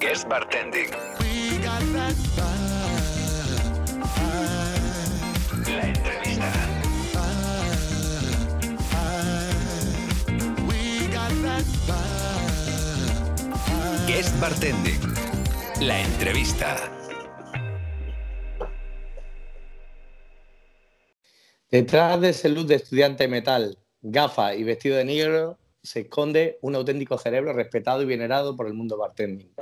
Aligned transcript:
Guest 0.00 0.28
Bartending. 0.28 0.90
La 5.66 5.86
entrevista. 5.86 6.60
Guest 14.06 14.40
Bartending. 14.40 15.00
La 15.80 16.00
entrevista. 16.00 16.76
Detrás 21.70 22.20
de 22.20 22.30
ese 22.30 22.48
luz 22.48 22.66
de 22.66 22.74
estudiante 22.74 23.28
metal, 23.28 23.78
gafas 24.02 24.56
y 24.56 24.64
vestido 24.64 24.96
de 24.96 25.04
negro 25.04 25.58
se 25.82 26.00
esconde 26.00 26.58
un 26.62 26.74
auténtico 26.74 27.18
cerebro 27.18 27.52
respetado 27.52 28.02
y 28.02 28.06
venerado 28.06 28.56
por 28.56 28.66
el 28.66 28.74
mundo 28.74 28.96
bartending. 28.96 29.52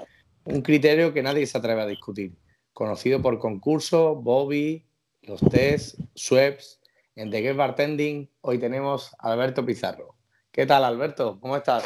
Un 0.44 0.62
criterio 0.62 1.12
que 1.12 1.22
nadie 1.22 1.46
se 1.46 1.58
atreve 1.58 1.82
a 1.82 1.86
discutir. 1.86 2.36
Conocido 2.72 3.20
por 3.20 3.38
concursos, 3.38 4.22
Bobby, 4.22 4.86
los 5.22 5.40
test, 5.40 5.98
Sweps. 6.14 6.80
En 7.14 7.30
The 7.30 7.40
Guest 7.40 7.56
Bartending 7.56 8.30
hoy 8.42 8.58
tenemos 8.58 9.12
a 9.18 9.32
Alberto 9.32 9.66
Pizarro. 9.66 10.14
¿Qué 10.52 10.66
tal, 10.66 10.84
Alberto? 10.84 11.38
¿Cómo 11.40 11.56
estás? 11.56 11.84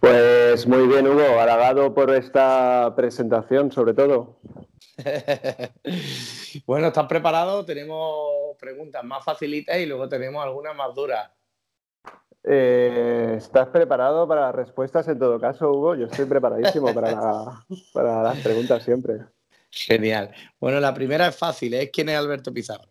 Pues 0.00 0.66
muy 0.66 0.86
bien, 0.86 1.06
Hugo. 1.06 1.38
Halagado 1.38 1.94
por 1.94 2.14
esta 2.14 2.92
presentación, 2.96 3.70
sobre 3.70 3.94
todo. 3.94 4.40
bueno, 6.66 6.88
¿estás 6.88 7.06
preparado? 7.06 7.64
Tenemos 7.64 8.56
preguntas 8.58 9.04
más 9.04 9.24
facilitas 9.24 9.78
y 9.78 9.86
luego 9.86 10.08
tenemos 10.08 10.42
algunas 10.42 10.74
más 10.74 10.94
duras. 10.94 11.30
Eh, 12.44 13.34
¿Estás 13.36 13.68
preparado 13.68 14.26
para 14.26 14.42
las 14.42 14.54
respuestas 14.54 15.06
en 15.08 15.18
todo 15.18 15.40
caso, 15.40 15.70
Hugo? 15.70 15.94
Yo 15.94 16.06
estoy 16.06 16.24
preparadísimo 16.26 16.94
para, 16.94 17.64
para 17.92 18.22
las 18.22 18.38
preguntas 18.38 18.82
siempre. 18.82 19.18
Genial. 19.70 20.30
Bueno, 20.60 20.80
la 20.80 20.94
primera 20.94 21.28
es 21.28 21.36
fácil, 21.36 21.74
¿eh? 21.74 21.90
¿Quién 21.90 22.08
es 22.08 22.16
Alberto 22.16 22.52
Pizarro? 22.52 22.88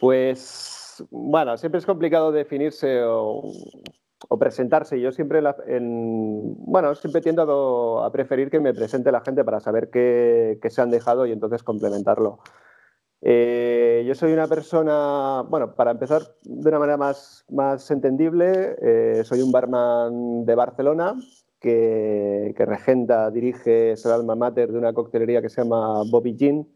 Pues, 0.00 1.04
bueno, 1.10 1.56
siempre 1.58 1.78
es 1.78 1.86
complicado 1.86 2.32
definirse 2.32 3.02
o, 3.04 3.52
o 4.28 4.38
presentarse. 4.38 5.00
Yo 5.00 5.12
siempre, 5.12 5.42
en, 5.66 6.54
bueno, 6.58 6.94
siempre 6.94 7.20
tiendo 7.20 8.02
a, 8.02 8.12
preferir 8.12 8.50
que 8.50 8.60
me 8.60 8.74
presente 8.74 9.12
la 9.12 9.20
gente 9.20 9.44
para 9.44 9.60
saber 9.60 9.90
qué, 9.90 10.58
qué 10.62 10.70
se 10.70 10.80
han 10.80 10.90
dejado 10.90 11.26
y 11.26 11.32
entonces 11.32 11.62
complementarlo. 11.62 12.40
Eh, 13.26 14.04
yo 14.06 14.14
soy 14.14 14.34
una 14.34 14.46
persona, 14.46 15.42
bueno, 15.48 15.74
para 15.74 15.92
empezar 15.92 16.22
de 16.42 16.68
una 16.68 16.78
manera 16.78 16.98
más, 16.98 17.46
más 17.48 17.90
entendible, 17.90 18.76
eh, 18.82 19.22
soy 19.24 19.40
un 19.40 19.50
barman 19.50 20.44
de 20.44 20.54
Barcelona 20.54 21.14
que, 21.58 22.52
que, 22.54 22.66
regenta, 22.66 23.30
dirige, 23.30 23.92
es 23.92 24.04
el 24.04 24.12
alma 24.12 24.34
mater 24.34 24.70
de 24.70 24.78
una 24.78 24.92
coctelería 24.92 25.40
que 25.40 25.48
se 25.48 25.62
llama 25.62 26.02
Bobby 26.10 26.36
Gin, 26.36 26.68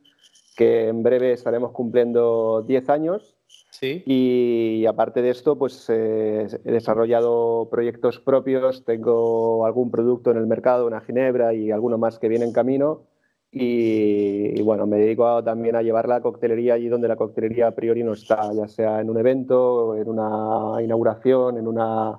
que 0.56 0.88
en 0.88 1.02
breve 1.02 1.32
estaremos 1.32 1.72
cumpliendo 1.72 2.64
10 2.66 2.88
años. 2.88 3.36
Sí. 3.70 4.02
Y, 4.06 4.86
aparte 4.86 5.20
de 5.20 5.28
esto, 5.28 5.58
pues 5.58 5.84
eh, 5.90 6.46
he 6.64 6.72
desarrollado 6.72 7.68
proyectos 7.70 8.20
propios, 8.20 8.86
tengo 8.86 9.66
algún 9.66 9.90
producto 9.90 10.30
en 10.30 10.38
el 10.38 10.46
mercado, 10.46 10.86
una 10.86 11.02
ginebra 11.02 11.52
y 11.52 11.70
alguno 11.70 11.98
más 11.98 12.18
que 12.18 12.28
viene 12.28 12.46
en 12.46 12.52
camino. 12.52 13.02
Y, 13.50 14.60
bueno, 14.62 14.86
me 14.86 14.98
dedico 14.98 15.42
también 15.42 15.74
a 15.76 15.82
llevar 15.82 16.08
la 16.08 16.20
coctelería 16.20 16.74
allí 16.74 16.88
donde 16.88 17.08
la 17.08 17.16
coctelería 17.16 17.68
a 17.68 17.74
priori 17.74 18.02
no 18.02 18.12
está, 18.12 18.52
ya 18.52 18.68
sea 18.68 19.00
en 19.00 19.08
un 19.08 19.18
evento, 19.18 19.96
en 19.96 20.08
una 20.08 20.82
inauguración, 20.82 21.56
en 21.56 21.66
una 21.66 22.18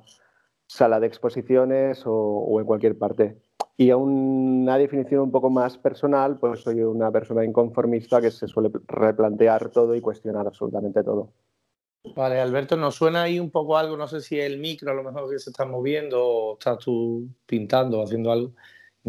sala 0.65 0.99
de 0.99 1.07
exposiciones 1.07 2.05
o, 2.05 2.13
o 2.13 2.59
en 2.59 2.65
cualquier 2.65 2.97
parte. 2.97 3.37
Y 3.77 3.91
a 3.91 3.97
una 3.97 4.77
definición 4.77 5.21
un 5.21 5.31
poco 5.31 5.49
más 5.49 5.77
personal, 5.77 6.37
pues 6.39 6.61
soy 6.61 6.81
una 6.81 7.11
persona 7.11 7.45
inconformista 7.45 8.19
que 8.19 8.31
se 8.31 8.47
suele 8.47 8.71
replantear 8.87 9.69
todo 9.69 9.95
y 9.95 10.01
cuestionar 10.01 10.47
absolutamente 10.47 11.03
todo. 11.03 11.31
Vale, 12.15 12.39
Alberto, 12.39 12.77
nos 12.77 12.95
suena 12.95 13.23
ahí 13.23 13.39
un 13.39 13.51
poco 13.51 13.77
algo, 13.77 13.97
no 13.97 14.07
sé 14.07 14.21
si 14.21 14.39
el 14.39 14.57
micro 14.57 14.91
a 14.91 14.93
lo 14.93 15.03
mejor 15.03 15.29
que 15.29 15.39
se 15.39 15.49
está 15.49 15.65
moviendo 15.65 16.25
o 16.25 16.53
estás 16.53 16.79
tú 16.79 17.27
pintando 17.45 17.99
o 17.99 18.03
haciendo 18.03 18.31
algo. 18.31 18.53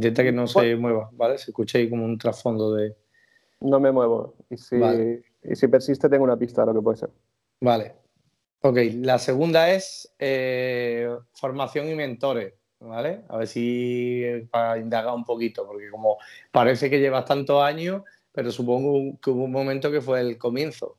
Intenta 0.01 0.23
que 0.23 0.33
no 0.33 0.47
se 0.47 0.77
mueva, 0.77 1.11
¿vale? 1.13 1.37
Se 1.37 1.51
escucha 1.51 1.77
ahí 1.77 1.91
como 1.91 2.07
un 2.07 2.17
trasfondo 2.17 2.73
de... 2.73 2.97
No 3.61 3.79
me 3.79 3.93
muevo. 3.93 4.35
Y 4.49 4.57
si, 4.57 4.79
vale. 4.79 5.25
y 5.43 5.55
si 5.55 5.69
persiste, 5.69 6.09
tengo 6.09 6.25
una 6.25 6.39
pista 6.39 6.63
de 6.63 6.69
lo 6.69 6.75
que 6.75 6.83
puede 6.83 6.97
ser. 6.97 7.11
Vale. 7.61 7.97
Ok, 8.63 8.79
la 8.95 9.19
segunda 9.19 9.71
es 9.71 10.11
eh, 10.19 11.07
formación 11.35 11.89
y 11.89 11.95
mentores, 11.95 12.55
¿vale? 12.79 13.25
A 13.29 13.37
ver 13.37 13.47
si 13.47 14.25
para 14.51 14.79
indagar 14.79 15.15
un 15.15 15.25
poquito, 15.25 15.67
porque 15.67 15.91
como 15.91 16.17
parece 16.51 16.89
que 16.89 16.99
llevas 16.99 17.27
tantos 17.27 17.63
años, 17.63 18.03
pero 18.33 18.51
supongo 18.51 19.19
que 19.21 19.31
hubo 19.31 19.45
un 19.45 19.53
momento 19.53 19.91
que 19.91 20.01
fue 20.01 20.21
el 20.21 20.39
comienzo. 20.39 20.97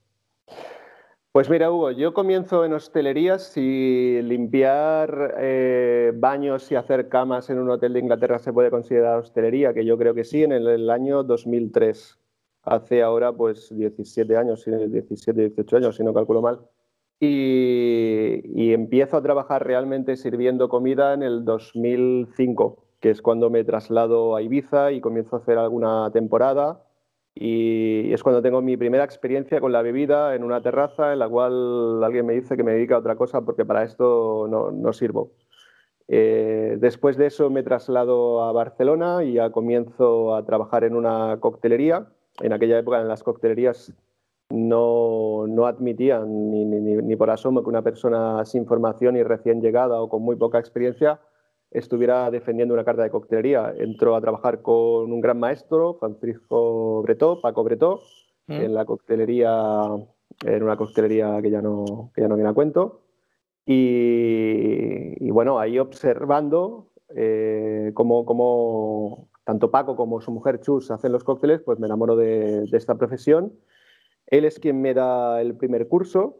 Pues 1.33 1.49
mira, 1.49 1.71
Hugo, 1.71 1.91
yo 1.91 2.13
comienzo 2.13 2.65
en 2.65 2.73
hostelerías 2.73 3.55
y 3.55 4.21
limpiar 4.21 5.35
eh, 5.39 6.11
baños 6.13 6.69
y 6.73 6.75
hacer 6.75 7.07
camas 7.07 7.49
en 7.49 7.57
un 7.57 7.69
hotel 7.69 7.93
de 7.93 8.01
Inglaterra 8.01 8.37
se 8.37 8.51
puede 8.51 8.69
considerar 8.69 9.19
hostelería, 9.19 9.73
que 9.73 9.85
yo 9.85 9.97
creo 9.97 10.13
que 10.13 10.25
sí, 10.25 10.43
en 10.43 10.51
el, 10.51 10.67
el 10.67 10.89
año 10.89 11.23
2003. 11.23 12.19
Hace 12.63 13.01
ahora 13.01 13.31
pues 13.31 13.73
17 13.73 14.35
años, 14.35 14.65
17, 14.65 15.41
18 15.41 15.77
años, 15.77 15.95
si 15.95 16.03
no 16.03 16.13
calculo 16.13 16.41
mal. 16.41 16.59
Y, 17.17 18.41
y 18.53 18.73
empiezo 18.73 19.15
a 19.15 19.23
trabajar 19.23 19.65
realmente 19.65 20.17
sirviendo 20.17 20.67
comida 20.67 21.13
en 21.13 21.23
el 21.23 21.45
2005, 21.45 22.83
que 22.99 23.09
es 23.09 23.21
cuando 23.21 23.49
me 23.49 23.63
traslado 23.63 24.35
a 24.35 24.41
Ibiza 24.41 24.91
y 24.91 24.99
comienzo 24.99 25.37
a 25.37 25.39
hacer 25.39 25.57
alguna 25.57 26.11
temporada 26.11 26.83
y 27.33 28.11
es 28.13 28.23
cuando 28.23 28.41
tengo 28.41 28.61
mi 28.61 28.75
primera 28.75 29.03
experiencia 29.03 29.61
con 29.61 29.71
la 29.71 29.81
bebida 29.81 30.35
en 30.35 30.43
una 30.43 30.61
terraza 30.61 31.13
en 31.13 31.19
la 31.19 31.29
cual 31.29 32.03
alguien 32.03 32.25
me 32.25 32.33
dice 32.33 32.57
que 32.57 32.63
me 32.63 32.73
dedica 32.73 32.95
a 32.95 32.99
otra 32.99 33.15
cosa 33.15 33.41
porque 33.41 33.65
para 33.65 33.83
esto 33.83 34.47
no, 34.49 34.71
no 34.71 34.93
sirvo. 34.93 35.31
Eh, 36.07 36.75
después 36.79 37.15
de 37.15 37.27
eso 37.27 37.49
me 37.49 37.63
traslado 37.63 38.43
a 38.43 38.51
Barcelona 38.51 39.23
y 39.23 39.33
ya 39.33 39.49
comienzo 39.51 40.35
a 40.35 40.45
trabajar 40.45 40.83
en 40.83 40.95
una 40.95 41.37
coctelería. 41.39 42.07
En 42.41 42.51
aquella 42.51 42.79
época 42.79 42.99
en 42.99 43.07
las 43.07 43.23
coctelerías 43.23 43.93
no, 44.49 45.45
no 45.47 45.67
admitían 45.67 46.51
ni, 46.51 46.65
ni, 46.65 46.79
ni 46.79 47.15
por 47.15 47.29
asomo 47.29 47.63
que 47.63 47.69
una 47.69 47.81
persona 47.81 48.43
sin 48.43 48.65
formación 48.65 49.15
y 49.15 49.23
recién 49.23 49.61
llegada 49.61 50.01
o 50.01 50.09
con 50.09 50.21
muy 50.21 50.35
poca 50.35 50.59
experiencia 50.59 51.21
estuviera 51.71 52.29
defendiendo 52.29 52.73
una 52.73 52.83
carta 52.83 53.03
de 53.03 53.09
coctelería. 53.09 53.73
Entró 53.77 54.15
a 54.15 54.21
trabajar 54.21 54.61
con 54.61 55.11
un 55.11 55.21
gran 55.21 55.39
maestro, 55.39 55.95
Francisco 55.95 57.01
Bretó, 57.01 57.41
Paco 57.41 57.63
Bretó, 57.63 58.01
mm. 58.47 58.51
en 58.53 58.73
la 58.73 58.85
coctelería, 58.85 59.85
en 60.45 60.63
una 60.63 60.77
coctelería 60.77 61.41
que 61.41 61.49
ya 61.49 61.61
no, 61.61 62.11
que 62.13 62.21
ya 62.21 62.27
no 62.27 62.35
viene 62.35 62.49
a 62.49 62.53
cuento. 62.53 63.01
Y, 63.65 65.15
y 65.25 65.31
bueno, 65.31 65.59
ahí 65.59 65.79
observando 65.79 66.91
eh, 67.15 67.91
cómo, 67.93 68.25
cómo, 68.25 69.29
tanto 69.45 69.71
Paco 69.71 69.95
como 69.95 70.19
su 70.21 70.31
mujer 70.31 70.59
Chus 70.59 70.91
hacen 70.91 71.11
los 71.11 71.23
cócteles, 71.23 71.61
pues 71.61 71.79
me 71.79 71.87
enamoro 71.87 72.15
de, 72.15 72.65
de 72.65 72.77
esta 72.77 72.95
profesión. 72.95 73.53
Él 74.27 74.45
es 74.45 74.59
quien 74.59 74.81
me 74.81 74.93
da 74.93 75.41
el 75.41 75.55
primer 75.55 75.87
curso 75.87 76.37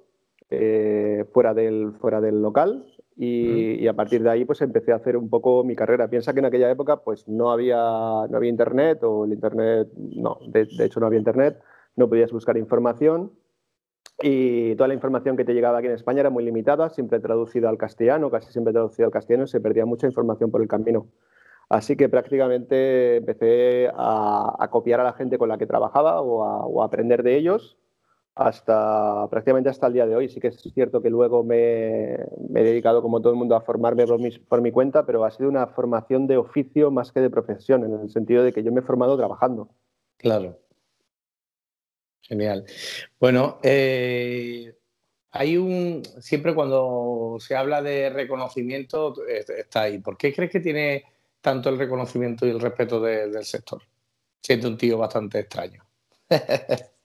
eh, 0.49 1.25
fuera, 1.31 1.53
del, 1.53 1.93
fuera 1.93 2.19
del 2.19 2.41
local 2.41 2.85
y, 3.23 3.83
y, 3.83 3.87
a 3.87 3.93
partir 3.93 4.23
de 4.23 4.31
ahí 4.31 4.45
pues 4.45 4.61
empecé 4.61 4.91
a 4.91 4.95
hacer 4.95 5.15
un 5.15 5.29
poco 5.29 5.63
mi 5.63 5.75
carrera. 5.75 6.09
Piensa 6.09 6.33
que 6.33 6.39
en 6.39 6.45
aquella 6.45 6.71
época 6.71 7.03
pues 7.03 7.27
no 7.27 7.51
había, 7.51 7.77
no 7.77 8.35
había 8.35 8.49
internet 8.49 9.03
o 9.03 9.25
el 9.25 9.33
internet, 9.33 9.89
no, 9.95 10.39
de, 10.47 10.65
de, 10.65 10.85
hecho 10.85 10.99
no 10.99 11.05
había 11.05 11.19
internet, 11.19 11.61
no 11.95 12.09
podías 12.09 12.31
buscar 12.31 12.57
información 12.57 13.31
y 14.23 14.75
toda 14.75 14.87
la 14.87 14.95
información 14.95 15.37
que 15.37 15.45
te 15.45 15.53
llegaba 15.53 15.77
aquí 15.77 15.85
en 15.85 15.93
España 15.93 16.21
era 16.21 16.31
muy 16.31 16.43
limitada, 16.43 16.89
siempre 16.89 17.19
traducida 17.19 17.69
al 17.69 17.77
castellano, 17.77 18.31
casi 18.31 18.51
siempre 18.51 18.73
traducida 18.73 19.05
al 19.05 19.11
castellano 19.11 19.43
y 19.43 19.49
se 19.49 19.61
perdía 19.61 19.85
mucha 19.85 20.07
información 20.07 20.49
por 20.49 20.63
el 20.63 20.67
camino. 20.67 21.05
Así 21.69 21.95
que 21.95 22.09
prácticamente 22.09 23.17
empecé 23.17 23.91
a, 23.93 24.55
a 24.57 24.67
copiar 24.71 24.99
a 24.99 25.03
la 25.03 25.13
gente 25.13 25.37
con 25.37 25.47
la 25.47 25.59
que 25.59 25.67
trabajaba 25.67 26.21
o 26.21 26.43
a, 26.43 26.65
o 26.65 26.81
a 26.81 26.85
aprender 26.85 27.21
de 27.21 27.37
ellos 27.37 27.77
hasta 28.35 29.27
prácticamente 29.29 29.69
hasta 29.69 29.87
el 29.87 29.93
día 29.93 30.05
de 30.05 30.15
hoy. 30.15 30.29
Sí 30.29 30.39
que 30.39 30.47
es 30.47 30.61
cierto 30.73 31.01
que 31.01 31.09
luego 31.09 31.43
me, 31.43 32.13
he 32.13 32.63
dedicado, 32.63 33.01
como 33.01 33.21
todo 33.21 33.33
el 33.33 33.39
mundo, 33.39 33.55
a 33.55 33.61
formarme 33.61 34.05
por 34.47 34.61
mi, 34.61 34.71
cuenta, 34.71 35.05
pero 35.05 35.25
ha 35.25 35.31
sido 35.31 35.49
una 35.49 35.67
formación 35.67 36.27
de 36.27 36.37
oficio 36.37 36.91
más 36.91 37.11
que 37.11 37.19
de 37.19 37.29
profesión, 37.29 37.83
en 37.83 37.93
el 37.93 38.09
sentido 38.09 38.43
de 38.43 38.53
que 38.53 38.63
yo 38.63 38.71
me 38.71 38.81
he 38.81 38.83
formado 38.83 39.17
trabajando. 39.17 39.69
Claro. 40.17 40.59
Genial. 42.21 42.65
Bueno, 43.19 43.59
eh, 43.63 44.75
hay 45.31 45.57
un. 45.57 46.03
Siempre 46.19 46.55
cuando 46.55 47.37
se 47.39 47.55
habla 47.55 47.81
de 47.81 48.09
reconocimiento, 48.09 49.13
está 49.27 49.81
ahí. 49.83 49.99
¿Por 49.99 50.17
qué 50.17 50.33
crees 50.33 50.51
que 50.51 50.59
tiene 50.59 51.03
tanto 51.41 51.69
el 51.69 51.77
reconocimiento 51.77 52.45
y 52.45 52.51
el 52.51 52.59
respeto 52.59 53.01
de, 53.01 53.29
del 53.29 53.43
sector? 53.43 53.81
Siendo 54.41 54.69
un 54.69 54.77
tío 54.77 54.97
bastante 54.97 55.39
extraño. 55.39 55.83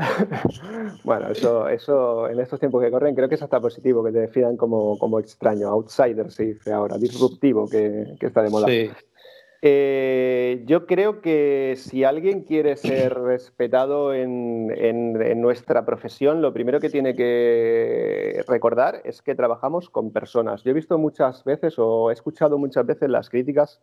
bueno, 1.04 1.28
eso, 1.30 1.68
eso 1.68 2.28
en 2.28 2.40
estos 2.40 2.58
tiempos 2.58 2.82
que 2.82 2.90
corren 2.90 3.14
creo 3.14 3.28
que 3.28 3.34
es 3.34 3.42
hasta 3.42 3.60
positivo, 3.60 4.02
que 4.04 4.12
te 4.12 4.20
definan 4.20 4.56
como, 4.56 4.98
como 4.98 5.18
extraño, 5.18 5.68
outsider 5.68 6.30
se 6.30 6.44
dice 6.44 6.72
ahora, 6.72 6.98
disruptivo, 6.98 7.68
que, 7.68 8.14
que 8.18 8.26
está 8.26 8.42
de 8.42 8.50
moda. 8.50 8.66
Sí. 8.66 8.90
Eh, 9.62 10.62
yo 10.64 10.86
creo 10.86 11.20
que 11.20 11.74
si 11.76 12.02
alguien 12.04 12.44
quiere 12.44 12.76
ser 12.76 13.12
respetado 13.14 14.14
en, 14.14 14.72
en, 14.74 15.40
nuestra 15.42 15.84
profesión, 15.84 16.40
lo 16.40 16.54
primero 16.54 16.80
que 16.80 16.88
tiene 16.88 17.14
que 17.14 18.42
recordar 18.48 19.02
es 19.04 19.20
que 19.20 19.34
trabajamos 19.34 19.90
con 19.90 20.12
personas. 20.12 20.62
Yo 20.64 20.70
he 20.70 20.74
visto 20.74 20.96
muchas 20.96 21.44
veces 21.44 21.74
o 21.78 22.10
he 22.10 22.14
escuchado 22.14 22.56
muchas 22.56 22.86
veces 22.86 23.10
las 23.10 23.28
críticas 23.28 23.82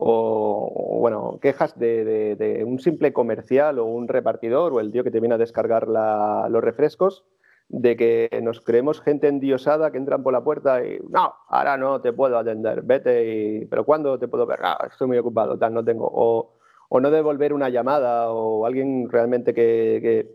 o, 0.00 0.98
bueno, 0.98 1.38
quejas 1.40 1.78
de, 1.78 2.64
un 2.66 2.80
simple 2.80 3.12
comercial 3.12 3.78
o 3.78 3.84
un 3.84 4.08
repartidor 4.08 4.72
o 4.72 4.80
el 4.80 4.90
tío 4.90 5.04
que 5.04 5.10
te 5.10 5.20
viene 5.20 5.34
a 5.34 5.38
descargar 5.38 5.86
los 5.88 6.64
refrescos 6.64 7.24
de 7.68 7.96
que 7.96 8.40
nos 8.42 8.60
creemos 8.60 9.00
gente 9.00 9.28
endiosada 9.28 9.92
que 9.92 9.98
entran 9.98 10.24
por 10.24 10.32
la 10.32 10.42
puerta 10.42 10.84
y 10.84 10.98
no, 11.08 11.34
ahora 11.48 11.76
no 11.76 12.00
te 12.00 12.12
puedo 12.12 12.36
atender, 12.36 12.82
vete 12.82 13.24
y 13.32 13.64
pero 13.66 13.84
¿cuándo 13.84 14.18
te 14.18 14.26
puedo 14.26 14.44
ver? 14.44 14.58
Ah, 14.62 14.88
estoy 14.90 15.06
muy 15.06 15.18
ocupado, 15.18 15.56
tal, 15.56 15.74
no 15.74 15.84
tengo. 15.84 16.10
O, 16.12 16.56
o 16.88 17.00
no 17.00 17.10
devolver 17.10 17.52
una 17.52 17.68
llamada 17.68 18.30
o 18.30 18.66
alguien 18.66 19.08
realmente 19.08 19.54
que, 19.54 20.26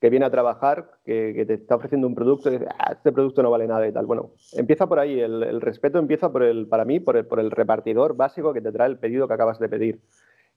viene 0.00 0.26
a 0.26 0.30
trabajar, 0.30 0.90
que, 1.04 1.44
te 1.46 1.54
está 1.54 1.76
ofreciendo 1.76 2.06
un 2.06 2.14
producto 2.14 2.48
y 2.48 2.52
dice, 2.52 2.66
ah, 2.78 2.92
este 2.92 3.12
producto 3.12 3.42
no 3.42 3.50
vale 3.50 3.66
nada 3.66 3.86
y 3.86 3.92
tal. 3.92 4.06
Bueno, 4.06 4.30
empieza 4.52 4.86
por 4.86 4.98
ahí, 4.98 5.18
el, 5.20 5.60
respeto 5.60 5.98
empieza 5.98 6.30
por 6.30 6.42
el, 6.42 6.68
para 6.68 6.84
mí 6.84 7.00
por 7.00 7.16
el, 7.16 7.26
por 7.26 7.40
el 7.40 7.50
repartidor 7.50 8.16
básico 8.16 8.52
que 8.52 8.60
te 8.60 8.72
trae 8.72 8.88
el 8.88 8.98
pedido 8.98 9.26
que 9.26 9.34
acabas 9.34 9.58
de 9.58 9.68
pedir. 9.68 10.00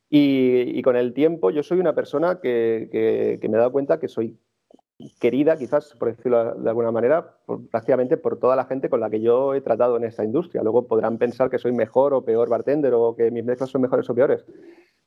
Y, 0.10 0.82
con 0.82 0.96
el 0.96 1.14
tiempo 1.14 1.52
yo 1.52 1.64
soy 1.64 1.80
una 1.80 1.96
persona 1.96 2.40
que, 2.42 2.90
que 3.42 3.50
me 3.50 3.56
he 3.56 3.60
dado 3.60 3.72
cuenta 3.72 4.00
que 4.00 4.08
soy 4.08 4.38
querida, 5.20 5.58
quizás, 5.58 5.96
por 5.98 6.16
decirlo 6.16 6.56
de 6.56 6.70
alguna 6.70 6.92
manera, 6.92 7.38
prácticamente 7.72 8.18
por 8.18 8.38
toda 8.40 8.56
la 8.56 8.66
gente 8.66 8.90
con 8.90 9.00
la 9.00 9.10
que 9.10 9.22
yo 9.22 9.54
he 9.54 9.62
tratado 9.62 9.98
en 9.98 10.04
esta 10.04 10.24
industria. 10.24 10.64
Luego 10.64 10.88
podrán 10.88 11.18
pensar 11.18 11.50
que 11.50 11.58
soy 11.58 11.72
mejor 11.72 12.14
o 12.14 12.24
peor 12.24 12.50
bartender 12.50 12.94
o 12.94 13.16
que 13.16 13.32
mis 13.32 13.44
mezclas 13.44 13.70
son 13.70 13.82
mejores 13.82 14.10
o 14.10 14.16
peores. 14.16 14.46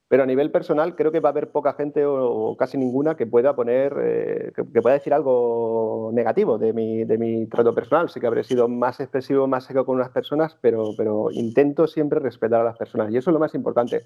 Pero 0.09 0.23
a 0.23 0.27
nivel 0.27 0.51
personal 0.51 0.95
creo 0.97 1.11
que 1.11 1.21
va 1.21 1.31
a 1.31 1.33
haber 1.33 1.51
poca 1.51 1.73
gente 1.73 2.05
o, 2.07 2.57
casi 2.57 2.77
ninguna 2.77 3.17
que 3.17 3.27
pueda 3.27 3.57
poner, 3.57 3.95
eh, 4.01 4.53
que, 4.55 4.65
pueda 4.65 4.95
decir 4.95 5.15
algo 5.15 6.11
negativo 6.13 6.59
de 6.59 6.73
mi, 6.73 7.05
de 7.05 7.19
mi 7.19 7.47
trato 7.47 7.75
personal. 7.75 8.11
Sí 8.11 8.21
que 8.21 8.27
habré 8.27 8.45
sido 8.45 8.69
más 8.69 9.01
expresivo, 9.01 9.47
más 9.47 9.65
seco 9.65 9.87
con 9.87 9.97
unas 9.97 10.11
personas, 10.11 10.57
pero, 10.61 10.91
pero 10.97 11.31
intento 11.33 11.87
siempre 11.87 12.21
respetar 12.21 12.61
a 12.61 12.65
las 12.65 12.77
personas 12.77 13.11
y 13.13 13.17
eso 13.17 13.31
es 13.31 13.35
lo 13.35 13.41
más 13.41 13.55
importante. 13.55 14.03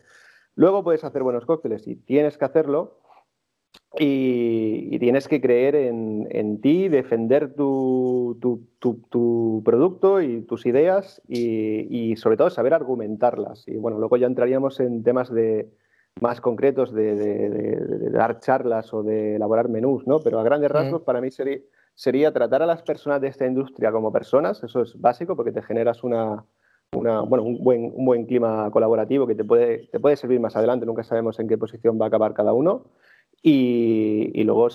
Luego 0.54 0.84
puedes 0.84 1.04
hacer 1.04 1.22
buenos 1.22 1.46
cócteles 1.46 1.86
y 1.86 1.96
tienes 1.96 2.38
que 2.38 2.44
hacerlo, 2.44 2.98
y, 3.98 4.98
tienes 4.98 5.28
que 5.28 5.40
creer 5.40 5.74
en, 5.74 6.60
ti, 6.60 6.88
defender 6.88 7.54
tu, 7.54 8.38
producto 9.64 10.20
y 10.22 10.42
tus 10.42 10.66
ideas 10.66 11.22
y, 11.28 12.14
sobre 12.16 12.36
todo 12.36 12.50
saber 12.50 12.74
argumentarlas. 12.74 13.66
Y 13.66 13.76
bueno, 13.76 13.98
luego 13.98 14.16
ya 14.16 14.26
entraríamos 14.26 14.80
en 14.80 15.02
temas 15.02 15.32
de, 15.32 15.70
más 16.20 16.40
concretos 16.40 16.92
de, 16.92 18.10
dar 18.10 18.40
charlas 18.40 18.92
o 18.92 19.02
de 19.02 19.36
elaborar 19.36 19.68
menús, 19.68 20.06
¿no? 20.06 20.20
Pero 20.20 20.40
a 20.40 20.42
grandes 20.42 20.70
rasgos 20.70 21.02
para 21.02 21.20
mí 21.20 21.30
sería, 21.30 21.58
sería 21.94 22.32
tratar 22.32 22.62
a 22.62 22.66
las 22.66 22.82
personas 22.82 23.20
de 23.20 23.28
esta 23.28 23.46
industria 23.46 23.92
como 23.92 24.12
personas, 24.12 24.62
eso 24.62 24.82
es 24.82 25.00
básico 25.00 25.36
porque 25.36 25.52
te 25.52 25.62
generas 25.62 26.04
una, 26.04 26.44
bueno, 26.92 27.42
un, 27.42 27.62
buen, 27.62 27.92
un 27.94 28.04
buen 28.04 28.26
clima 28.26 28.70
colaborativo 28.70 29.26
que 29.26 29.34
te 29.34 29.44
puede, 29.44 29.88
te 29.88 30.00
puede 30.00 30.16
servir 30.16 30.40
más 30.40 30.56
adelante, 30.56 30.86
nunca 30.86 31.02
sabemos 31.02 31.38
en 31.38 31.48
qué 31.48 31.58
posición 31.58 31.98
va 32.00 32.06
a 32.06 32.08
acabar 32.08 32.34
cada 32.34 32.52
uno. 32.52 32.84
Y, 33.40 34.42
luego 34.44 34.68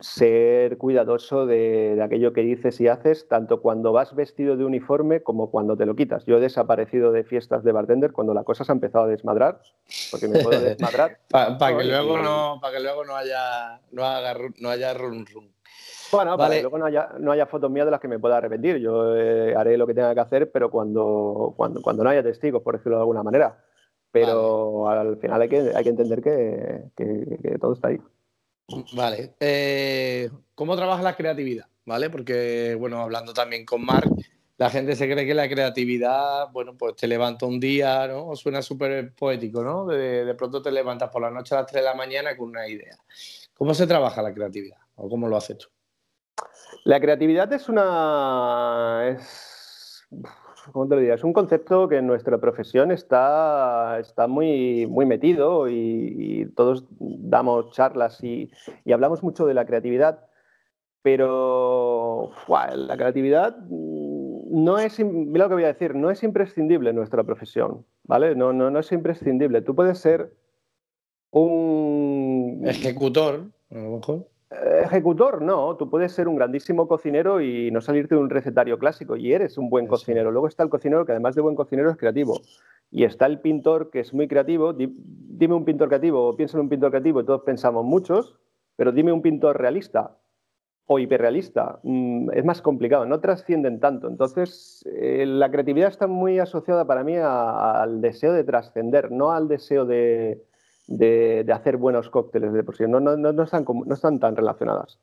ser 0.00 0.76
cuidadoso 0.76 1.46
de, 1.46 2.00
aquello 2.02 2.32
que 2.32 2.40
dices 2.42 2.80
y 2.80 2.88
haces, 2.88 3.28
tanto 3.28 3.62
cuando 3.62 3.92
vas 3.92 4.14
vestido 4.14 4.56
de 4.56 4.64
uniforme 4.64 5.22
como 5.22 5.50
cuando 5.50 5.76
te 5.76 5.86
lo 5.86 5.94
quitas. 5.94 6.24
Yo 6.26 6.38
he 6.38 6.40
desaparecido 6.40 7.12
de 7.12 7.24
fiestas 7.24 7.62
de 7.62 7.72
bartender 7.72 8.12
cuando 8.12 8.34
la 8.34 8.42
cosa 8.42 8.64
se 8.64 8.72
ha 8.72 8.74
empezado 8.74 9.04
a 9.04 9.08
desmadrar, 9.08 9.60
porque 10.10 10.28
me 10.28 10.42
puedo 10.42 10.60
desmadrar. 10.60 11.18
Para 11.30 11.76
que, 11.76 11.84
luego 11.84 12.18
no, 12.18 12.60
que 12.72 12.80
luego 12.80 13.04
no 13.04 13.14
haya, 13.14 13.80
no 13.92 14.02
no 14.58 14.70
haya 14.70 14.94
run 14.94 15.24
run. 15.26 15.56
Bueno, 16.10 16.36
para 16.36 16.54
que 16.54 16.60
luego 16.62 16.78
no 16.78 16.86
haya, 16.86 17.10
no 17.18 17.32
haya 17.32 17.46
fotos 17.46 17.70
mías 17.70 17.86
de 17.86 17.90
las 17.90 18.00
que 18.00 18.08
me 18.08 18.18
pueda 18.18 18.38
arrepentir. 18.38 18.78
Yo 18.78 19.16
eh, 19.16 19.54
haré 19.56 19.76
lo 19.76 19.86
que 19.86 19.94
tenga 19.94 20.14
que 20.14 20.20
hacer, 20.20 20.50
pero 20.50 20.70
cuando, 20.70 21.54
cuando, 21.56 21.82
cuando 21.82 22.04
no 22.04 22.10
haya 22.10 22.22
testigos, 22.22 22.62
por 22.62 22.76
decirlo 22.76 22.96
de 22.96 23.02
alguna 23.02 23.22
manera 23.22 23.58
pero 24.10 24.88
al 24.88 25.16
final 25.18 25.42
hay 25.42 25.48
que, 25.48 25.72
hay 25.74 25.84
que 25.84 25.90
entender 25.90 26.22
que, 26.22 27.58
todo 27.60 27.74
está 27.74 27.88
ahí. 27.88 27.98
Vale. 28.92 29.34
Eh, 29.40 30.30
¿Cómo 30.54 30.76
trabaja 30.76 31.02
la 31.02 31.16
creatividad? 31.16 31.66
¿Vale? 31.84 32.10
Porque, 32.10 32.76
bueno, 32.78 33.00
hablando 33.00 33.32
también 33.32 33.64
con 33.64 33.84
Marc, 33.84 34.10
la 34.56 34.70
gente 34.70 34.96
se 34.96 35.10
cree 35.10 35.26
que 35.26 35.34
la 35.34 35.48
creatividad, 35.48 36.50
bueno, 36.50 36.76
pues 36.76 36.96
te 36.96 37.06
levanta 37.06 37.46
un 37.46 37.60
día, 37.60 38.08
¿no? 38.08 38.34
Suena 38.34 38.62
súper 38.62 39.14
poético, 39.14 39.62
¿no? 39.62 39.86
De, 39.86 40.24
de, 40.24 40.34
pronto 40.34 40.62
te 40.62 40.72
levantas 40.72 41.10
por 41.10 41.22
la 41.22 41.30
noche 41.30 41.54
a 41.54 41.58
las 41.58 41.66
3 41.66 41.82
de 41.82 41.88
la 41.88 41.94
mañana 41.94 42.36
con 42.36 42.48
una 42.48 42.66
idea. 42.66 42.96
¿Cómo 43.54 43.74
se 43.74 43.86
trabaja 43.86 44.22
la 44.22 44.34
creatividad? 44.34 44.78
¿O 44.96 45.08
cómo 45.08 45.28
lo 45.28 45.36
haces 45.36 45.58
tú? 45.58 45.68
La 46.84 47.00
creatividad 47.00 47.52
es 47.52 47.68
una. 47.68 49.08
Es 49.08 50.06
¿cómo 50.72 50.88
te 50.88 50.96
lo 50.96 51.14
Es 51.14 51.24
un 51.24 51.32
concepto 51.32 51.88
que 51.88 51.98
en 51.98 52.06
nuestra 52.06 52.38
profesión 52.38 52.90
está, 52.90 53.98
está 53.98 54.26
muy, 54.26 54.86
muy 54.86 55.06
metido 55.06 55.68
y, 55.68 56.50
todos 56.56 56.84
damos 56.98 57.70
charlas 57.72 58.22
y, 58.22 58.50
hablamos 58.92 59.22
mucho 59.22 59.46
de 59.46 59.54
la 59.54 59.66
creatividad, 59.66 60.26
pero 61.02 62.30
la 62.48 62.96
creatividad 62.96 63.56
no 63.68 64.78
es, 64.78 64.98
mira 65.00 65.44
lo 65.44 65.48
que 65.48 65.54
voy 65.54 65.64
a 65.64 65.72
decir, 65.72 65.94
no 65.94 66.10
es 66.10 66.22
imprescindible 66.22 66.90
en 66.90 66.96
nuestra 66.96 67.24
profesión, 67.24 67.84
¿vale? 68.04 68.34
No, 68.34 68.52
no, 68.52 68.70
no 68.70 68.78
es 68.78 68.90
imprescindible. 68.92 69.62
Tú 69.62 69.74
puedes 69.74 69.98
ser 69.98 70.32
un... 71.30 72.62
Ejecutor, 72.64 73.50
a 73.70 73.74
lo 73.74 73.90
mejor. 73.96 74.28
Ejecutor, 74.50 75.42
no. 75.42 75.76
Tú 75.76 75.90
puedes 75.90 76.12
ser 76.12 76.28
un 76.28 76.36
grandísimo 76.36 76.86
cocinero 76.86 77.40
y 77.40 77.70
no 77.72 77.80
salirte 77.80 78.14
de 78.14 78.20
un 78.20 78.30
recetario 78.30 78.78
clásico 78.78 79.16
y 79.16 79.32
eres 79.32 79.58
un 79.58 79.68
buen 79.68 79.86
cocinero. 79.86 80.30
Luego 80.30 80.46
está 80.46 80.62
el 80.62 80.70
cocinero 80.70 81.04
que 81.04 81.12
además 81.12 81.34
de 81.34 81.42
buen 81.42 81.56
cocinero 81.56 81.90
es 81.90 81.96
creativo. 81.96 82.40
Y 82.90 83.04
está 83.04 83.26
el 83.26 83.40
pintor 83.40 83.90
que 83.90 84.00
es 84.00 84.14
muy 84.14 84.28
creativo. 84.28 84.72
Dime 84.72 85.54
un 85.54 85.64
pintor 85.64 85.88
creativo 85.88 86.28
o 86.28 86.36
piensa 86.36 86.56
en 86.56 86.62
un 86.62 86.68
pintor 86.68 86.90
creativo 86.90 87.20
y 87.20 87.26
todos 87.26 87.42
pensamos 87.42 87.84
muchos, 87.84 88.38
pero 88.76 88.92
dime 88.92 89.12
un 89.12 89.22
pintor 89.22 89.58
realista 89.60 90.16
o 90.86 91.00
hiperrealista. 91.00 91.80
Mm, 91.82 92.30
es 92.32 92.44
más 92.44 92.62
complicado, 92.62 93.04
no 93.04 93.18
trascienden 93.18 93.80
tanto. 93.80 94.06
Entonces, 94.06 94.84
eh, 94.86 95.24
la 95.26 95.50
creatividad 95.50 95.88
está 95.88 96.06
muy 96.06 96.38
asociada 96.38 96.84
para 96.84 97.02
mí 97.02 97.16
al 97.16 98.00
deseo 98.00 98.32
de 98.32 98.44
trascender, 98.44 99.10
no 99.10 99.32
al 99.32 99.48
deseo 99.48 99.84
de, 99.84 100.44
de, 100.86 101.46
hacer 101.52 101.76
buenos 101.76 102.10
cócteles 102.10 102.52
de 102.52 102.62
por 102.62 102.76
sí. 102.76 102.84
No, 102.88 103.00
no, 103.00 103.16
no, 103.16 103.42
están, 103.42 103.64
no 103.64 103.94
están 103.94 104.20
tan 104.20 104.36
relacionadas. 104.36 104.98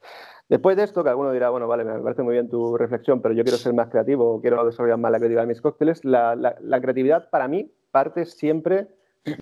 Después 0.50 0.78
de 0.78 0.84
esto, 0.84 1.04
que 1.04 1.10
alguno 1.10 1.32
dirá, 1.32 1.50
bueno, 1.50 1.68
vale, 1.68 1.84
me 1.84 2.00
parece 2.00 2.24
muy 2.24 2.34
bien 2.34 2.50
tu 2.50 2.78
reflexión, 2.78 3.22
pero 3.22 3.34
yo 3.34 3.44
quiero 3.44 3.58
ser 3.58 3.74
más 3.74 3.90
creativo, 3.90 4.42
quiero 4.42 4.64
desarrollar 4.66 4.98
más 4.98 5.12
la 5.12 5.18
creatividad 5.18 5.44
en 5.44 5.50
mis 5.50 5.62
cócteles, 5.62 6.04
la, 6.06 6.36
la, 6.36 6.82
creatividad 6.82 7.30
para 7.30 7.48
mí 7.48 7.72
parte 7.92 8.26
siempre 8.26 8.88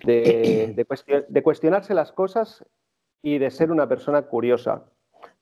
de, 0.04 0.74
de, 1.28 1.42
cuestionarse 1.42 1.94
las 1.94 2.12
cosas 2.12 2.64
y 3.22 3.38
de 3.38 3.50
ser 3.50 3.70
una 3.70 3.88
persona 3.88 4.22
curiosa, 4.22 4.84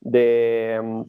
de, 0.00 1.04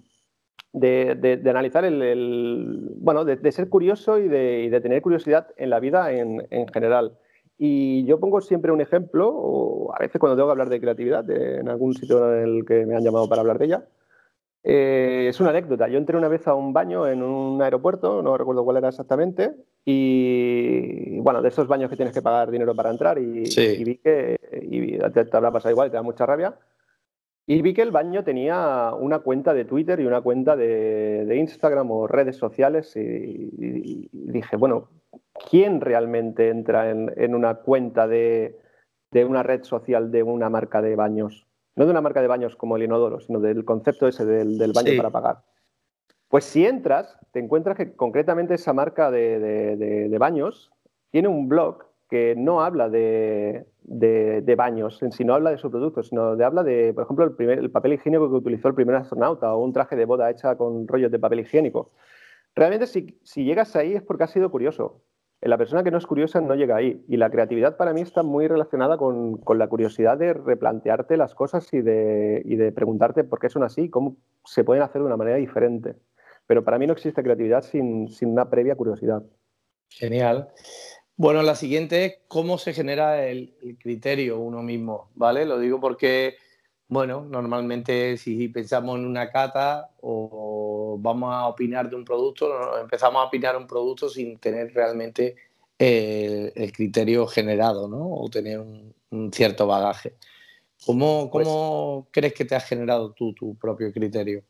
de, 0.74 1.50
analizar 1.50 1.86
el, 1.86 2.90
bueno, 2.98 3.26
de, 3.26 3.52
ser 3.52 3.70
curioso 3.70 4.20
y, 4.20 4.28
de, 4.28 4.80
tener 4.82 5.02
curiosidad 5.02 5.48
en 5.58 5.70
la 5.70 5.80
vida 5.80 6.12
en, 6.12 6.46
en 6.50 6.68
general. 6.68 7.18
Y 7.64 8.06
yo 8.06 8.20
pongo 8.20 8.42
siempre 8.42 8.72
un 8.72 8.82
ejemplo, 8.82 9.30
o 9.30 9.94
a 9.94 10.00
veces 10.00 10.20
cuando 10.20 10.36
tengo 10.36 10.48
que 10.48 10.54
hablar 10.54 10.70
de 10.70 10.82
creatividad, 10.82 11.30
en 11.30 11.70
algún 11.70 11.94
sitio 11.94 12.34
en 12.34 12.44
el 12.44 12.66
que 12.66 12.88
me 12.88 12.96
han 12.96 13.04
llamado 13.04 13.30
para 13.30 13.42
hablar 13.42 13.60
de 13.60 13.66
ella, 13.66 13.86
eh, 14.64 15.28
es 15.30 15.40
una 15.40 15.52
anécdota. 15.52 15.88
Yo 15.88 16.00
entré 16.00 16.18
una 16.18 16.28
vez 16.28 16.48
a 16.48 16.56
un 16.56 16.74
baño 16.74 17.08
en 17.08 17.22
un 17.22 17.62
aeropuerto, 17.62 18.24
no 18.24 18.36
recuerdo 18.36 18.64
cuál 18.64 18.78
era 18.78 18.90
exactamente, 18.90 19.54
y 19.86 21.20
bueno, 21.20 21.44
de 21.44 21.50
esos 21.50 21.68
baños 21.68 21.92
que 21.92 21.98
tienes 21.98 22.16
que 22.16 22.24
pagar 22.24 22.50
dinero 22.50 22.74
para 22.74 22.90
entrar, 22.90 23.20
y, 23.20 23.44
vi 23.84 23.98
que, 23.98 24.40
y 24.60 24.98
te, 24.98 25.26
te, 25.26 25.38
habrá 25.38 25.52
pasado 25.52 25.72
igual, 25.72 25.90
y 25.90 25.92
te 25.92 25.98
da 25.98 26.02
mucha 26.02 26.26
rabia, 26.26 26.56
y 27.46 27.62
vi 27.62 27.76
que 27.76 27.84
el 27.84 27.92
baño 27.92 28.24
tenía 28.24 28.92
una 29.00 29.20
cuenta 29.20 29.54
de 29.54 29.66
Twitter 29.66 30.00
y 30.00 30.08
una 30.08 30.22
cuenta 30.22 30.56
de, 30.56 31.32
Instagram 31.36 31.92
o 31.92 32.08
redes 32.08 32.38
sociales, 32.38 32.96
y 32.96 34.10
dije, 34.12 34.56
bueno, 34.58 34.90
quién 35.50 35.82
realmente 35.82 36.50
entra 36.50 36.90
en, 36.90 37.36
una 37.36 37.56
cuenta 37.56 38.08
de, 38.08 38.60
una 39.14 39.44
red 39.44 39.64
social 39.64 40.12
de 40.12 40.24
una 40.24 40.50
marca 40.50 40.82
de 40.82 40.96
baños. 40.96 41.48
No 41.76 41.86
de 41.86 41.92
una 41.92 42.02
marca 42.02 42.22
de 42.22 42.28
baños 42.28 42.56
como 42.56 42.76
el 42.76 42.84
inodoro, 42.84 43.20
sino 43.20 43.40
del 43.40 43.64
concepto 43.64 44.08
ese 44.08 44.26
del, 44.26 44.74
baño 44.74 44.92
para 44.98 45.10
pagar. 45.10 45.44
Pues 46.28 46.46
si 46.46 46.66
entras, 46.66 47.18
te 47.32 47.40
encuentras 47.40 47.78
que 47.78 47.94
concretamente 47.96 48.54
esa 48.54 48.74
marca 48.74 49.12
de, 49.12 50.16
baños 50.20 50.72
tiene 51.10 51.28
un 51.28 51.48
blog 51.50 51.86
que 52.10 52.36
no 52.38 52.62
habla 52.62 52.90
de, 52.90 53.66
baños, 54.58 55.00
si 55.12 55.24
no 55.24 55.34
habla 55.34 55.52
de 55.52 55.58
su 55.58 55.72
producto, 55.72 56.04
sino 56.04 56.36
de, 56.36 56.44
habla 56.44 56.64
de, 56.64 56.94
por 56.94 57.06
ejemplo, 57.06 57.26
el, 57.26 57.34
primer, 57.34 57.60
el 57.60 57.72
papel 57.72 57.94
higiénico 57.94 58.30
que 58.30 58.36
utilizó 58.36 58.68
el 58.68 58.76
primer 58.76 58.96
astronauta 58.96 59.54
o 59.54 59.64
un 59.64 59.72
traje 59.72 59.96
de 59.96 60.06
boda 60.06 60.30
hecha 60.30 60.58
con 60.58 60.88
rollos 60.88 61.12
de 61.12 61.20
papel 61.20 61.40
higiénico. 61.42 61.92
Realmente 62.54 62.88
si, 62.88 63.18
si 63.24 63.46
llegas 63.46 63.76
ahí 63.78 63.94
es 63.94 64.02
porque 64.02 64.26
has 64.26 64.32
sido 64.32 64.52
curioso. 64.52 65.02
La 65.42 65.58
persona 65.58 65.84
que 65.84 65.92
no 65.92 65.98
es 65.98 66.06
curiosa 66.06 66.40
no 66.40 66.56
llega 66.56 66.76
ahí. 66.76 67.04
Y 67.08 67.18
la 67.18 67.32
creatividad 67.32 67.76
para 67.76 67.94
mí 67.94 68.02
está 68.02 68.22
muy 68.22 68.48
relacionada 68.48 68.98
con, 68.98 69.42
la 69.58 69.68
curiosidad 69.68 70.18
de 70.18 70.34
replantearte 70.34 71.18
las 71.18 71.34
cosas 71.34 71.74
y 71.74 71.82
de, 71.82 72.42
y 72.46 72.56
de, 72.56 72.72
preguntarte 72.72 73.24
por 73.24 73.40
qué 73.40 73.50
son 73.50 73.64
así, 73.64 73.90
cómo 73.90 74.18
se 74.46 74.64
pueden 74.64 74.84
hacer 74.84 75.02
de 75.02 75.08
una 75.08 75.18
manera 75.18 75.38
diferente. 75.38 75.96
Pero 76.46 76.64
para 76.64 76.78
mí 76.78 76.86
no 76.86 76.94
existe 76.94 77.24
creatividad 77.24 77.64
sin, 77.64 78.10
sin 78.10 78.30
una 78.30 78.50
previa 78.50 78.76
curiosidad. 78.76 79.24
Genial. 79.90 80.50
Bueno, 81.22 81.44
la 81.44 81.54
siguiente 81.54 82.06
es 82.06 82.14
cómo 82.28 82.58
se 82.58 82.74
genera 82.74 83.28
el, 83.28 83.54
criterio 83.80 84.40
uno 84.40 84.64
mismo, 84.64 85.12
¿vale? 85.14 85.46
Lo 85.46 85.60
digo 85.60 85.80
porque, 85.80 86.36
bueno, 86.88 87.24
normalmente 87.30 88.18
si 88.18 88.48
pensamos 88.48 88.98
en 88.98 89.06
una 89.06 89.30
cata 89.30 89.92
o 90.02 90.81
vamos 90.98 91.34
a 91.34 91.48
opinar 91.48 91.90
de 91.90 91.96
un 91.96 92.06
producto, 92.06 92.80
empezamos 92.80 93.22
a 93.22 93.26
opinar 93.26 93.58
un 93.58 93.68
producto 93.68 94.10
sin 94.10 94.38
tener 94.38 94.74
realmente 94.74 95.36
el, 95.78 96.72
criterio 96.72 97.28
generado, 97.28 97.88
¿no? 97.88 98.14
O 98.14 98.30
tener 98.30 98.60
un, 98.60 98.94
cierto 99.34 99.68
bagaje. 99.68 100.16
¿Cómo, 100.86 101.30
pues 101.32 101.48
cómo 101.48 102.08
crees 102.12 102.34
que 102.34 102.46
te 102.46 102.56
has 102.56 102.66
generado 102.66 103.14
tú 103.14 103.34
tu 103.34 103.56
propio 103.56 103.92
criterio? 103.92 104.44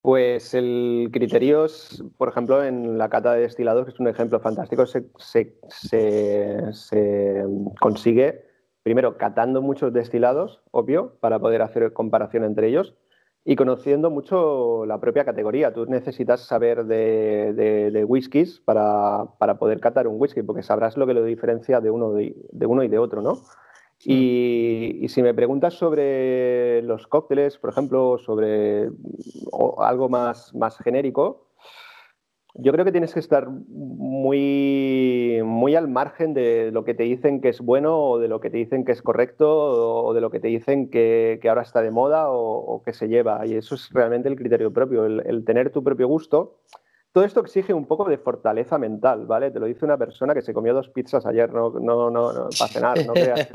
Pues 0.00 0.54
el 0.54 1.10
criterio, 1.12 1.66
por 2.16 2.28
ejemplo, 2.28 2.64
en 2.64 2.98
la 2.98 3.08
cata 3.08 3.34
de 3.34 3.42
destilados, 3.42 3.84
que 3.84 3.92
es 3.92 4.00
un 4.00 4.08
ejemplo 4.08 4.40
fantástico, 4.40 4.86
se, 4.86 5.54
consigue 7.80 8.44
primero 8.82 9.18
catando 9.18 9.60
muchos 9.60 9.92
destilados, 9.92 10.62
obvio, 10.70 11.16
para 11.20 11.38
poder 11.38 11.62
hacer 11.62 11.92
comparación 11.92 12.44
entre 12.44 12.68
ellos 12.68 12.94
y 13.50 13.56
conociendo 13.56 14.10
mucho 14.10 14.84
la 14.84 15.00
propia 15.00 15.24
categoría. 15.24 15.72
Tú 15.72 15.86
necesitas 15.86 16.42
saber 16.42 16.84
de, 16.84 18.04
whiskies 18.06 18.60
para, 18.60 19.24
poder 19.58 19.80
catar 19.80 20.06
un 20.06 20.20
whisky, 20.20 20.42
porque 20.42 20.62
sabrás 20.62 20.98
lo 20.98 21.06
que 21.06 21.14
lo 21.14 21.24
diferencia 21.24 21.80
de 21.80 21.90
uno, 21.90 22.12
de, 22.12 22.36
de 22.52 22.66
uno 22.66 22.82
y 22.82 22.88
de 22.88 22.98
otro, 22.98 23.22
¿no? 23.22 23.38
Y, 24.04 25.06
si 25.08 25.22
me 25.22 25.32
preguntas 25.32 25.72
sobre 25.72 26.82
los 26.82 27.06
cócteles, 27.06 27.56
por 27.56 27.70
ejemplo, 27.70 28.18
sobre 28.18 28.90
algo 29.78 30.10
más, 30.10 30.54
más 30.54 30.76
genérico, 30.76 31.47
yo 32.58 32.72
creo 32.72 32.84
que 32.84 32.92
tienes 32.92 33.14
que 33.14 33.20
estar 33.20 33.48
muy, 33.48 35.40
muy 35.44 35.74
al 35.74 35.88
margen 35.88 36.34
de 36.34 36.70
lo 36.72 36.84
que 36.84 36.92
te 36.92 37.04
dicen 37.04 37.40
que 37.40 37.48
es 37.48 37.60
bueno 37.60 37.98
o 37.98 38.18
de 38.18 38.28
lo 38.28 38.40
que 38.40 38.50
te 38.50 38.58
dicen 38.58 38.84
que 38.84 38.92
es 38.92 39.00
correcto 39.00 39.48
o 40.04 40.12
de 40.12 40.20
lo 40.20 40.30
que 40.30 40.40
te 40.40 40.48
dicen 40.48 40.90
que, 40.90 41.40
ahora 41.48 41.62
está 41.62 41.80
de 41.80 41.90
moda 41.90 42.26
o, 42.28 42.82
que 42.84 42.92
se 42.92 43.08
lleva. 43.08 43.46
Y 43.46 43.54
eso 43.54 43.74
es 43.74 43.88
realmente 43.92 44.28
el 44.28 44.36
criterio 44.36 44.72
propio, 44.72 45.06
el 45.06 45.44
tener 45.44 45.70
tu 45.70 45.82
propio 45.82 46.08
gusto 46.08 46.58
todo 47.12 47.24
esto 47.24 47.40
exige 47.40 47.72
un 47.72 47.86
poco 47.86 48.08
de 48.08 48.18
fortaleza 48.18 48.78
mental, 48.78 49.26
¿vale? 49.26 49.50
Te 49.50 49.58
lo 49.58 49.66
dice 49.66 49.84
una 49.84 49.96
persona 49.96 50.34
que 50.34 50.42
se 50.42 50.52
comió 50.52 50.74
dos 50.74 50.90
pizzas 50.90 51.24
ayer, 51.24 51.52
no, 51.52 51.70
no, 51.70 52.10
no, 52.10 52.48
para 52.58 52.70
cenar, 52.70 53.06
no 53.06 53.14
creas 53.14 53.48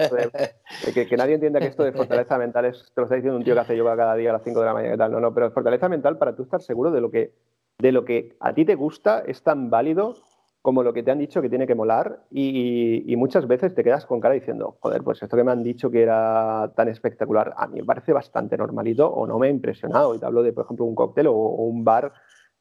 que, 0.93 1.17
nadie 1.17 1.36
entienda 1.36 1.60
que 1.60 1.67
esto 1.67 1.83
de 1.83 1.91
fortaleza 1.91 2.38
mental 2.38 2.65
es, 2.65 2.91
te 2.93 3.01
lo 3.01 3.03
está 3.03 3.15
diciendo 3.15 3.38
un 3.38 3.43
tío 3.43 3.53
que 3.53 3.60
hace 3.60 3.77
yoga 3.77 3.95
cada 3.95 4.15
día 4.15 4.31
a 4.31 4.33
las 4.33 4.43
5 4.43 4.60
de 4.60 4.65
la 4.65 4.74
mañana 4.74 4.95
y 4.95 4.98
tal, 4.98 5.12
no, 5.12 5.19
no, 5.19 5.33
pero 5.33 5.51
fortaleza 5.51 5.88
mental 5.88 6.17
para 6.17 6.36
tú 6.36 6.43
estar 6.43 6.62
seguro 6.62 6.89
de 6.91 7.01
lo 7.01 7.12
que, 7.12 7.31
de 7.79 7.91
lo 7.91 8.05
que 8.05 8.35
a 8.39 8.53
ti 8.53 8.65
te 8.65 8.75
gusta 8.75 9.23
es 9.25 9.43
tan 9.43 9.69
válido 9.69 10.15
como 10.63 10.81
lo 10.81 10.93
que 10.93 11.03
te 11.03 11.11
han 11.11 11.19
dicho 11.19 11.41
que 11.41 11.49
tiene 11.49 11.67
que 11.67 11.75
molar 11.75 12.21
y, 12.31 13.03
y, 13.05 13.15
muchas 13.17 13.47
veces 13.47 13.75
te 13.75 13.83
quedas 13.83 14.05
con 14.05 14.21
cara 14.21 14.33
diciendo, 14.33 14.77
joder, 14.79 15.03
pues 15.03 15.21
esto 15.21 15.35
que 15.35 15.43
me 15.43 15.51
han 15.51 15.61
dicho 15.61 15.91
que 15.91 16.01
era 16.01 16.71
tan 16.73 16.87
espectacular, 16.87 17.53
a 17.57 17.67
mí 17.67 17.81
me 17.81 17.85
parece 17.85 18.13
bastante 18.13 18.55
normalito 18.55 19.09
o 19.09 19.27
no 19.27 19.37
me 19.37 19.47
ha 19.47 19.49
impresionado. 19.49 20.15
Y 20.15 20.19
te 20.19 20.25
hablo 20.25 20.41
de, 20.41 20.53
por 20.53 20.63
ejemplo, 20.63 20.85
un 20.85 20.95
cóctel 20.95 21.27
o 21.27 21.33
un 21.33 21.83
bar 21.83 22.13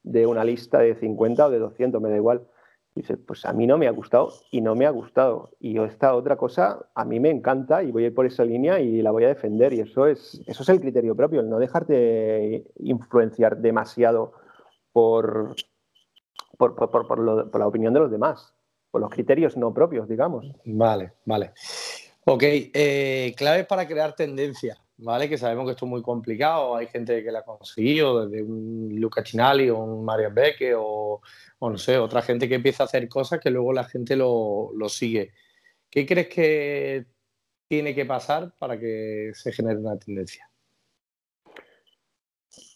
de 0.03 0.27
una 0.27 0.43
lista 0.43 0.79
de 0.79 0.95
50 0.95 1.47
o 1.47 1.49
de 1.49 1.59
200, 1.59 2.01
me 2.01 2.09
da 2.09 2.17
igual. 2.17 2.41
dice, 2.93 3.15
pues 3.15 3.45
a 3.45 3.53
mí 3.53 3.65
no 3.65 3.77
me 3.77 3.87
ha 3.87 3.91
gustado 3.91 4.33
y 4.51 4.59
no 4.59 4.75
me 4.75 4.85
ha 4.85 4.89
gustado. 4.89 5.51
Y 5.61 5.79
esta 5.79 6.13
otra 6.13 6.35
cosa 6.35 6.85
a 6.93 7.05
mí 7.05 7.21
me 7.21 7.29
encanta 7.29 7.83
y 7.83 7.91
voy 7.91 8.03
a 8.03 8.07
ir 8.07 8.13
por 8.13 8.25
esa 8.25 8.43
línea 8.43 8.81
y 8.81 9.01
la 9.01 9.11
voy 9.11 9.23
a 9.23 9.29
defender. 9.29 9.71
Y 9.71 9.79
eso 9.79 10.07
es, 10.07 10.41
eso 10.45 10.63
es 10.63 10.69
el 10.69 10.81
criterio 10.81 11.15
propio, 11.15 11.39
el 11.39 11.49
no 11.49 11.57
dejarte 11.57 12.65
influenciar 12.79 13.59
demasiado 13.59 14.33
por, 14.93 15.55
por, 16.57 16.75
por, 16.75 17.59
la 17.59 17.67
opinión 17.67 17.93
de 17.93 17.99
los 17.99 18.11
demás, 18.11 18.53
por 18.89 19.01
los 19.01 19.09
criterios 19.09 19.57
no 19.57 19.73
propios, 19.73 20.07
digamos. 20.07 20.45
Vale, 20.63 21.13
vale. 21.25 21.51
Ok, 22.25 22.43
eh, 22.45 23.33
claves 23.35 23.65
para 23.65 23.85
crear 23.85 24.15
tendencia. 24.15 24.77
¿vale? 24.97 25.29
Que 25.29 25.37
sabemos 25.37 25.65
que 25.65 25.71
esto 25.71 25.85
es 25.85 25.89
muy 25.89 26.01
complicado, 26.01 26.75
hay 26.75 26.87
gente 26.87 27.23
que 27.23 27.31
la 27.31 27.39
ha 27.39 27.43
conseguido, 27.43 28.25
desde 28.25 28.43
un 28.43 28.89
Luca 28.99 29.23
Chinali 29.23 29.69
o 29.69 29.79
un 29.79 30.05
Mario 30.05 30.31
Becque 30.33 30.73
o, 30.75 31.21
no 31.61 31.77
sé, 31.77 31.97
otra 31.97 32.21
gente 32.21 32.47
que 32.47 32.55
empieza 32.55 32.83
a 32.83 32.85
hacer 32.85 33.07
cosas 33.09 33.39
que 33.39 33.49
luego 33.49 33.73
la 33.73 33.83
gente 33.83 34.15
lo, 34.15 34.71
sigue. 34.89 35.33
¿Qué 35.89 36.05
crees 36.05 36.27
que 36.27 37.05
tiene 37.67 37.95
que 37.95 38.05
pasar 38.05 38.53
para 38.57 38.79
que 38.79 39.31
se 39.33 39.51
genere 39.51 39.79
una 39.79 39.97
tendencia? 39.97 40.49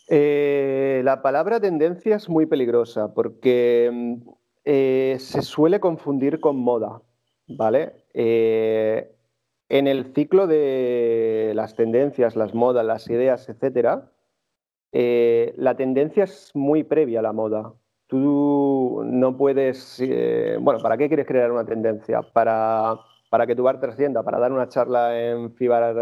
Eh, 0.09 1.01
la 1.03 1.21
palabra 1.21 1.59
tendencia 1.59 2.15
es 2.15 2.29
muy 2.29 2.45
peligrosa 2.45 3.13
porque 3.13 3.89
mm, 3.91 4.29
eh, 4.63 5.17
se 5.19 5.41
suele 5.41 5.79
confundir 5.81 6.39
con 6.39 6.57
moda, 6.57 7.01
¿vale? 7.47 8.05
Eh, 8.13 9.13
en 9.69 9.87
el 9.87 10.13
ciclo 10.13 10.47
de 10.47 11.51
las 11.55 11.75
tendencias, 11.75 12.37
las 12.37 12.53
modas, 12.53 12.85
las 12.85 13.09
ideas, 13.09 13.49
etcétera, 13.49 14.11
la 14.93 15.75
tendencia 15.75 16.23
es 16.23 16.51
muy 16.55 16.83
previa 16.83 17.19
a 17.19 17.23
la 17.23 17.33
moda. 17.33 17.73
Tú 18.07 19.03
no 19.05 19.35
puedes. 19.37 20.01
Bueno, 20.61 20.79
¿para 20.81 20.97
qué 20.97 21.07
quieres 21.09 21.27
crear 21.27 21.51
una 21.51 21.65
tendencia? 21.65 22.21
¿Para, 22.21 22.95
para 23.29 23.45
que 23.45 23.55
tu 23.55 23.63
bar 23.63 23.81
trascienda? 23.81 24.23
¿Para 24.23 24.39
dar 24.39 24.53
una 24.53 24.69
charla 24.69 25.19
en 25.19 25.53
FIBAR 25.53 25.97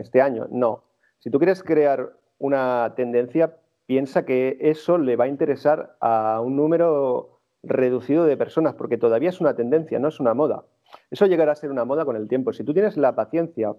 este 0.00 0.22
año? 0.22 0.48
No. 0.50 0.84
Si 1.18 1.30
tú 1.30 1.38
quieres 1.38 1.62
crear 1.62 2.10
una 2.40 2.94
tendencia, 2.96 3.56
piensa 3.86 4.24
que 4.24 4.58
eso 4.60 4.98
le 4.98 5.14
va 5.14 5.24
a 5.24 5.28
interesar 5.28 5.96
a 6.00 6.40
un 6.40 6.56
número 6.56 7.40
reducido 7.62 8.24
de 8.24 8.36
personas, 8.36 8.74
porque 8.74 8.98
todavía 8.98 9.28
es 9.28 9.40
una 9.40 9.54
tendencia, 9.54 9.98
no 9.98 10.08
es 10.08 10.18
una 10.18 10.34
moda. 10.34 10.64
Eso 11.10 11.26
llegará 11.26 11.52
a 11.52 11.56
ser 11.56 11.70
una 11.70 11.84
moda 11.84 12.04
con 12.04 12.16
el 12.16 12.26
tiempo. 12.26 12.52
Si 12.52 12.64
tú 12.64 12.72
tienes 12.72 12.96
la 12.96 13.14
paciencia 13.14 13.74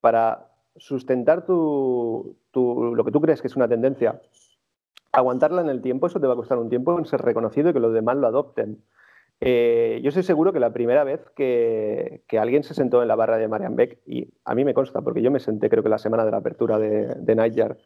para 0.00 0.50
sustentar 0.76 1.44
tu, 1.44 2.36
lo 2.54 3.04
que 3.04 3.12
tú 3.12 3.20
crees 3.20 3.40
que 3.40 3.46
es 3.46 3.56
una 3.56 3.68
tendencia, 3.68 4.20
aguantarla 5.12 5.62
en 5.62 5.68
el 5.68 5.82
tiempo, 5.82 6.06
eso 6.06 6.20
te 6.20 6.26
va 6.26 6.34
a 6.34 6.36
costar 6.36 6.58
un 6.58 6.68
tiempo 6.68 6.98
en 6.98 7.06
ser 7.06 7.22
reconocido 7.22 7.70
y 7.70 7.72
que 7.72 7.80
los 7.80 7.92
demás 7.92 8.16
lo 8.16 8.26
adopten. 8.26 8.82
Eh, 9.40 10.00
yo 10.02 10.08
estoy 10.08 10.22
seguro 10.22 10.52
que 10.52 10.60
la 10.60 10.72
primera 10.72 11.02
vez 11.02 11.20
que, 11.34 12.22
alguien 12.38 12.62
se 12.62 12.74
sentó 12.74 13.02
en 13.02 13.08
la 13.08 13.16
barra 13.16 13.38
de 13.38 13.48
Marian 13.48 13.74
Beck, 13.74 13.98
y 14.06 14.28
a 14.44 14.54
mí 14.54 14.64
me 14.64 14.74
consta, 14.74 15.00
porque 15.00 15.22
yo 15.22 15.30
me 15.30 15.40
senté 15.40 15.70
creo 15.70 15.82
que 15.82 15.88
la 15.88 15.98
semana 15.98 16.24
de 16.24 16.30
la 16.30 16.38
apertura 16.38 16.78
de, 16.78 17.14
de 17.14 17.34
Nightjar, 17.34 17.78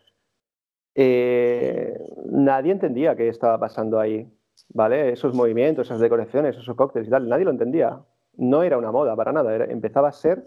eh, 0.95 1.99
nadie 2.27 2.73
entendía 2.73 3.17
qué 3.17 3.29
estaba 3.29 3.59
pasando 3.59 3.99
ahí, 3.99 4.29
¿vale? 4.69 5.13
Esos 5.13 5.35
movimientos, 5.35 5.87
esas 5.87 6.01
decoraciones, 6.01 6.57
esos 6.57 6.77
cócteles 6.77 7.09
y 7.09 7.11
tal, 7.11 7.29
nadie 7.29 7.45
lo 7.45 7.51
entendía 7.51 8.01
no 8.37 8.63
era 8.63 8.79
una 8.79 8.93
moda 8.93 9.15
para 9.17 9.33
nada, 9.33 9.55
empezaba 9.65 10.09
a 10.09 10.13
ser, 10.13 10.45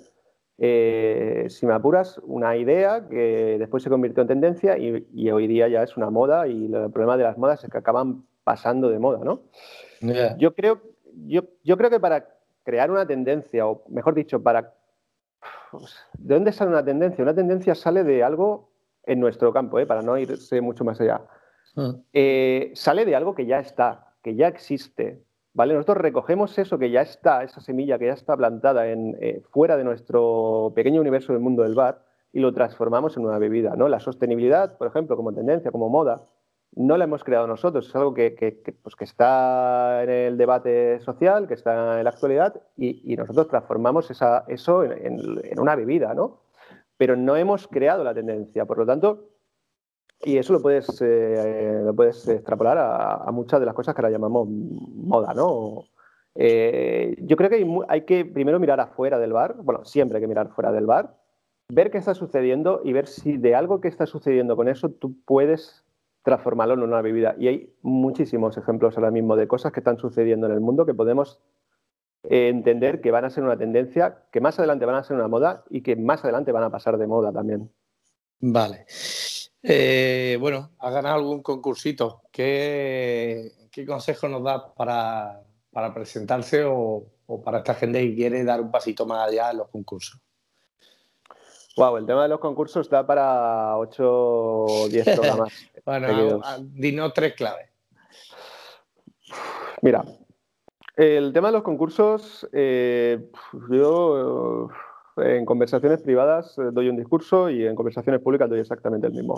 eh, 0.58 1.46
si 1.50 1.66
me 1.66 1.74
apuras, 1.74 2.20
una 2.24 2.56
idea 2.56 3.08
que 3.08 3.58
después 3.60 3.84
se 3.84 3.90
convirtió 3.90 4.22
en 4.22 4.28
tendencia 4.28 4.78
y, 4.78 5.30
hoy 5.30 5.48
día 5.48 5.68
ya 5.68 5.84
es 5.84 5.98
una 5.98 6.10
moda 6.10 6.48
y 6.48 6.66
el 6.66 6.92
problema 6.92 7.18
de 7.18 7.24
las 7.24 7.38
modas 7.38 7.64
es 7.64 7.70
que 7.70 7.78
acaban 7.78 8.26
pasando 8.44 8.90
de 8.90 9.00
moda, 9.00 9.20
¿no? 9.24 9.42
Yo, 10.38 10.54
creo, 10.54 10.82
yo, 11.26 11.44
yo 11.64 11.78
creo 11.78 11.90
que 11.90 12.00
para 12.00 12.28
crear 12.64 12.92
una 12.92 13.06
tendencia, 13.06 13.68
o 13.68 13.84
mejor 13.90 14.14
dicho, 14.14 14.42
para... 14.42 14.74
¿De 16.18 16.36
dónde 16.36 16.52
sale 16.52 16.72
una 16.72 16.84
tendencia? 16.84 17.24
Una 17.24 17.36
tendencia 17.36 17.76
sale 17.76 18.04
de 18.04 18.24
algo 18.24 18.70
en 19.08 19.20
nuestro 19.20 19.52
campo, 19.52 19.80
¿eh? 19.80 19.86
para 19.86 20.02
no 20.02 20.18
irse 20.18 20.62
mucho 20.62 20.84
más 20.84 21.02
allá. 21.02 21.22
Mm. 21.76 21.90
Eh, 22.14 22.72
sale 22.76 23.06
de 23.06 23.16
algo 23.16 23.34
que 23.34 23.46
ya 23.46 23.60
está, 23.60 24.14
que 24.22 24.36
ya 24.36 24.48
existe, 24.48 25.24
nosotros 25.66 25.98
recogemos 25.98 26.58
eso 26.60 26.78
que 26.78 26.92
ya 26.92 27.02
está, 27.02 27.44
esa 27.44 27.62
semilla 27.62 27.98
que 27.98 28.06
ya 28.06 28.14
está 28.14 28.38
plantada 28.38 28.88
en, 28.88 29.18
eh, 29.20 29.42
fuera 29.50 29.76
de 29.76 29.84
nuestro 29.84 30.72
pequeño 30.76 31.02
universo 31.02 31.34
del 31.34 31.42
mundo 31.42 31.64
del 31.64 31.74
bar 31.74 32.04
y 32.32 32.40
lo 32.40 32.54
transformamos 32.54 33.18
en 33.18 33.26
una 33.26 33.40
bebida, 33.40 33.76
¿no? 33.76 33.88
La 33.88 34.00
sostenibilidad, 34.00 34.78
por 34.78 34.88
ejemplo, 34.88 35.16
como 35.16 35.34
tendencia, 35.34 35.72
como 35.72 35.90
moda, 35.90 36.22
no 36.76 36.98
la 36.98 37.06
hemos 37.06 37.24
creado 37.24 37.48
nosotros, 37.48 37.88
es 37.88 37.96
algo 37.96 38.14
que, 38.14 38.62
pues 38.84 38.96
está 39.00 40.04
en 40.04 40.10
el 40.10 40.38
debate 40.38 41.00
social, 41.00 41.48
que 41.48 41.56
está 41.56 41.98
en 41.98 42.04
la 42.04 42.10
actualidad 42.12 42.62
y, 42.76 43.16
nosotros 43.16 43.48
transformamos 43.48 44.12
eso 44.12 44.84
en, 44.84 45.60
una 45.60 45.76
bebida, 45.76 46.14
¿no? 46.14 46.42
Pero 46.98 47.16
no 47.16 47.36
hemos 47.36 47.68
creado 47.68 48.04
la 48.04 48.14
tendencia, 48.14 48.66
por 48.66 48.78
lo 48.78 48.86
tanto, 48.86 49.30
y 50.24 50.38
eso 50.38 50.54
lo 50.54 50.62
puedes, 50.62 51.02
eh, 51.02 51.82
lo 51.84 51.96
puedes 51.96 52.28
extrapolar 52.28 52.78
a, 52.80 53.32
muchas 53.32 53.60
de 53.60 53.66
las 53.66 53.76
cosas 53.76 53.94
que 53.94 54.02
ahora 54.02 54.12
llamamos 54.12 54.48
moda, 54.50 55.34
¿no? 55.34 55.84
Eh, 56.34 57.16
yo 57.22 57.36
creo 57.36 57.50
que 57.50 57.66
hay, 57.88 58.02
que 58.02 58.26
primero 58.26 58.60
mirar 58.60 58.80
afuera 58.80 59.20
del 59.20 59.34
bar, 59.34 59.56
bueno, 59.58 59.86
siempre 59.86 60.18
hay 60.18 60.22
que 60.22 60.28
mirar 60.28 60.50
fuera 60.50 60.72
del 60.72 60.86
bar, 60.86 61.16
ver 61.70 61.92
qué 61.92 61.98
está 61.98 62.14
sucediendo 62.14 62.82
y 62.84 62.94
ver 62.94 63.08
si 63.08 63.38
de 63.38 63.56
algo 63.56 63.82
que 63.82 63.88
está 63.88 64.06
sucediendo 64.06 64.56
con 64.56 64.68
eso 64.68 64.90
tú 64.90 65.16
puedes 65.26 65.84
transformarlo 66.24 66.74
en 66.74 66.84
una 66.84 67.02
bebida. 67.02 67.36
Y 67.38 67.48
hay 67.48 67.74
muchísimos 67.82 68.58
ejemplos 68.58 68.98
ahora 68.98 69.12
mismo 69.12 69.36
de 69.36 69.48
cosas 69.48 69.72
que 69.72 69.80
están 69.80 69.98
sucediendo 69.98 70.48
en 70.48 70.54
el 70.54 70.62
mundo 70.62 70.86
que 70.86 70.94
podemos 70.94 71.40
eh, 72.30 72.50
entender 72.50 73.00
que 73.00 73.12
van 73.12 73.24
a 73.24 73.30
ser 73.30 73.44
una 73.44 73.58
tendencia, 73.58 74.24
que 74.32 74.42
más 74.42 74.60
adelante 74.60 74.86
van 74.86 74.96
a 74.96 75.04
ser 75.04 75.16
una 75.16 75.30
moda 75.30 75.64
y 75.70 75.82
que 75.82 75.96
más 75.96 76.24
adelante 76.24 76.52
van 76.52 76.64
a 76.64 76.70
pasar 76.70 76.98
de 76.98 77.08
moda 77.08 77.32
también. 77.32 77.72
Vale. 78.40 78.86
Eh, 79.64 80.38
bueno, 80.40 80.72
¿ha 80.80 80.92
ganado 80.92 81.16
algún 81.16 81.42
concursito? 81.42 82.24
¿Qué, 82.32 83.52
qué 83.72 83.86
consejo 83.86 84.28
nos 84.28 84.44
da 84.44 84.74
para, 84.74 85.42
presentarse 85.94 86.64
o, 86.66 87.06
para 87.44 87.60
esta 87.60 87.76
gente 87.76 88.02
que 88.02 88.16
quiere 88.16 88.44
dar 88.44 88.60
un 88.60 88.72
pasito 88.72 89.06
más 89.06 89.30
allá 89.30 89.52
en 89.52 89.58
los 89.58 89.70
concursos? 89.70 90.20
Wow, 91.78 91.98
el 91.98 92.06
tema 92.06 92.24
de 92.24 92.30
los 92.30 92.40
concursos 92.40 92.90
da 92.90 93.06
para 93.06 93.78
8 93.78 94.04
o 94.04 94.88
10 94.90 95.16
programas. 95.16 95.54
bueno, 95.86 96.42
dinos 96.60 97.14
tres 97.14 97.36
claves. 97.36 97.70
Mira, 99.82 100.04
el 100.98 101.32
tema 101.32 101.50
de 101.50 101.54
los 101.54 101.64
concursos, 101.64 102.50
eh, 102.52 103.30
yo 103.70 104.70
en 105.18 105.46
conversaciones 105.46 106.02
privadas 106.02 106.58
eh, 106.58 106.70
doy 106.72 106.90
un 106.90 106.98
discurso 106.98 107.52
y 107.52 107.68
en 107.68 107.76
conversaciones 107.76 108.20
públicas 108.20 108.50
doy 108.50 108.60
exactamente 108.60 109.06
el 109.06 109.14
mismo. 109.14 109.36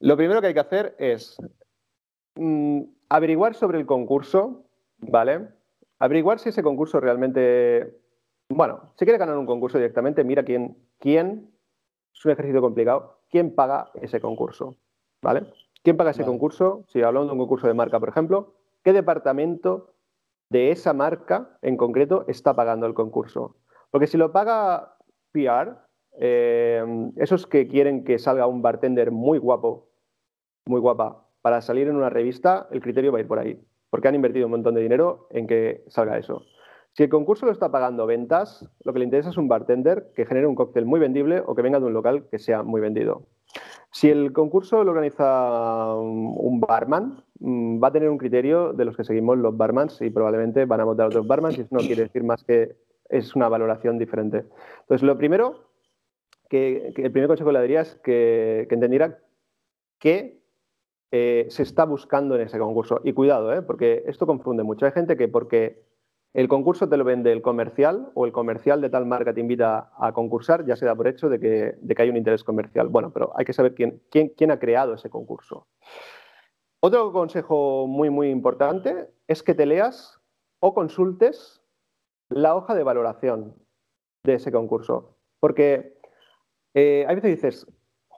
Lo 0.00 0.16
primero 0.16 0.42
que 0.42 0.48
hay 0.48 0.54
que 0.54 0.60
hacer 0.60 0.94
es 0.98 1.38
mm, 2.36 2.82
averiguar 3.08 3.54
sobre 3.54 3.78
el 3.78 3.86
concurso, 3.86 4.66
¿vale? 4.98 5.48
Averiguar 5.98 6.38
si 6.38 6.50
ese 6.50 6.62
concurso 6.62 7.00
realmente... 7.00 7.98
Bueno, 8.50 8.92
si 8.98 9.06
quiere 9.06 9.18
ganar 9.18 9.38
un 9.38 9.46
concurso 9.46 9.78
directamente, 9.78 10.22
mira 10.22 10.44
quién, 10.44 10.76
quién 10.98 11.50
es 12.12 12.24
un 12.26 12.32
ejercicio 12.32 12.60
complicado, 12.60 13.20
quién 13.30 13.54
paga 13.54 13.90
ese 13.94 14.20
concurso, 14.20 14.76
¿vale? 15.22 15.46
¿Quién 15.82 15.96
paga 15.96 16.10
ese 16.10 16.26
concurso? 16.26 16.84
Si 16.88 17.00
hablamos 17.00 17.28
de 17.28 17.32
un 17.32 17.38
concurso 17.38 17.66
de 17.66 17.74
marca, 17.74 17.98
por 17.98 18.10
ejemplo, 18.10 18.52
¿qué 18.82 18.92
departamento 18.92 19.93
de 20.54 20.70
esa 20.70 20.92
marca 20.92 21.58
en 21.62 21.76
concreto 21.76 22.24
está 22.28 22.54
pagando 22.54 22.86
el 22.86 22.94
concurso. 22.94 23.56
Porque 23.90 24.06
si 24.06 24.16
lo 24.16 24.30
paga 24.30 24.96
PR, 25.32 25.74
eh, 26.20 27.10
esos 27.16 27.48
que 27.48 27.66
quieren 27.66 28.04
que 28.04 28.20
salga 28.20 28.46
un 28.46 28.62
bartender 28.62 29.10
muy 29.10 29.38
guapo, 29.38 29.88
muy 30.66 30.80
guapa, 30.80 31.26
para 31.42 31.60
salir 31.60 31.88
en 31.88 31.96
una 31.96 32.08
revista, 32.08 32.68
el 32.70 32.80
criterio 32.80 33.10
va 33.10 33.18
a 33.18 33.22
ir 33.22 33.26
por 33.26 33.40
ahí, 33.40 33.60
porque 33.90 34.06
han 34.06 34.14
invertido 34.14 34.46
un 34.46 34.52
montón 34.52 34.76
de 34.76 34.82
dinero 34.82 35.26
en 35.30 35.48
que 35.48 35.82
salga 35.88 36.18
eso. 36.18 36.44
Si 36.92 37.02
el 37.02 37.08
concurso 37.08 37.46
lo 37.46 37.52
está 37.52 37.72
pagando 37.72 38.06
ventas, 38.06 38.64
lo 38.84 38.92
que 38.92 39.00
le 39.00 39.06
interesa 39.06 39.30
es 39.30 39.36
un 39.36 39.48
bartender 39.48 40.12
que 40.14 40.24
genere 40.24 40.46
un 40.46 40.54
cóctel 40.54 40.86
muy 40.86 41.00
vendible 41.00 41.42
o 41.44 41.56
que 41.56 41.62
venga 41.62 41.80
de 41.80 41.86
un 41.86 41.94
local 41.94 42.28
que 42.30 42.38
sea 42.38 42.62
muy 42.62 42.80
vendido. 42.80 43.26
Si 43.94 44.10
el 44.10 44.32
concurso 44.32 44.82
lo 44.82 44.90
organiza 44.90 45.94
un 45.94 46.58
barman, 46.58 47.22
mm, 47.38 47.80
va 47.80 47.88
a 47.88 47.92
tener 47.92 48.10
un 48.10 48.18
criterio 48.18 48.72
de 48.72 48.84
los 48.84 48.96
que 48.96 49.04
seguimos 49.04 49.38
los 49.38 49.56
barmans 49.56 50.02
y 50.02 50.10
probablemente 50.10 50.64
van 50.64 50.80
a 50.80 50.84
votar 50.84 51.06
otros 51.06 51.28
barmans 51.28 51.56
y 51.56 51.60
eso 51.60 51.76
no 51.76 51.78
quiere 51.78 52.02
decir 52.02 52.24
más 52.24 52.42
que 52.42 52.74
es 53.08 53.36
una 53.36 53.48
valoración 53.48 53.96
diferente. 53.96 54.46
Entonces, 54.80 55.04
lo 55.04 55.16
primero, 55.16 55.68
que, 56.48 56.92
el 56.96 57.12
primer 57.12 57.28
consejo 57.28 57.50
que 57.50 57.52
le 57.52 57.60
daría 57.60 57.82
es 57.82 57.94
que, 58.02 58.66
entendiera 58.68 59.20
qué 60.00 60.42
eh, 61.12 61.46
se 61.50 61.62
está 61.62 61.84
buscando 61.84 62.34
en 62.34 62.40
ese 62.40 62.58
concurso. 62.58 63.00
Y 63.04 63.12
cuidado, 63.12 63.54
¿eh? 63.54 63.62
porque 63.62 64.02
esto 64.08 64.26
confunde 64.26 64.64
mucho. 64.64 64.86
Hay 64.86 64.92
gente 64.92 65.16
que 65.16 65.28
porque 65.28 65.84
el 66.34 66.48
concurso 66.48 66.88
te 66.88 66.96
lo 66.96 67.04
vende 67.04 67.30
el 67.30 67.42
comercial 67.42 68.10
o 68.14 68.26
el 68.26 68.32
comercial 68.32 68.80
de 68.80 68.90
tal 68.90 69.06
marca 69.06 69.32
te 69.32 69.40
invita 69.40 69.92
a 69.96 70.12
concursar, 70.12 70.66
ya 70.66 70.74
se 70.74 70.84
da 70.84 70.96
por 70.96 71.06
hecho 71.06 71.28
de 71.28 71.38
que, 71.38 71.76
hay 71.96 72.10
un 72.10 72.16
interés 72.16 72.42
comercial. 72.42 72.88
Bueno, 72.88 73.12
pero 73.12 73.32
hay 73.36 73.44
que 73.44 73.52
saber 73.52 73.74
quién, 73.74 74.02
quién, 74.10 74.50
ha 74.50 74.58
creado 74.58 74.94
ese 74.94 75.08
concurso. 75.08 75.68
Otro 76.80 77.12
consejo 77.12 77.86
muy, 77.86 78.10
muy 78.10 78.30
importante 78.30 79.08
es 79.28 79.44
que 79.44 79.54
te 79.54 79.64
leas 79.64 80.20
o 80.58 80.74
consultes 80.74 81.62
la 82.28 82.56
hoja 82.56 82.74
de 82.74 82.82
valoración 82.82 83.54
de 84.24 84.34
ese 84.34 84.50
concurso. 84.50 85.16
Porque 85.38 85.96
eh, 86.74 87.04
hay 87.06 87.14
veces 87.14 87.30
dices, 87.30 87.66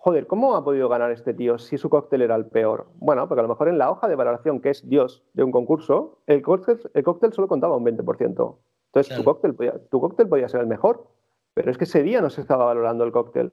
joder, 0.06 0.28
¿cómo 0.28 0.54
ha 0.54 0.62
podido 0.62 0.88
ganar 0.88 1.10
este 1.10 1.34
tío 1.34 1.58
si 1.58 1.78
su 1.78 1.90
cóctel 1.90 2.22
era 2.22 2.36
el 2.36 2.46
peor? 2.46 2.86
Bueno, 2.94 3.26
porque 3.26 3.40
a 3.40 3.42
lo 3.42 3.48
mejor 3.48 3.66
en 3.66 3.76
la 3.76 3.90
hoja 3.90 4.06
de 4.06 4.14
valoración, 4.14 4.60
que 4.60 4.70
es 4.70 4.88
Dios 4.88 5.24
de 5.32 5.42
un 5.42 5.50
concurso, 5.50 6.20
el 6.28 6.42
cóctel, 6.42 6.78
el 6.94 7.02
cóctel 7.02 7.32
solo 7.32 7.48
contaba 7.48 7.76
un 7.76 7.84
20%. 7.84 8.56
Entonces 8.92 9.16
tu, 9.16 9.24
cóctel 9.24 9.56
podía, 9.56 9.72
tu 9.90 10.00
cóctel 10.00 10.28
podía 10.28 10.48
ser 10.48 10.60
el 10.60 10.68
mejor, 10.68 11.08
pero 11.54 11.72
es 11.72 11.76
que 11.76 11.82
ese 11.82 12.04
día 12.04 12.20
no 12.20 12.30
se 12.30 12.40
estaba 12.40 12.66
valorando 12.66 13.02
el 13.02 13.10
cóctel. 13.10 13.50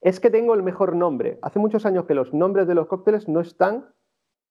Es 0.00 0.20
que 0.20 0.30
tengo 0.30 0.54
el 0.54 0.62
mejor 0.62 0.96
nombre. 0.96 1.38
Hace 1.42 1.58
muchos 1.58 1.84
años 1.84 2.06
que 2.06 2.14
los 2.14 2.32
nombres 2.32 2.66
de 2.66 2.74
los 2.74 2.86
cócteles 2.86 3.28
no 3.28 3.40
están 3.40 3.92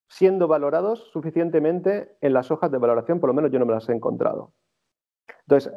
siendo 0.10 0.48
valorados 0.48 1.10
suficientemente 1.12 2.16
en 2.22 2.34
las 2.34 2.52
hojas 2.52 2.70
de 2.70 2.78
valoración, 2.78 3.20
por 3.20 3.30
lo 3.30 3.34
menos 3.34 3.50
yo 3.50 3.58
no 3.58 3.66
me 3.66 3.74
las 3.74 3.90
he 3.90 3.94
encontrado. 3.94 4.54
Entonces, 5.48 5.74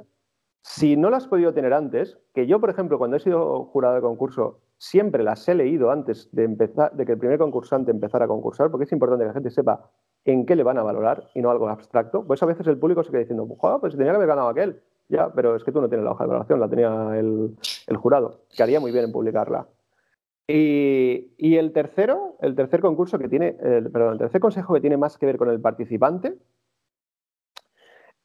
si 0.61 0.99
no 0.99 1.09
las 1.09 1.23
has 1.23 1.29
podido 1.31 1.55
tener 1.55 1.73
antes, 1.73 2.19
que 2.35 2.47
yo, 2.47 2.61
por 2.61 2.69
ejemplo, 2.69 2.99
cuando 2.99 3.16
he 3.16 3.21
sido 3.21 3.64
jurado 3.64 3.95
de 3.95 4.03
concurso, 4.03 4.61
siempre 4.79 5.23
las 5.23 5.49
he 5.49 5.55
leído 5.55 5.91
antes 5.91 6.29
de, 6.33 6.45
empezar, 6.45 6.93
de 6.93 7.07
que 7.07 7.12
el 7.12 7.19
primer 7.19 7.39
concursante 7.39 7.91
empezara 7.91 8.27
a 8.27 8.29
concursar, 8.29 8.71
porque 8.71 8.85
es 8.85 8.93
importante 8.93 9.25
que 9.25 9.29
la 9.29 9.35
gente 9.35 9.51
sepa 9.51 9.91
en 10.25 10.45
qué 10.45 10.57
le 10.57 10.62
van 10.62 10.79
a 10.79 10.83
valorar 10.83 11.29
y 11.35 11.41
no 11.41 11.51
algo 11.51 11.69
abstracto. 11.69 12.27
Pues 12.27 12.43
a 12.43 12.47
veces 12.47 12.67
el 12.67 12.79
público 12.79 13.03
se 13.03 13.11
queda 13.11 13.21
diciendo, 13.21 13.47
pues 13.81 13.97
tenía 13.97 14.12
que 14.12 14.17
haber 14.17 14.29
ganado 14.29 14.49
aquel. 14.49 14.83
Ya, 15.09 15.33
pero 15.33 15.55
es 15.55 15.62
que 15.62 15.71
tú 15.71 15.81
no 15.81 15.89
tienes 15.89 16.05
la 16.05 16.11
hoja 16.11 16.25
de 16.25 16.29
valoración, 16.29 16.59
la 16.59 16.69
tenía 16.69 17.17
el, 17.17 17.57
jurado, 17.97 18.41
que 18.55 18.62
haría 18.62 18.81
muy 18.81 18.91
bien 18.91 19.05
en 19.05 19.12
publicarla. 19.12 19.69
Y, 20.49 21.57
el 21.57 21.73
tercero, 21.73 22.37
el 22.41 22.57
tercer 22.57 22.81
concurso 22.81 23.19
que 23.19 23.29
tiene, 23.29 23.53
perdón, 23.53 24.15
el 24.15 24.19
tercer 24.19 24.41
consejo 24.41 24.75
que 24.75 24.81
tiene 24.81 24.97
más 24.97 25.17
que 25.17 25.27
ver 25.27 25.39
con 25.39 25.49
el 25.49 25.61
participante, 25.61 26.39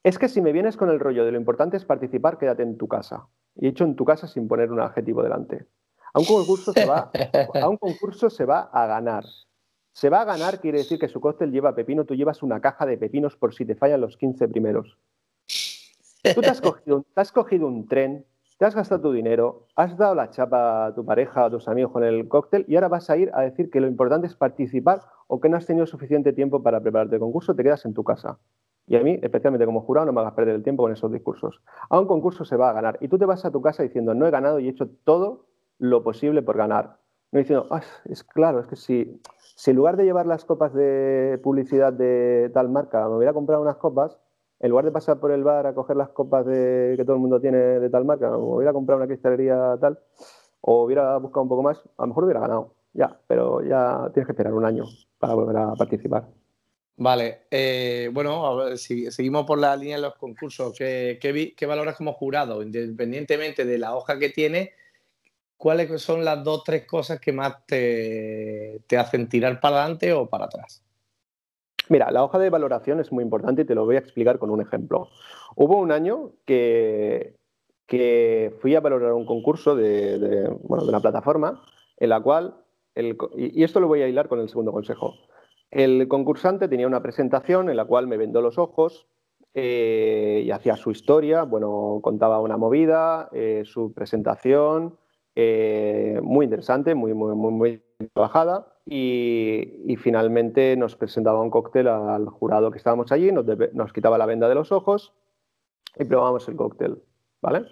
es 0.03 0.17
que 0.17 0.27
si 0.27 0.41
me 0.41 0.51
vienes 0.51 0.77
con 0.77 0.89
el 0.89 0.99
rollo 0.99 1.23
de 1.23 1.31
lo 1.31 1.37
importante 1.37 1.77
es 1.77 1.85
participar, 1.85 2.39
quédate 2.39 2.63
en 2.63 2.77
tu 2.77 2.87
casa. 2.87 3.27
Y 3.55 3.67
hecho 3.67 3.83
en 3.83 3.95
tu 3.95 4.05
casa 4.05 4.27
sin 4.27 4.47
poner 4.47 4.71
un 4.71 4.79
adjetivo 4.79 5.21
delante. 5.21 5.67
A 6.13 6.19
un 6.19 6.25
concurso 6.25 6.73
se 6.73 6.85
va 6.85 7.11
a, 7.61 7.69
un 7.69 7.77
concurso 7.77 8.29
se 8.29 8.45
va 8.45 8.69
a 8.71 8.85
ganar. 8.85 9.23
Se 9.93 10.09
va 10.09 10.21
a 10.21 10.25
ganar 10.25 10.59
quiere 10.59 10.79
decir 10.79 10.99
que 10.99 11.07
su 11.07 11.21
cóctel 11.21 11.51
lleva 11.51 11.75
pepino, 11.75 12.05
tú 12.05 12.15
llevas 12.15 12.43
una 12.43 12.59
caja 12.59 12.85
de 12.85 12.97
pepinos 12.97 13.37
por 13.37 13.53
si 13.53 13.65
te 13.65 13.75
fallan 13.75 14.01
los 14.01 14.17
15 14.17 14.47
primeros. 14.47 14.97
Tú 16.35 16.41
te 16.41 16.49
has 16.49 16.61
cogido, 16.61 17.05
te 17.13 17.21
has 17.21 17.31
cogido 17.31 17.67
un 17.67 17.87
tren, 17.87 18.25
te 18.57 18.65
has 18.65 18.75
gastado 18.75 19.01
tu 19.01 19.11
dinero, 19.11 19.67
has 19.75 19.97
dado 19.97 20.15
la 20.15 20.29
chapa 20.29 20.87
a 20.87 20.95
tu 20.95 21.05
pareja, 21.05 21.45
a 21.45 21.49
tus 21.49 21.67
amigos 21.67 21.91
con 21.91 22.03
el 22.03 22.27
cóctel 22.27 22.65
y 22.67 22.75
ahora 22.75 22.89
vas 22.89 23.09
a 23.09 23.17
ir 23.17 23.31
a 23.33 23.41
decir 23.41 23.69
que 23.69 23.79
lo 23.79 23.87
importante 23.87 24.27
es 24.27 24.35
participar 24.35 25.01
o 25.27 25.39
que 25.39 25.49
no 25.49 25.57
has 25.57 25.65
tenido 25.65 25.85
suficiente 25.85 26.33
tiempo 26.33 26.61
para 26.61 26.81
prepararte 26.81 27.15
el 27.15 27.21
concurso, 27.21 27.55
te 27.55 27.63
quedas 27.63 27.85
en 27.85 27.93
tu 27.93 28.03
casa. 28.03 28.37
Y 28.87 28.97
a 28.97 29.03
mí, 29.03 29.17
especialmente 29.21 29.65
como 29.65 29.81
jurado, 29.81 30.07
no 30.07 30.13
me 30.13 30.21
hagas 30.21 30.33
perder 30.33 30.55
el 30.55 30.63
tiempo 30.63 30.83
con 30.83 30.91
esos 30.91 31.11
discursos. 31.11 31.61
A 31.89 31.99
un 31.99 32.07
concurso 32.07 32.43
se 32.43 32.57
va 32.57 32.69
a 32.69 32.73
ganar 32.73 32.97
y 32.99 33.07
tú 33.07 33.17
te 33.17 33.25
vas 33.25 33.45
a 33.45 33.51
tu 33.51 33.61
casa 33.61 33.83
diciendo, 33.83 34.13
no 34.13 34.27
he 34.27 34.31
ganado 34.31 34.59
y 34.59 34.67
he 34.67 34.71
hecho 34.71 34.89
todo 35.05 35.50
lo 35.81 36.03
posible 36.03 36.43
por 36.43 36.57
ganar. 36.57 36.97
No 37.31 37.39
diciendo, 37.39 37.67
ah, 37.71 37.81
es 38.05 38.23
claro, 38.23 38.59
es 38.59 38.67
que 38.67 38.75
si, 38.75 39.19
si 39.55 39.71
en 39.71 39.77
lugar 39.77 39.97
de 39.97 40.03
llevar 40.03 40.27
las 40.27 40.45
copas 40.45 40.73
de 40.73 41.39
publicidad 41.43 41.91
de 41.91 42.51
tal 42.53 42.69
marca 42.69 43.07
me 43.09 43.15
hubiera 43.15 43.33
comprado 43.33 43.63
unas 43.63 43.77
copas, 43.77 44.17
en 44.59 44.69
lugar 44.69 44.85
de 44.85 44.91
pasar 44.91 45.19
por 45.19 45.31
el 45.31 45.43
bar 45.43 45.65
a 45.65 45.73
coger 45.73 45.97
las 45.97 46.09
copas 46.09 46.45
que 46.45 47.01
todo 47.03 47.15
el 47.15 47.21
mundo 47.21 47.41
tiene 47.41 47.57
de 47.57 47.89
tal 47.89 48.05
marca, 48.05 48.29
me 48.29 48.37
hubiera 48.37 48.73
comprado 48.73 48.99
una 48.99 49.07
cristalería 49.07 49.75
tal, 49.81 49.99
o 50.61 50.83
hubiera 50.83 51.17
buscado 51.17 51.41
un 51.41 51.49
poco 51.49 51.63
más, 51.63 51.79
a 51.97 52.03
lo 52.03 52.07
mejor 52.07 52.25
hubiera 52.25 52.41
ganado. 52.41 52.75
Ya, 52.93 53.19
pero 53.25 53.63
ya 53.63 54.11
tienes 54.13 54.27
que 54.27 54.33
esperar 54.33 54.53
un 54.53 54.65
año 54.65 54.83
para 55.17 55.33
volver 55.33 55.57
a 55.57 55.73
participar. 55.73 56.27
Vale, 56.97 57.43
eh, 57.49 58.11
bueno, 58.13 58.77
si, 58.77 59.09
seguimos 59.09 59.45
por 59.45 59.57
la 59.57 59.75
línea 59.75 59.95
de 59.95 60.03
los 60.03 60.15
concursos. 60.15 60.75
¿Qué, 60.77 61.17
qué, 61.19 61.55
qué 61.55 61.65
valoras 61.65 61.95
como 61.95 62.13
jurado? 62.13 62.61
Independientemente 62.61 63.65
de 63.65 63.77
la 63.79 63.95
hoja 63.95 64.19
que 64.19 64.29
tiene, 64.29 64.73
¿cuáles 65.61 66.01
son 66.01 66.25
las 66.25 66.43
dos, 66.43 66.63
tres 66.63 66.87
cosas 66.87 67.19
que 67.19 67.31
más 67.31 67.67
te, 67.67 68.81
hacen 68.97 69.29
tirar 69.29 69.59
para 69.59 69.77
adelante 69.77 70.11
o 70.11 70.25
para 70.25 70.45
atrás? 70.45 70.83
Mira, 71.87 72.09
la 72.09 72.23
hoja 72.23 72.39
de 72.39 72.49
valoración 72.49 72.99
es 72.99 73.11
muy 73.11 73.23
importante 73.23 73.61
y 73.61 73.65
te 73.65 73.75
lo 73.75 73.85
voy 73.85 73.95
a 73.95 73.99
explicar 73.99 74.39
con 74.39 74.49
un 74.49 74.59
ejemplo. 74.59 75.09
Hubo 75.55 75.77
un 75.77 75.91
año 75.91 76.31
que, 76.45 77.35
que 77.85 78.55
fui 78.59 78.73
a 78.73 78.79
valorar 78.79 79.13
un 79.13 79.27
concurso 79.27 79.75
de, 79.75 80.49
una 80.63 80.99
plataforma 80.99 81.61
en 81.97 82.09
la 82.09 82.19
cual, 82.21 82.55
y, 82.95 83.63
esto 83.63 83.79
lo 83.79 83.87
voy 83.87 84.01
a 84.01 84.07
hilar 84.07 84.27
con 84.29 84.39
el 84.39 84.49
segundo 84.49 84.71
consejo, 84.71 85.13
el 85.69 86.07
concursante 86.07 86.69
tenía 86.69 86.87
una 86.87 87.03
presentación 87.03 87.69
en 87.69 87.77
la 87.77 87.85
cual 87.85 88.07
me 88.07 88.17
vendó 88.17 88.41
los 88.41 88.57
ojos 88.57 89.05
eh, 89.53 90.41
y 90.43 90.49
hacía 90.49 90.75
su 90.75 90.89
historia, 90.89 91.43
bueno, 91.43 91.99
contaba 92.01 92.39
una 92.39 92.57
movida, 92.57 93.29
eh, 93.31 93.61
su 93.63 93.93
presentación, 93.93 94.97
eh, 95.35 96.19
muy 96.21 96.45
interesante, 96.45 96.95
muy, 96.95 97.13
muy, 97.13 97.35
muy, 97.35 97.83
trabajada. 98.13 98.67
Y, 98.85 99.95
finalmente 99.97 100.75
nos 100.75 100.95
presentaba 100.95 101.41
un 101.41 101.51
cóctel 101.51 101.87
al 101.87 102.27
jurado 102.27 102.71
que 102.71 102.77
estábamos 102.77 103.11
allí, 103.11 103.31
nos, 103.31 103.45
nos 103.73 103.93
quitaba 103.93 104.17
la 104.17 104.25
venda 104.25 104.49
de 104.49 104.55
los 104.55 104.71
ojos 104.71 105.13
y 105.97 106.05
probábamos 106.05 106.47
el 106.47 106.55
cóctel, 106.55 107.03
¿vale? 107.41 107.65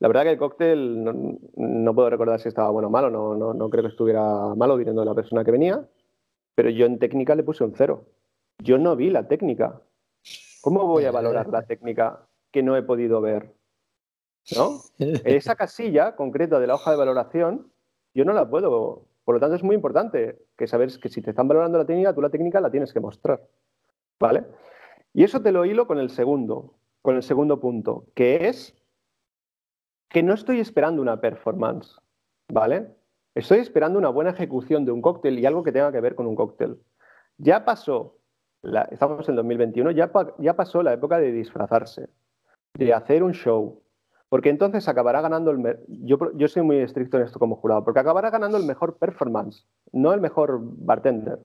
La 0.00 0.08
verdad 0.08 0.22
que 0.22 0.30
el 0.30 0.38
cóctel 0.38 1.04
no, 1.04 1.94
puedo 1.94 2.10
recordar 2.10 2.40
si 2.40 2.48
estaba 2.48 2.70
bueno 2.70 2.88
o 2.88 2.90
malo, 2.90 3.10
no, 3.10 3.36
no, 3.36 3.54
no, 3.54 3.70
creo 3.70 3.84
que 3.84 3.90
estuviera 3.90 4.54
malo 4.56 4.76
viniendo 4.76 5.02
de 5.02 5.06
la 5.06 5.14
persona 5.14 5.44
que 5.44 5.50
venía, 5.50 5.86
pero 6.54 6.70
yo 6.70 6.86
en 6.86 6.98
técnica 6.98 7.34
le 7.34 7.42
puse 7.42 7.64
un 7.64 7.74
cero. 7.76 8.06
Yo 8.58 8.78
no 8.78 8.96
vi 8.96 9.10
la 9.10 9.28
técnica. 9.28 9.82
¿Cómo 10.62 10.86
voy 10.86 11.04
a 11.04 11.12
valorar 11.12 11.48
la 11.48 11.62
técnica 11.62 12.26
que 12.50 12.62
no 12.62 12.76
he 12.76 12.82
podido 12.82 13.20
ver? 13.20 13.54
¿No? 14.56 14.80
Esa 14.98 15.56
casilla 15.56 16.16
concreta 16.16 16.58
de 16.58 16.66
la 16.66 16.74
hoja 16.74 16.90
de 16.90 16.96
valoración, 16.96 17.70
yo 18.14 18.24
no 18.24 18.32
la 18.32 18.48
puedo. 18.48 19.06
Por 19.24 19.34
lo 19.34 19.40
tanto, 19.40 19.56
es 19.56 19.62
muy 19.62 19.76
importante 19.76 20.38
que 20.56 20.66
sabes 20.66 20.98
que 20.98 21.08
si 21.08 21.22
te 21.22 21.30
están 21.30 21.48
valorando 21.48 21.78
la 21.78 21.84
técnica, 21.84 22.14
tú 22.14 22.20
la 22.20 22.30
técnica 22.30 22.60
la 22.60 22.70
tienes 22.70 22.92
que 22.92 23.00
mostrar. 23.00 23.42
¿Vale? 24.18 24.44
Y 25.12 25.24
eso 25.24 25.40
te 25.40 25.52
lo 25.52 25.64
hilo 25.64 25.86
con 25.86 25.98
el 25.98 26.10
segundo, 26.10 26.74
con 27.02 27.16
el 27.16 27.22
segundo 27.22 27.60
punto, 27.60 28.06
que 28.14 28.48
es 28.48 28.74
que 30.08 30.22
no 30.22 30.34
estoy 30.34 30.60
esperando 30.60 31.00
una 31.00 31.20
performance, 31.20 32.00
¿vale? 32.48 32.94
Estoy 33.34 33.58
esperando 33.58 33.98
una 33.98 34.08
buena 34.08 34.30
ejecución 34.30 34.84
de 34.84 34.92
un 34.92 35.00
cóctel 35.00 35.38
y 35.38 35.46
algo 35.46 35.62
que 35.62 35.72
tenga 35.72 35.92
que 35.92 36.00
ver 36.00 36.14
con 36.14 36.26
un 36.26 36.34
cóctel. 36.34 36.80
Ya 37.38 37.64
pasó, 37.64 38.18
estamos 38.90 39.28
en 39.28 39.36
2021, 39.36 39.92
ya, 39.92 40.10
ya 40.38 40.56
pasó 40.56 40.82
la 40.82 40.92
época 40.92 41.18
de 41.18 41.32
disfrazarse, 41.32 42.08
de 42.74 42.92
hacer 42.92 43.22
un 43.22 43.32
show, 43.32 43.82
porque 44.30 44.48
entonces 44.48 44.88
acabará 44.88 45.20
ganando 45.20 45.50
el... 45.50 45.78
Yo, 45.88 46.18
yo 46.34 46.48
soy 46.48 46.62
muy 46.62 46.78
estricto 46.78 47.18
en 47.18 47.24
esto 47.24 47.38
como 47.38 47.56
jurado, 47.56 47.84
porque 47.84 48.00
acabará 48.00 48.30
ganando 48.30 48.56
el 48.56 48.64
mejor 48.64 48.96
performance, 48.96 49.66
no 49.92 50.14
el 50.14 50.22
mejor 50.22 50.60
bartender. 50.62 51.40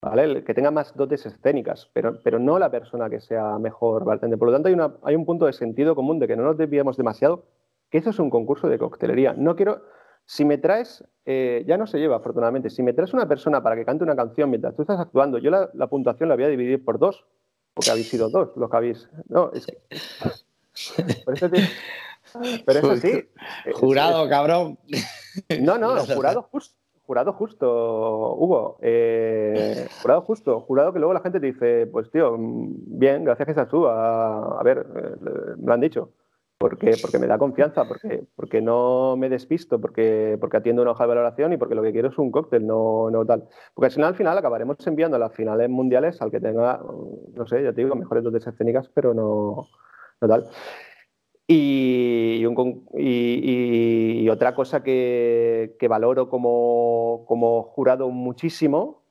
¿vale? 0.00 0.24
El 0.24 0.44
que 0.44 0.54
tenga 0.54 0.70
más 0.70 0.94
dotes 0.94 1.26
escénicas, 1.26 1.90
pero, 1.92 2.20
pero 2.22 2.38
no 2.38 2.58
la 2.58 2.70
persona 2.70 3.10
que 3.10 3.20
sea 3.20 3.58
mejor 3.58 4.04
bartender. 4.04 4.38
Por 4.38 4.48
lo 4.48 4.52
tanto, 4.52 4.68
hay, 4.68 4.74
una, 4.74 4.94
hay 5.02 5.16
un 5.16 5.26
punto 5.26 5.46
de 5.46 5.52
sentido 5.52 5.94
común 5.94 6.18
de 6.18 6.28
que 6.28 6.36
no 6.36 6.44
nos 6.44 6.56
desviemos 6.56 6.96
demasiado 6.96 7.46
que 7.90 7.98
eso 7.98 8.10
es 8.10 8.18
un 8.18 8.30
concurso 8.30 8.68
de 8.68 8.78
coctelería. 8.78 9.32
No 9.32 9.56
quiero, 9.56 9.82
si 10.26 10.44
me 10.44 10.58
traes, 10.58 11.02
eh, 11.24 11.64
ya 11.66 11.78
no 11.78 11.86
se 11.86 11.98
lleva 11.98 12.16
afortunadamente, 12.16 12.68
si 12.70 12.82
me 12.82 12.92
traes 12.92 13.14
una 13.14 13.26
persona 13.26 13.62
para 13.62 13.76
que 13.76 13.86
cante 13.86 14.04
una 14.04 14.14
canción 14.14 14.50
mientras 14.50 14.76
tú 14.76 14.82
estás 14.82 15.00
actuando, 15.00 15.38
yo 15.38 15.50
la, 15.50 15.86
puntuación 15.88 16.28
la 16.28 16.34
voy 16.34 16.44
a 16.44 16.48
dividir 16.48 16.84
por 16.84 16.98
dos, 16.98 17.24
porque 17.72 17.90
habéis 17.90 18.10
sido 18.10 18.28
dos 18.28 18.50
los 18.56 18.70
que 18.70 18.76
habéis... 18.76 19.08
No, 19.28 19.50
es 19.52 19.66
que... 19.66 19.78
Pero 22.66 22.78
eso 22.78 22.96
sí. 22.96 23.28
Jurado, 23.74 24.28
cabrón. 24.28 24.78
No, 25.60 25.78
no, 25.78 25.96
jurado 26.14 26.42
justo. 26.42 26.76
Jurado 27.02 27.32
justo, 27.32 28.34
Hugo. 28.34 28.78
Eh, 28.82 29.86
jurado 30.02 30.20
justo. 30.22 30.60
Jurado 30.60 30.92
que 30.92 30.98
luego 30.98 31.14
la 31.14 31.20
gente 31.20 31.40
te 31.40 31.46
dice, 31.46 31.86
pues 31.86 32.10
tío, 32.10 32.36
bien, 32.38 33.24
gracias 33.24 33.46
que 33.46 33.52
estás 33.52 33.68
tú. 33.68 33.86
A, 33.86 34.60
a 34.60 34.62
ver, 34.62 34.86
eh, 34.94 35.54
me 35.56 35.66
lo 35.66 35.72
han 35.72 35.80
dicho 35.80 36.12
porque, 36.58 36.96
porque 37.00 37.20
me 37.20 37.28
da 37.28 37.38
confianza, 37.38 37.86
porque, 37.86 38.26
porque 38.34 38.60
no 38.60 39.16
me 39.16 39.28
despisto, 39.28 39.80
porque, 39.80 40.36
porque 40.40 40.56
atiendo 40.56 40.82
una 40.82 40.90
hoja 40.90 41.04
de 41.04 41.08
valoración 41.08 41.52
y 41.52 41.56
porque 41.56 41.76
lo 41.76 41.82
que 41.82 41.92
quiero 41.92 42.08
es 42.08 42.18
un 42.18 42.32
cóctel, 42.32 42.66
no, 42.66 43.10
no 43.10 43.24
tal. 43.24 43.48
Porque 43.74 43.90
si 43.90 44.00
no, 44.00 44.06
al 44.06 44.16
final 44.16 44.36
acabaremos 44.36 44.76
enviando 44.84 45.16
a 45.16 45.20
las 45.20 45.32
finales 45.32 45.70
mundiales 45.70 46.20
al 46.20 46.32
que 46.32 46.40
tenga, 46.40 46.80
no 47.34 47.46
sé, 47.46 47.62
ya 47.62 47.72
te 47.72 47.82
digo, 47.82 47.94
mejores 47.94 48.24
dotes 48.24 48.46
escénicas, 48.46 48.90
pero 48.92 49.14
no, 49.14 49.68
no 50.20 50.28
tal. 50.28 50.48
Y, 51.50 52.44
y, 52.44 54.22
y, 54.22 54.28
otra 54.28 54.54
cosa 54.54 54.82
que, 54.82 55.76
que 55.78 55.88
valoro 55.88 56.28
como, 56.28 57.24
como, 57.26 57.62
jurado 57.62 58.10
muchísimo, 58.10 59.02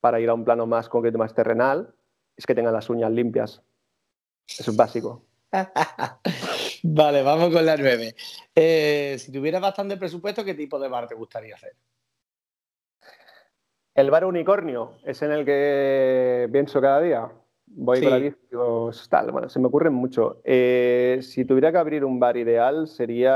para 0.00 0.18
ir 0.18 0.30
a 0.30 0.34
un 0.34 0.44
plano 0.44 0.66
más 0.66 0.88
concreto, 0.88 1.18
más 1.18 1.34
terrenal, 1.34 1.94
es 2.38 2.46
que 2.46 2.54
tengan 2.54 2.72
las 2.72 2.88
uñas 2.88 3.12
limpias. 3.12 3.62
Eso 4.48 4.70
es 4.70 4.76
básico. 4.76 5.26
vale, 6.82 7.22
vamos 7.22 7.52
con 7.52 7.66
la 7.66 7.76
nueve. 7.76 8.14
Eh, 8.54 9.16
si 9.18 9.30
tuvieras 9.30 9.60
bastante 9.60 9.98
presupuesto, 9.98 10.46
¿qué 10.46 10.54
tipo 10.54 10.78
de 10.78 10.88
bar 10.88 11.06
te 11.06 11.14
gustaría 11.14 11.54
hacer? 11.54 11.76
El 13.94 14.10
bar 14.10 14.24
unicornio 14.24 14.96
es 15.04 15.20
en 15.20 15.32
el 15.32 15.44
que 15.44 16.48
pienso 16.50 16.80
cada 16.80 17.02
día. 17.02 17.30
Voy 17.74 18.00
con 18.00 18.10
la 18.10 18.18
bici, 18.18 18.36
tal. 19.08 19.32
Bueno, 19.32 19.48
se 19.48 19.58
me 19.58 19.66
ocurren 19.66 19.94
mucho. 19.94 20.40
Eh, 20.44 21.18
si 21.22 21.44
tuviera 21.44 21.72
que 21.72 21.78
abrir 21.78 22.04
un 22.04 22.20
bar 22.20 22.36
ideal, 22.36 22.86
sería 22.86 23.34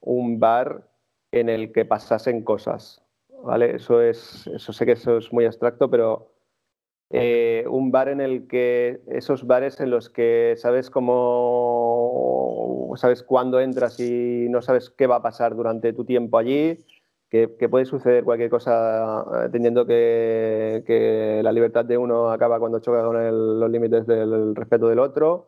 un 0.00 0.38
bar 0.38 0.88
en 1.32 1.48
el 1.48 1.72
que 1.72 1.84
pasasen 1.84 2.42
cosas. 2.42 3.02
¿Vale? 3.42 3.74
Eso 3.76 4.00
es, 4.00 4.46
eso 4.46 4.72
sé 4.72 4.86
que 4.86 4.92
eso 4.92 5.18
es 5.18 5.32
muy 5.32 5.44
abstracto, 5.44 5.90
pero 5.90 6.32
eh, 7.10 7.66
un 7.68 7.90
bar 7.90 8.08
en 8.08 8.22
el 8.22 8.46
que 8.46 9.02
esos 9.08 9.46
bares 9.46 9.80
en 9.80 9.90
los 9.90 10.08
que 10.08 10.54
sabes 10.56 10.88
cómo, 10.88 12.94
sabes 12.96 13.22
cuándo 13.22 13.60
entras 13.60 14.00
y 14.00 14.46
no 14.48 14.62
sabes 14.62 14.88
qué 14.90 15.06
va 15.06 15.16
a 15.16 15.22
pasar 15.22 15.54
durante 15.56 15.92
tu 15.92 16.06
tiempo 16.06 16.38
allí, 16.38 16.78
que, 17.32 17.68
puede 17.70 17.86
suceder 17.86 18.24
cualquier 18.24 18.50
cosa 18.50 19.24
eh, 19.46 19.48
teniendo 19.50 19.86
que, 19.86 21.40
la 21.42 21.50
libertad 21.50 21.84
de 21.84 21.96
uno 21.96 22.30
acaba 22.30 22.58
cuando 22.58 22.80
choca 22.80 23.02
con 23.02 23.58
los 23.58 23.70
límites 23.70 24.06
del 24.06 24.54
respeto 24.54 24.88
del 24.88 24.98
otro, 24.98 25.46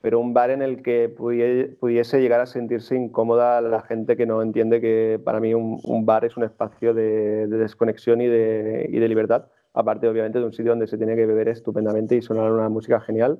pero 0.00 0.20
un 0.20 0.32
bar 0.32 0.50
en 0.50 0.62
el 0.62 0.82
que 0.82 1.10
pudiese 1.10 2.20
llegar 2.20 2.40
a 2.40 2.46
sentirse 2.46 2.96
incómoda 2.96 3.60
la 3.60 3.82
gente 3.82 4.16
que 4.16 4.24
no 4.24 4.40
entiende 4.40 4.80
que 4.80 5.20
para 5.22 5.38
mí 5.38 5.52
un, 5.54 6.06
bar 6.06 6.24
es 6.24 6.36
un 6.38 6.44
espacio 6.44 6.94
de, 6.94 7.46
desconexión 7.46 8.22
y 8.22 8.26
de, 8.26 8.88
y 8.90 8.98
de 8.98 9.08
libertad 9.08 9.48
aparte 9.74 10.08
obviamente 10.08 10.38
de 10.38 10.46
un 10.46 10.52
sitio 10.52 10.72
donde 10.72 10.86
se 10.86 10.96
tiene 10.96 11.14
que 11.14 11.26
beber 11.26 11.48
estupendamente 11.48 12.16
y 12.16 12.22
sonar 12.22 12.50
una 12.50 12.68
música 12.68 13.00
genial 13.00 13.38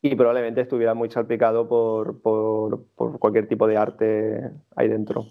y 0.00 0.16
probablemente 0.16 0.62
estuviera 0.62 0.94
muy 0.94 1.10
salpicado 1.10 1.68
por, 1.68 2.20
cualquier 3.20 3.46
tipo 3.46 3.68
de 3.68 3.76
arte 3.76 4.50
ahí 4.74 4.88
dentro. 4.88 5.26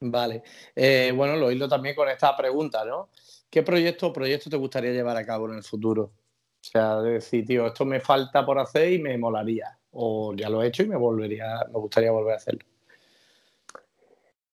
Vale. 0.00 0.42
Eh, 0.74 1.12
bueno, 1.14 1.36
lo 1.36 1.50
hilo 1.50 1.68
también 1.68 1.94
con 1.94 2.08
esta 2.08 2.36
pregunta, 2.36 2.84
¿no? 2.84 3.08
¿Qué 3.48 3.62
proyecto 3.62 4.08
o 4.08 4.12
proyecto 4.12 4.50
te 4.50 4.56
gustaría 4.56 4.92
llevar 4.92 5.16
a 5.16 5.24
cabo 5.24 5.48
en 5.48 5.56
el 5.56 5.62
futuro? 5.62 6.02
O 6.02 6.68
sea, 6.68 7.00
decir, 7.00 7.46
tío, 7.46 7.66
esto 7.66 7.84
me 7.84 8.00
falta 8.00 8.44
por 8.44 8.58
hacer 8.58 8.92
y 8.92 8.98
me 8.98 9.16
molaría. 9.16 9.78
O 9.92 10.34
ya 10.34 10.50
lo 10.50 10.62
he 10.62 10.66
hecho 10.66 10.82
y 10.82 10.88
me 10.88 10.96
volvería, 10.96 11.64
me 11.72 11.78
gustaría 11.78 12.10
volver 12.10 12.34
a 12.34 12.36
hacerlo. 12.36 12.64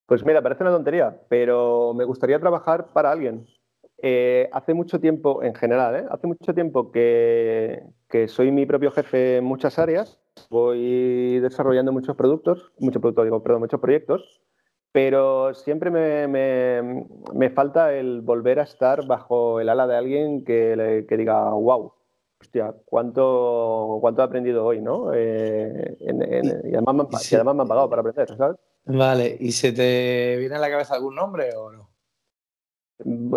Pues 0.06 0.24
mira, 0.24 0.42
parece 0.42 0.64
una 0.64 0.72
tontería, 0.72 1.18
pero 1.28 1.94
me 1.94 2.06
gustaría 2.06 2.40
trabajar 2.40 2.94
para 2.94 3.12
alguien. 3.12 3.48
Eh, 4.06 4.50
hace 4.52 4.74
mucho 4.74 5.00
tiempo, 5.00 5.44
en 5.44 5.56
general, 5.56 5.96
¿eh? 5.96 6.06
hace 6.12 6.28
mucho 6.28 6.54
tiempo 6.54 6.92
que, 6.92 7.84
soy 8.28 8.52
mi 8.52 8.66
propio 8.66 8.92
jefe 8.92 9.38
en 9.38 9.46
muchas 9.46 9.80
áreas. 9.80 10.20
Voy 10.50 11.40
desarrollando 11.40 11.92
muchos 11.92 12.16
productos, 12.16 12.72
muchos 12.80 13.02
productos, 13.02 13.26
digo, 13.26 13.42
perdón, 13.42 13.62
muchos 13.62 13.80
proyectos, 13.80 14.42
pero 14.94 15.56
siempre 15.56 15.90
me, 15.90 17.50
falta 17.50 17.92
el 17.94 18.22
volver 18.22 18.60
a 18.60 18.64
estar 18.64 19.06
bajo 19.08 19.60
el 19.60 19.68
ala 19.68 19.88
de 19.88 19.98
alguien 19.98 20.46
que, 20.46 21.06
que 21.10 21.18
diga, 21.18 21.50
wow, 21.50 21.92
hostia, 22.40 22.76
¿cuánto, 22.86 23.98
cuánto 24.00 24.22
he 24.22 24.26
aprendido 24.26 24.64
hoy, 24.64 24.82
¿no? 24.82 25.12
Eh, 25.14 25.98
y, 26.00 26.10
además 26.76 26.96
me, 26.96 27.04
y 27.32 27.36
además 27.36 27.56
me 27.56 27.62
han 27.64 27.68
pagado 27.68 27.90
para 27.90 28.02
aprender, 28.02 28.38
¿sabes? 28.38 28.58
Vale, 28.86 29.36
¿y 29.40 29.52
se 29.54 29.72
te 29.72 30.36
viene 30.38 30.56
a 30.56 30.60
la 30.60 30.70
cabeza 30.70 30.94
algún 30.94 31.16
nombre 31.16 31.50
o 31.56 31.72
no? 31.72 31.93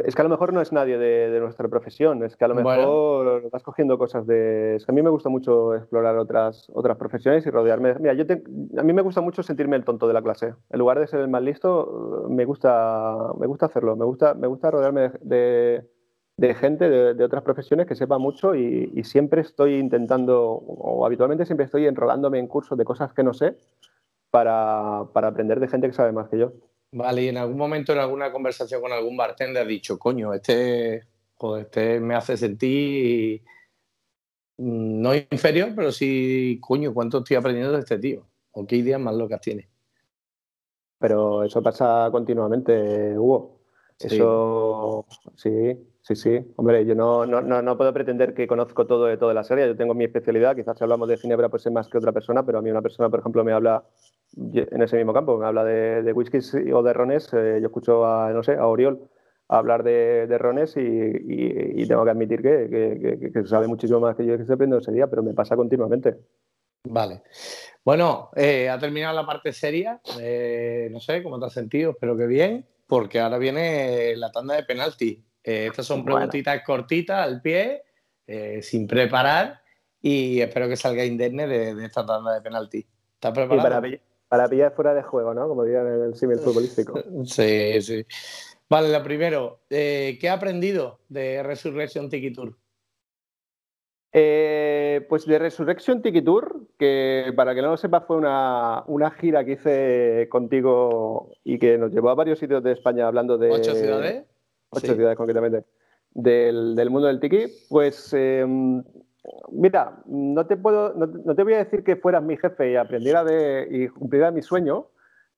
Es 0.05 0.14
que 0.14 0.21
a 0.21 0.25
lo 0.25 0.31
mejor 0.31 0.53
no 0.53 0.61
es 0.61 0.71
nadie 0.71 0.99
de, 0.99 1.40
nuestra 1.40 1.66
profesión, 1.69 2.23
es 2.23 2.37
que 2.37 2.45
a 2.45 2.49
lo 2.49 2.55
mejor 2.55 3.51
vas 3.51 3.62
cogiendo 3.62 3.99
cosas 3.99 4.27
de... 4.27 4.77
Es 4.77 4.85
que 4.85 4.92
a 4.92 4.95
mí 4.95 5.03
me 5.03 5.11
gusta 5.11 5.29
mucho 5.29 5.75
explorar 5.75 6.19
otras, 6.19 6.71
otras 6.73 6.97
profesiones 6.99 7.47
y 7.47 7.51
rodearme... 7.51 7.95
Mira, 7.99 8.12
yo 8.12 8.25
a 8.79 8.83
mí 8.83 8.92
me 8.92 9.03
gusta 9.03 9.23
mucho 9.23 9.42
sentirme 9.42 9.77
el 9.77 9.85
tonto 9.85 10.07
de 10.07 10.14
la 10.14 10.23
clase. 10.23 10.55
En 10.71 10.79
lugar 10.79 11.01
de 11.01 11.07
ser 11.07 11.21
el 11.21 11.29
más 11.29 11.42
listo, 11.42 12.27
me 12.29 12.45
gusta, 12.45 13.33
me 13.38 13.47
gusta 13.47 13.66
hacerlo. 13.66 13.97
Me 13.97 14.05
gusta, 14.05 14.35
me 14.35 14.47
gusta 14.47 14.71
rodearme 14.71 15.11
de, 15.23 15.85
gente 16.55 16.88
de, 16.88 17.25
otras 17.25 17.42
profesiones 17.42 17.87
que 17.87 17.95
sepa 17.95 18.19
mucho 18.19 18.55
y, 18.55 19.03
siempre 19.05 19.40
estoy 19.40 19.77
intentando, 19.77 20.42
o 20.49 21.07
habitualmente 21.07 21.47
siempre 21.47 21.64
estoy 21.64 21.87
enrolándome 21.87 22.38
en 22.38 22.47
cursos 22.47 22.77
de 22.77 22.85
cosas 22.85 23.12
que 23.14 23.25
no 23.25 23.33
sé 23.33 23.57
para, 24.31 25.07
para 25.12 25.29
aprender 25.29 25.61
de 25.61 25.69
gente 25.69 25.87
que 25.88 25.95
sabe 25.95 26.12
más 26.12 26.29
que 26.29 26.38
yo. 26.38 26.53
Vale, 26.92 27.22
y 27.22 27.29
en 27.29 27.37
algún 27.37 27.57
momento 27.57 27.92
en 27.92 27.99
alguna 27.99 28.33
conversación 28.33 28.81
con 28.81 28.92
algún 28.92 29.16
bartender 29.16 29.62
has 29.62 29.68
dicho, 29.68 29.99
coño, 29.99 30.33
este, 30.33 31.05
este 31.59 32.01
me 32.01 32.14
hace 32.14 32.37
sentir 32.37 33.42
no 34.59 35.14
inferior, 35.14 35.72
pero 35.77 35.92
sí, 35.92 36.59
coño, 36.61 36.94
¿cuánto 36.94 37.18
estoy 37.18 37.37
aprendiendo 37.37 37.72
de 37.72 37.81
este 37.81 37.99
tío? 37.99 38.27
¿O 38.53 38.66
qué 38.66 38.77
ideas 38.77 39.01
más 39.01 39.14
locas 39.14 39.40
tiene? 39.40 39.68
Pero 40.99 41.44
eso 41.44 41.62
pasa 41.62 42.09
continuamente, 42.11 43.18
Hugo. 43.18 43.61
Eso, 43.99 45.07
sí, 45.37 45.51
Sí, 45.51 45.87
sí. 46.14 46.38
Hombre, 46.57 46.87
yo 46.87 46.95
no, 46.95 47.27
no, 47.27 47.40
no, 47.42 47.77
puedo 47.77 47.92
pretender 47.92 48.33
que 48.35 48.47
conozco 48.47 48.87
todo 48.87 49.07
de 49.07 49.16
toda 49.16 49.35
la 49.35 49.45
serie. 49.45 49.66
Yo 49.66 49.77
tengo 49.77 49.95
mi 49.95 50.05
especialidad. 50.05 50.55
Quizás 50.55 50.79
si 50.79 50.85
hablamos 50.85 51.09
de 51.09 51.16
Ginebra, 51.16 51.49
pues 51.49 51.62
sé 51.62 51.71
más 51.71 51.88
que 51.88 51.99
otra 51.99 52.12
persona, 52.12 52.45
pero 52.45 52.59
a 52.59 52.62
mí 52.62 52.71
una 52.71 52.83
persona, 52.83 53.09
por 53.11 53.21
ejemplo, 53.21 53.42
me 53.45 53.53
habla 53.53 53.85
en 54.37 54.83
ese 54.83 54.97
mismo 54.97 55.12
campo, 55.12 55.37
me 55.38 55.47
habla 55.47 55.64
de, 55.64 56.03
de 56.03 56.12
whiskies 56.12 56.55
o 56.55 56.83
de 56.83 56.92
rones. 56.92 57.33
Eh, 57.33 57.59
yo 57.61 57.66
escucho 57.66 58.07
a, 58.07 58.31
no 58.33 58.42
sé, 58.42 58.55
a 58.55 58.66
Oriol 58.66 59.09
hablar 59.49 59.83
de, 59.83 60.38
rones 60.38 60.75
y, 60.77 61.87
tengo 61.87 62.05
que 62.05 62.11
admitir 62.11 62.42
que, 62.42 63.42
sabe 63.47 63.69
muchísimo 63.69 64.01
más 64.01 64.16
que 64.16 64.27
yo 64.27 64.37
que 64.37 64.45
se 64.45 64.53
aprende 64.53 64.79
ese 64.79 64.92
día, 64.92 65.07
pero 65.07 65.23
me 65.23 65.35
pasa 65.35 65.57
continuamente. 65.57 66.16
Vale. 66.85 67.23
Bueno, 67.85 68.31
eh, 68.35 68.69
ha 68.69 68.79
terminado 68.79 69.14
la 69.14 69.27
parte 69.27 69.53
seria. 69.53 70.01
Eh, 70.21 70.88
no 70.90 71.01
sé 71.01 71.23
cómo 71.23 71.38
te 71.38 71.47
has 71.47 71.53
sentido, 71.53 71.92
espero 71.92 72.16
que 72.16 72.27
bien, 72.27 72.66
porque 72.87 73.21
ahora 73.21 73.38
viene 73.38 74.16
la 74.16 74.31
tanda 74.33 74.55
de 74.55 74.64
penalti. 74.64 75.25
Eh, 75.47 75.69
estas 75.69 75.87
son 75.87 76.05
preguntitas 76.05 76.61
cortitas 76.65 77.25
al 77.25 77.41
pie, 77.41 77.85
eh, 78.27 78.61
sin 78.63 78.85
preparar, 78.89 79.63
y 80.03 80.41
espero 80.41 80.69
que 80.69 80.75
salga 80.77 81.05
indemne 81.05 81.47
de, 81.47 81.85
esta 81.85 82.05
tanda 82.05 82.35
de 82.35 82.41
penalti. 82.41 82.85
¿Estás 83.15 83.33
preparado? 83.33 83.81
para, 84.29 84.49
pillar 84.49 84.75
fuera 84.75 84.93
de 84.93 85.05
juego, 85.05 85.33
¿no? 85.35 85.47
Como 85.47 85.63
dirían 85.63 85.87
en 85.87 86.03
el 86.03 86.15
símil 86.17 86.41
futbolístico. 86.41 87.01
sí, 87.25 87.81
sí. 87.81 88.05
Vale, 88.69 88.91
lo 88.91 89.01
primero, 89.05 89.61
eh, 89.71 90.19
¿qué 90.21 90.29
ha 90.29 90.33
aprendido 90.33 90.99
de 91.09 91.45
Resurrection 91.45 92.11
Tiki 92.11 92.33
Tour? 92.33 92.57
pues 95.09 95.27
de 95.27 95.39
Resurrection 95.39 96.01
Tiki 96.01 96.23
Tour, 96.23 96.69
que 96.79 97.35
para 97.37 97.55
que 97.55 97.61
no 97.61 97.69
lo 97.69 97.77
sepa 97.77 98.01
fue 98.01 98.17
una, 98.17 98.83
una, 98.87 99.11
gira 99.11 99.45
que 99.45 99.53
hice 99.53 100.27
contigo 100.31 101.33
y 101.45 101.59
que 101.59 101.77
nos 101.77 101.93
llevó 101.93 102.09
a 102.09 102.15
varios 102.15 102.39
sitios 102.39 102.63
de 102.63 102.73
España 102.73 103.07
hablando 103.07 103.37
de... 103.37 103.51
¿Ocho 103.51 103.75
ciudades? 103.75 104.25
Ocho 104.77 104.95
ciudades 104.95 105.17
concretamente, 105.17 105.65
del, 106.12 106.91
mundo 106.91 107.09
del 107.09 107.21
tiki, 107.21 107.47
pues 107.69 108.12
em, 108.15 108.83
mira, 109.51 110.03
no 110.07 110.47
te, 110.47 110.57
puedo, 110.57 110.95
no, 110.95 111.35
te 111.35 111.43
voy 111.43 111.55
a 111.55 111.65
decir 111.65 111.85
que 111.85 111.97
fueras 111.97 112.23
mi 112.23 112.37
jefe 112.37 112.73
y 112.73 112.77
aprendiera 112.77 113.25
de, 113.25 113.69
y 113.71 113.89
cumpliera 113.89 114.31
mi 114.31 114.43
sueño, 114.43 114.87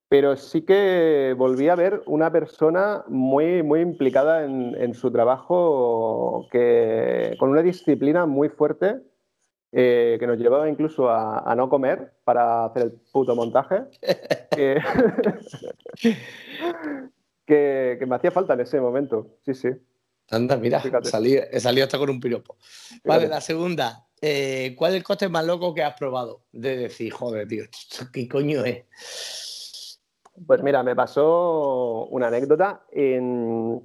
pero 0.08 0.36
sí 0.36 0.62
que 0.62 1.34
volví 1.36 1.68
a 1.68 1.74
ver 1.74 2.02
una 2.06 2.30
persona 2.30 3.04
muy, 3.08 3.62
muy 3.62 3.80
implicada 3.80 4.44
en, 4.44 4.94
su 4.94 5.10
trabajo, 5.10 6.46
que, 6.50 7.36
con 7.38 7.50
una 7.50 7.62
disciplina 7.62 8.24
muy 8.24 8.48
fuerte, 8.48 9.00
eh, 9.72 10.16
que 10.18 10.26
nos 10.26 10.38
llevaba 10.38 10.68
incluso 10.68 11.10
a, 11.10 11.54
no 11.54 11.68
comer 11.68 12.14
para 12.24 12.64
hacer 12.64 12.84
el 12.84 12.92
puto 13.12 13.36
montaje. 13.36 13.82
que, 17.48 18.04
me 18.06 18.14
hacía 18.14 18.30
falta 18.30 18.52
en 18.52 18.60
ese 18.60 18.80
momento. 18.80 19.38
Sí, 19.44 19.54
sí. 19.54 19.68
Anda, 20.30 20.58
mira, 20.58 20.82
salí, 21.02 21.36
he 21.36 21.58
salido 21.58 21.86
hasta 21.86 21.96
con 21.96 22.10
un 22.10 22.20
piropo. 22.20 22.58
Vale, 23.04 23.26
la 23.26 23.40
segunda. 23.40 24.06
Eh, 24.20 24.74
¿Cuál 24.76 24.92
es 24.92 24.96
el 24.98 25.04
coste 25.04 25.28
más 25.30 25.46
loco 25.46 25.72
que 25.72 25.82
has 25.82 25.94
probado? 25.98 26.42
De 26.52 26.76
decir, 26.76 27.10
joder, 27.10 27.48
tío, 27.48 27.64
¿qué 28.12 28.28
coño 28.28 28.62
es? 28.64 28.84
Pues 30.46 30.62
mira, 30.62 30.82
me 30.82 30.94
pasó 30.94 32.06
una 32.10 32.26
anécdota 32.26 32.84
en, 32.92 33.80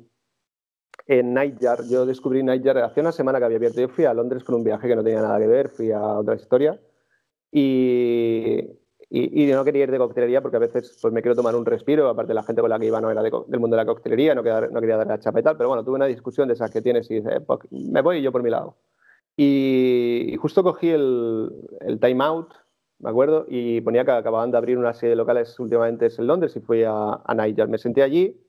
en 1.08 1.34
Nightjar. 1.34 1.86
Yo 1.88 2.06
descubrí 2.06 2.43
Nightjar 2.43 2.80
hace 2.80 2.99
una 2.99 3.13
semana 3.13 3.39
que 3.39 3.45
había 3.45 3.58
abierto. 3.58 3.80
Yo 3.80 3.88
fui 3.88 4.04
a 4.04 4.13
Londres 4.13 4.43
con 4.43 4.56
un 4.56 4.63
viaje 4.65 4.89
que 4.89 4.95
no 4.97 5.04
tenía 5.04 5.21
nada 5.21 5.39
que 5.39 5.47
ver, 5.47 5.69
fui 5.69 5.91
a 5.93 6.02
otra 6.02 6.36
historia. 6.36 6.78
Y, 7.49 8.60
y, 9.15 9.45
no 9.45 9.63
quería 9.63 9.84
ir 9.84 9.91
de 9.91 9.99
coctelería 9.99 10.41
porque 10.41 10.58
a 10.58 10.60
veces 10.60 10.97
pues, 10.99 11.13
me 11.13 11.21
quiero 11.21 11.36
tomar 11.36 11.56
un 11.56 11.67
respiro, 11.67 12.10
aparte 12.10 12.34
la 12.34 12.41
gente 12.41 12.62
con 12.62 12.69
la 12.71 12.80
que 12.80 12.88
iba 12.88 12.99
no 12.99 13.12
era 13.12 13.21
del 13.21 13.60
mundo 13.60 13.76
de 13.76 13.84
la 13.84 13.86
coctelería, 13.86 14.34
no 14.34 14.41
quería, 14.41 14.62
no 14.62 14.82
quería 14.82 14.97
dar 14.97 15.06
la 15.06 15.19
chapa 15.19 15.39
y 15.39 15.43
tal, 15.43 15.56
pero 15.56 15.69
bueno, 15.69 15.84
tuve 15.86 15.97
una 15.97 16.08
discusión 16.08 16.47
de 16.47 16.56
esas 16.56 16.71
que 16.71 16.82
tienes 16.82 17.12
y 17.12 17.21
dices, 17.21 17.43
pues, 17.45 17.60
me 17.69 18.02
voy 18.02 18.23
yo 18.23 18.32
por 18.32 18.41
mi 18.41 18.49
lado. 18.49 18.76
Y, 19.38 20.36
justo 20.39 20.63
cogí 20.63 20.89
el, 20.89 21.52
el 21.82 21.99
time 21.99 22.23
out, 22.23 22.56
me 22.97 23.12
acuerdo, 23.12 23.45
y 23.47 23.82
ponía 23.82 24.04
que 24.04 24.12
acababan 24.12 24.49
de 24.49 24.58
abrir 24.58 24.80
una 24.80 24.95
serie 24.95 25.12
de 25.12 25.17
locales 25.17 25.60
últimamente 25.60 26.08
en 26.17 26.26
Londres 26.26 26.56
y 26.56 26.62
fui 26.62 26.84
a, 26.84 27.21
a 27.23 27.36
Niger. 27.36 27.67
Me 27.67 27.78
senté 27.78 28.02
allí, 28.02 28.41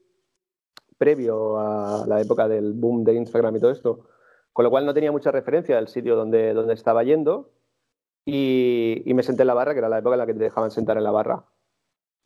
previo 0.97 1.59
a 1.59 2.07
la 2.07 2.23
época 2.23 2.49
del 2.49 2.73
boom 2.73 3.05
de 3.05 3.13
Instagram 3.13 3.57
y 3.57 3.61
todo 3.61 3.71
esto, 3.71 4.07
con 4.55 4.65
lo 4.65 4.71
cual 4.71 4.87
no 4.87 4.95
tenía 4.95 5.13
mucha 5.13 5.31
referencia 5.31 5.77
del 5.77 5.89
sitio 5.89 6.17
donde, 6.17 6.55
donde 6.55 6.73
estaba 6.73 7.05
yendo 7.05 7.51
y, 8.25 9.03
me 9.15 9.23
senté 9.23 9.43
en 9.43 9.49
la 9.49 9.55
barra, 9.55 9.73
que 9.73 9.79
era 9.79 9.89
la 9.89 9.99
época 9.99 10.15
en 10.15 10.19
la 10.19 10.27
que 10.27 10.35
te 10.35 10.45
dejaban 10.45 10.71
sentar 10.71 10.97
en 10.97 11.05
la 11.05 11.11
barra. 11.11 11.45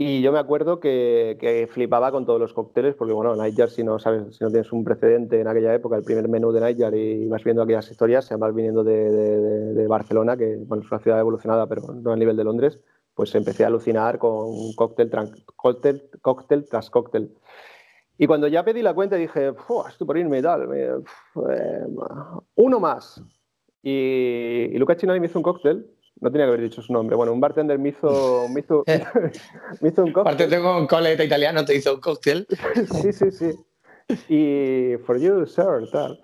Y 0.00 0.22
yo 0.22 0.30
me 0.30 0.38
acuerdo 0.38 0.78
que, 0.78 1.68
flipaba 1.72 2.12
con 2.12 2.24
todos 2.24 2.38
los 2.38 2.52
cócteles, 2.54 2.94
porque 2.94 3.12
bueno, 3.12 3.34
Nightjar, 3.34 3.70
si 3.70 3.82
no 3.82 3.98
sabes, 3.98 4.36
si 4.36 4.44
no 4.44 4.50
tienes 4.50 4.72
un 4.72 4.84
precedente 4.84 5.40
en 5.40 5.48
aquella 5.48 5.74
época, 5.74 5.96
el 5.96 6.04
primer 6.04 6.28
menú 6.28 6.52
de 6.52 6.60
Nightjar 6.60 6.94
y 6.94 7.26
vas 7.26 7.42
viendo 7.42 7.62
aquellas 7.62 7.90
historias, 7.90 8.24
se 8.24 8.36
vas 8.36 8.54
viniendo 8.54 8.84
de, 8.84 9.86
Barcelona, 9.88 10.36
que 10.36 10.56
bueno, 10.66 10.84
es 10.84 10.90
una 10.90 11.00
ciudad 11.00 11.18
evolucionada, 11.18 11.66
pero 11.66 11.82
no 11.94 12.12
a 12.12 12.16
nivel 12.16 12.36
de 12.36 12.44
Londres, 12.44 12.78
pues 13.14 13.34
empecé 13.34 13.64
a 13.64 13.66
alucinar 13.66 14.18
con 14.18 14.72
cóctel, 14.76 15.10
cóctel, 15.56 16.08
cóctel 16.22 16.68
tras 16.68 16.90
cóctel. 16.90 17.34
Y 18.16 18.26
cuando 18.28 18.46
ya 18.46 18.64
pedí 18.64 18.82
la 18.82 18.94
cuenta 18.94 19.16
dije, 19.16 19.54
estoy 19.88 20.06
por 20.06 20.18
irme 20.18 20.38
y 20.38 20.42
tal, 20.42 20.68
eh, 20.74 21.86
uno 22.54 22.80
más. 22.80 23.22
Y, 23.82 24.70
y 24.72 24.78
Luca 24.78 24.96
Chinali 24.96 25.20
me 25.20 25.26
hizo 25.26 25.38
un 25.38 25.42
cóctel, 25.42 25.86
no 26.20 26.30
tenía 26.30 26.46
que 26.46 26.52
haber 26.52 26.62
dicho 26.62 26.82
su 26.82 26.92
nombre. 26.92 27.16
Bueno, 27.16 27.32
un 27.32 27.40
bartender 27.40 27.78
me 27.78 27.90
hizo, 27.90 28.46
me 28.50 28.60
hizo, 28.60 28.84
me 29.80 29.88
hizo 29.88 30.04
un 30.04 30.12
cóctel. 30.12 30.32
Bartender 30.32 30.62
con 30.62 30.86
coleta 30.86 31.24
italiano 31.24 31.64
te 31.64 31.76
hizo 31.76 31.94
un 31.94 32.00
cóctel. 32.00 32.46
sí, 33.02 33.12
sí, 33.12 33.30
sí. 33.30 33.52
Y 34.28 34.96
for 35.04 35.18
you, 35.18 35.46
sir, 35.46 35.88
tal. 35.92 36.20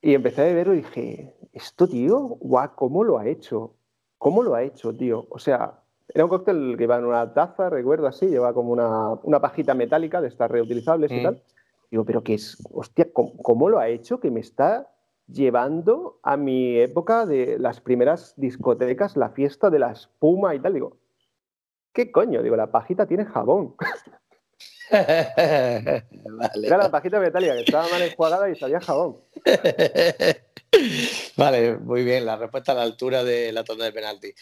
Y 0.00 0.14
empecé 0.14 0.42
a 0.42 0.44
beberlo 0.46 0.74
y 0.74 0.78
dije, 0.78 1.34
esto, 1.52 1.86
tío, 1.86 2.18
guau, 2.40 2.74
¿cómo 2.74 3.04
lo 3.04 3.18
ha 3.18 3.28
hecho? 3.28 3.76
¿Cómo 4.18 4.42
lo 4.42 4.54
ha 4.54 4.62
hecho, 4.62 4.94
tío? 4.94 5.26
O 5.30 5.38
sea, 5.38 5.82
era 6.08 6.24
un 6.24 6.30
cóctel 6.30 6.74
que 6.76 6.84
iba 6.84 6.98
en 6.98 7.04
una 7.04 7.32
taza, 7.32 7.70
recuerdo 7.70 8.06
así, 8.06 8.26
lleva 8.26 8.52
como 8.52 8.72
una, 8.72 9.10
una 9.22 9.40
pajita 9.40 9.74
metálica 9.74 10.20
de 10.20 10.28
estas 10.28 10.50
reutilizables 10.50 11.10
y 11.12 11.20
mm. 11.20 11.22
tal. 11.22 11.42
Digo, 11.90 12.04
pero 12.04 12.22
qué 12.22 12.34
es, 12.34 12.56
hostia, 12.72 13.08
¿cómo, 13.12 13.68
lo 13.68 13.78
ha 13.78 13.88
hecho 13.88 14.18
que 14.18 14.30
me 14.30 14.40
está 14.40 14.90
llevando 15.32 16.20
a 16.22 16.36
mi 16.36 16.78
época 16.78 17.26
de 17.26 17.58
las 17.58 17.80
primeras 17.80 18.34
discotecas, 18.36 19.16
la 19.16 19.30
fiesta 19.30 19.70
de 19.70 19.78
la 19.78 19.92
espuma 19.92 20.54
y 20.54 20.60
tal. 20.60 20.74
Digo, 20.74 20.98
¿qué 21.92 22.12
coño? 22.12 22.42
Digo, 22.42 22.56
la 22.56 22.70
pajita 22.70 23.06
tiene 23.06 23.24
jabón. 23.24 23.74
Era 24.90 26.76
la 26.76 26.90
pajita 26.90 27.18
metálica 27.18 27.54
que 27.54 27.62
estaba 27.62 27.88
mal 27.88 28.02
enjuagada 28.02 28.50
y 28.50 28.56
salía 28.56 28.80
jabón. 28.80 29.16
vale, 31.36 31.78
muy 31.78 32.04
bien, 32.04 32.26
la 32.26 32.36
respuesta 32.36 32.72
a 32.72 32.74
la 32.74 32.82
altura 32.82 33.24
de 33.24 33.52
la 33.52 33.64
tanda 33.64 33.86
de 33.86 33.92
penalti. 33.92 34.32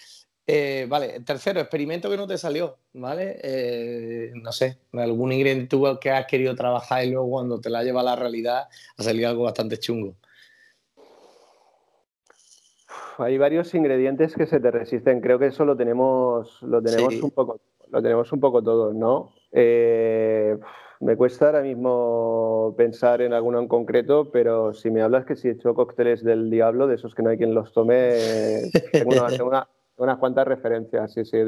Eh, 0.47 0.87
vale, 0.89 1.21
tercero, 1.21 1.61
experimento 1.61 2.11
que 2.11 2.17
no 2.17 2.27
te 2.27 2.37
salió, 2.37 2.79
¿vale? 2.95 3.39
Eh, 3.41 4.33
no 4.35 4.51
sé, 4.51 4.79
algún 4.95 5.31
ingrediente 5.31 5.77
que 6.01 6.11
has 6.11 6.27
querido 6.27 6.57
trabajar 6.57 7.05
y 7.05 7.11
luego 7.11 7.31
cuando 7.31 7.61
te 7.61 7.71
la 7.71 7.85
lleva 7.85 8.01
a 8.01 8.05
la 8.05 8.17
realidad 8.17 8.67
ha 8.97 9.03
salido 9.03 9.29
algo 9.29 9.45
bastante 9.45 9.79
chungo 9.79 10.17
hay 13.21 13.39
varios 13.39 13.75
ingredientes 13.75 14.35
que 14.35 14.47
se 14.47 14.61
te 14.61 14.71
resisten. 14.71 15.21
Creo 15.21 15.39
que 15.39 15.47
eso 15.47 15.65
lo 15.65 15.77
tenemos, 15.77 16.63
lo 16.63 16.83
tenemos 16.83 17.23
un 17.23 17.31
poco, 17.31 17.61
lo 17.91 18.03
tenemos 18.03 18.33
un 18.33 18.41
poco 18.41 18.63
todos, 18.63 18.95
¿no? 18.95 19.33
Eh, 19.53 20.57
me 21.01 21.17
cuesta 21.17 21.47
ahora 21.47 21.63
mismo 21.63 22.75
pensar 22.77 23.23
en 23.23 23.33
alguno 23.33 23.59
en 23.59 23.69
concreto, 23.69 24.31
pero 24.31 24.75
si 24.75 24.91
me 24.91 25.03
hablas 25.03 25.25
que 25.25 25.37
si 25.37 25.49
he 25.49 25.53
hecho 25.53 25.75
cócteles 25.75 26.23
del 26.23 26.51
diablo, 26.51 26.87
de 26.87 26.97
esos 26.97 27.15
que 27.15 27.23
no 27.23 27.31
hay 27.31 27.39
quien 27.39 27.55
los 27.55 27.73
tome, 27.73 28.15
tengo, 28.93 29.15
unas 29.97 30.19
cuantas 30.19 30.47
referencias, 30.47 31.13
sí, 31.13 31.25
sí. 31.25 31.39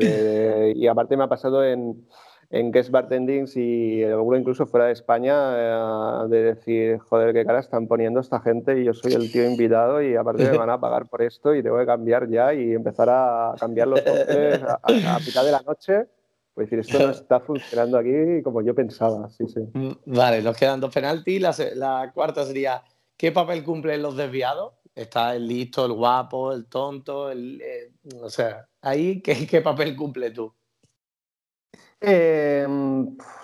y 0.74 0.86
aparte 0.86 1.16
me 1.16 1.24
ha 1.24 1.28
pasado 1.28 1.64
en, 1.64 2.06
en 2.52 2.70
guest 2.70 2.90
bartendings 2.90 3.56
y 3.56 4.04
alguno 4.04 4.36
incluso 4.36 4.66
fuera 4.66 4.86
de 4.86 4.92
España 4.92 5.34
eh, 5.56 6.28
de 6.28 6.42
decir, 6.42 6.98
joder, 6.98 7.32
qué 7.32 7.46
cara 7.46 7.60
están 7.60 7.88
poniendo 7.88 8.20
esta 8.20 8.40
gente 8.40 8.78
y 8.78 8.84
yo 8.84 8.92
soy 8.92 9.14
el 9.14 9.32
tío 9.32 9.48
invitado 9.48 10.02
y 10.02 10.14
aparte 10.14 10.50
me 10.50 10.58
van 10.58 10.68
a 10.68 10.78
pagar 10.78 11.08
por 11.08 11.22
esto 11.22 11.54
y 11.54 11.62
tengo 11.62 11.78
que 11.78 11.86
cambiar 11.86 12.28
ya 12.28 12.52
y 12.52 12.72
empezar 12.72 13.08
a 13.08 13.54
cambiar 13.58 13.88
los 13.88 14.02
cócteles 14.02 14.62
a, 14.62 14.80
a, 14.82 15.18
mitad 15.18 15.44
de 15.44 15.50
la 15.50 15.62
noche. 15.62 16.04
Pues 16.52 16.68
decir, 16.68 16.80
esto 16.80 17.06
no 17.06 17.10
está 17.18 17.40
funcionando 17.40 17.96
aquí 17.96 18.42
como 18.44 18.60
yo 18.60 18.74
pensaba, 18.74 19.30
sí, 19.30 19.48
sí. 19.48 19.60
Mm, 19.72 19.92
vale, 20.04 20.42
nos 20.42 20.54
quedan 20.54 20.78
dos 20.78 20.92
penaltis. 20.92 21.40
La, 21.74 22.12
cuarta 22.12 22.44
sería, 22.44 22.82
¿qué 23.16 23.32
papel 23.32 23.64
cumplen 23.64 24.02
los 24.02 24.14
desviados? 24.14 24.74
Está 24.94 25.34
el 25.34 25.48
listo, 25.48 25.86
el 25.86 25.92
guapo, 25.94 26.52
el 26.52 26.66
tonto, 26.66 27.30
el, 27.30 27.62
eh, 27.62 27.92
o 28.20 28.28
sea, 28.28 28.68
ahí, 28.82 29.22
¿qué, 29.22 29.46
¿qué 29.46 29.62
papel 29.62 29.96
cumple 29.96 30.32
tú? 30.32 30.52
Eh, 32.04 32.66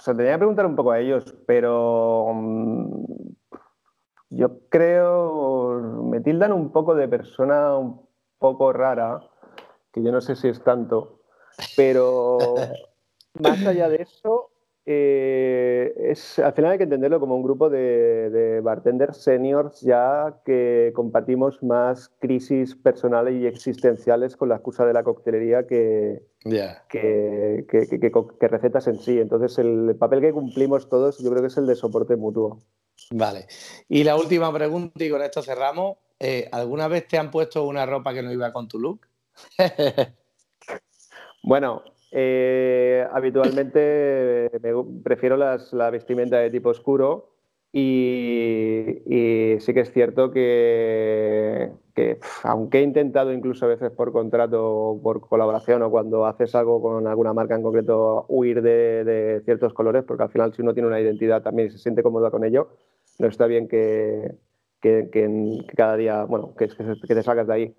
se 0.01 0.15
tenía 0.15 0.33
que 0.33 0.39
preguntar 0.39 0.67
un 0.67 0.75
poco 0.75 0.91
a 0.91 0.99
ellos, 0.99 1.33
pero 1.47 2.33
mm, 2.35 3.05
yo 4.31 4.59
creo, 4.69 6.03
me 6.05 6.21
tildan 6.21 6.53
un 6.53 6.73
poco 6.73 6.97
de 6.97 7.07
persona 7.07 7.77
un 7.77 8.07
poco 8.39 8.73
rara, 8.73 9.21
que 9.93 10.03
yo 10.03 10.11
no 10.11 10.21
sé 10.21 10.35
si 10.35 10.49
es 10.49 10.63
tanto, 10.65 11.21
pero 11.77 12.39
más 13.41 13.65
allá 13.65 13.89
de 13.89 14.03
eso, 14.03 14.48
eh, 14.91 15.93
es, 15.99 16.39
al 16.39 16.55
final 16.55 16.73
hay 16.73 16.79
que 16.79 16.85
entenderlo 16.85 17.21
como 17.21 17.37
un 17.37 17.43
grupo 17.43 17.69
de, 17.69 18.61
bartenders 18.63 19.19
seniors 19.19 19.83
ya 19.83 20.41
que 20.47 20.93
compartimos 20.95 21.63
más 21.63 22.09
crisis 22.21 22.75
personales 22.75 23.35
y 23.35 23.47
existenciales 23.47 24.35
con 24.35 24.49
la 24.49 24.55
excusa 24.55 24.87
de 24.87 24.95
la 24.95 25.05
coctelería 25.05 25.67
que, 25.67 26.23
que, 26.89 27.67
que, 27.69 28.49
recetas 28.49 28.87
en 28.87 28.99
sí. 28.99 29.21
Entonces 29.21 29.59
el 29.59 29.95
papel 29.99 30.23
que 30.23 30.33
cumplimos 30.33 30.89
todos 30.89 31.19
yo 31.19 31.29
creo 31.29 31.43
que 31.43 31.49
es 31.49 31.59
el 31.59 31.67
de 31.67 31.75
soporte 31.75 32.17
mutuo. 32.17 32.63
Vale. 33.11 33.47
Y 33.91 34.05
la 34.05 34.17
última 34.17 34.51
pregunta, 34.55 35.05
y 35.05 35.11
con 35.11 35.21
esto 35.21 35.43
cerramos. 35.43 35.99
Eh, 36.19 36.49
¿Alguna 36.51 36.89
vez 36.89 37.07
te 37.07 37.19
han 37.19 37.31
puesto 37.31 37.67
una 37.67 37.85
ropa 37.85 38.15
que 38.15 38.23
no 38.23 38.33
iba 38.33 38.55
con 38.55 38.69
tu 38.69 38.79
look? 38.79 39.07
bueno, 41.43 41.85
eh, 42.11 43.07
habitualmente 43.13 44.51
prefiero 45.03 45.37
la 45.37 45.91
vestimenta 45.91 46.39
de 46.39 46.51
tipo 46.51 46.71
oscuro 46.71 47.39
y, 47.73 49.57
sí 49.61 49.75
que 49.75 49.81
es 49.81 49.93
cierto 49.93 50.31
que, 50.31 51.71
aunque 52.45 52.79
he 52.79 52.83
intentado 52.83 53.33
incluso 53.33 53.67
a 53.67 53.69
veces 53.69 53.91
por 53.91 54.13
contrato 54.13 54.65
o 54.67 55.03
por 55.03 55.21
colaboración 55.21 55.83
o 55.83 55.91
cuando 55.91 56.27
haces 56.27 56.55
algo 56.55 56.81
con 56.81 57.07
alguna 57.07 57.35
marca 57.35 57.55
en 57.55 57.63
concreto 57.63 58.25
huir 58.29 58.63
de, 58.63 59.43
ciertos 59.45 59.75
colores, 59.75 60.05
porque 60.05 60.23
al 60.23 60.31
final 60.31 60.55
si 60.55 60.63
uno 60.63 60.73
tiene 60.75 60.89
una 60.89 61.01
identidad 61.01 61.43
también 61.43 61.71
se 61.71 61.79
siente 61.79 62.03
cómodo 62.03 62.31
con 62.31 62.45
ello, 62.45 62.71
no 63.19 63.29
está 63.29 63.47
bien 63.47 63.69
que, 63.69 64.35
cada 65.77 65.97
día, 65.97 66.25
bueno, 66.25 66.55
que, 66.57 66.69
que 66.69 67.15
te 67.15 67.23
salgas 67.23 67.47
de 67.49 67.55
ahí. 67.55 67.77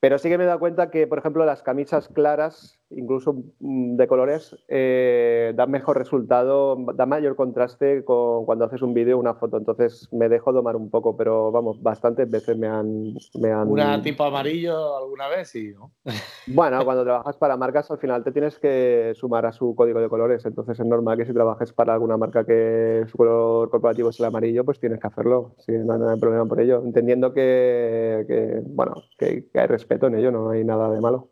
Pero 0.00 0.18
sí 0.18 0.28
que 0.28 0.38
me 0.38 0.44
he 0.44 0.46
dado 0.46 0.60
cuenta 0.60 0.90
que, 0.90 1.06
por 1.06 1.18
ejemplo, 1.18 1.44
las 1.44 1.62
camisas 1.62 2.08
claras 2.08 2.77
incluso 2.90 3.34
mm, 3.60 3.96
de 3.96 4.08
colores, 4.08 4.56
eh, 4.68 5.52
da 5.54 5.66
mejor 5.66 5.98
resultado, 5.98 6.76
da 6.94 7.06
mayor 7.06 7.36
contraste 7.36 8.04
con 8.04 8.44
cuando 8.46 8.64
haces 8.64 8.82
un 8.82 8.94
vídeo 8.94 9.16
o 9.16 9.20
una 9.20 9.34
foto. 9.34 9.56
Entonces 9.56 10.08
me 10.12 10.28
dejo 10.28 10.52
domar 10.52 10.76
un 10.76 10.90
poco, 10.90 11.16
pero 11.16 11.50
vamos, 11.52 11.82
bastantes 11.82 12.30
veces 12.30 12.56
me 12.56 12.68
han. 12.68 13.14
Me 13.40 13.52
han... 13.52 13.68
¿Una 13.68 14.00
tipo 14.02 14.24
amarillo 14.24 14.96
alguna 14.96 15.28
vez? 15.28 15.48
Sí, 15.48 15.72
¿no? 15.74 15.92
Bueno, 16.46 16.82
cuando 16.84 17.04
trabajas 17.04 17.36
para 17.36 17.58
marcas, 17.58 17.90
al 17.90 17.98
final 17.98 18.24
te 18.24 18.32
tienes 18.32 18.58
que 18.58 19.12
sumar 19.14 19.44
a 19.44 19.52
su 19.52 19.74
código 19.74 20.00
de 20.00 20.08
colores. 20.08 20.46
Entonces 20.46 20.80
es 20.80 20.86
normal 20.86 21.18
que 21.18 21.26
si 21.26 21.34
trabajes 21.34 21.74
para 21.74 21.92
alguna 21.92 22.16
marca 22.16 22.44
que 22.44 23.04
su 23.06 23.18
color 23.18 23.68
corporativo 23.68 24.08
es 24.08 24.18
el 24.18 24.26
amarillo, 24.26 24.64
pues 24.64 24.80
tienes 24.80 24.98
que 24.98 25.06
hacerlo. 25.06 25.54
Sí, 25.58 25.72
no 25.72 26.08
hay 26.08 26.18
problema 26.18 26.46
por 26.46 26.60
ello. 26.60 26.82
Entendiendo 26.82 27.34
que, 27.34 28.62
bueno, 28.66 28.94
que 29.18 29.44
hay 29.54 29.66
respeto 29.66 30.06
en 30.06 30.14
ello, 30.14 30.32
no 30.32 30.50
hay 30.50 30.64
nada 30.64 30.90
de 30.90 31.00
malo. 31.02 31.28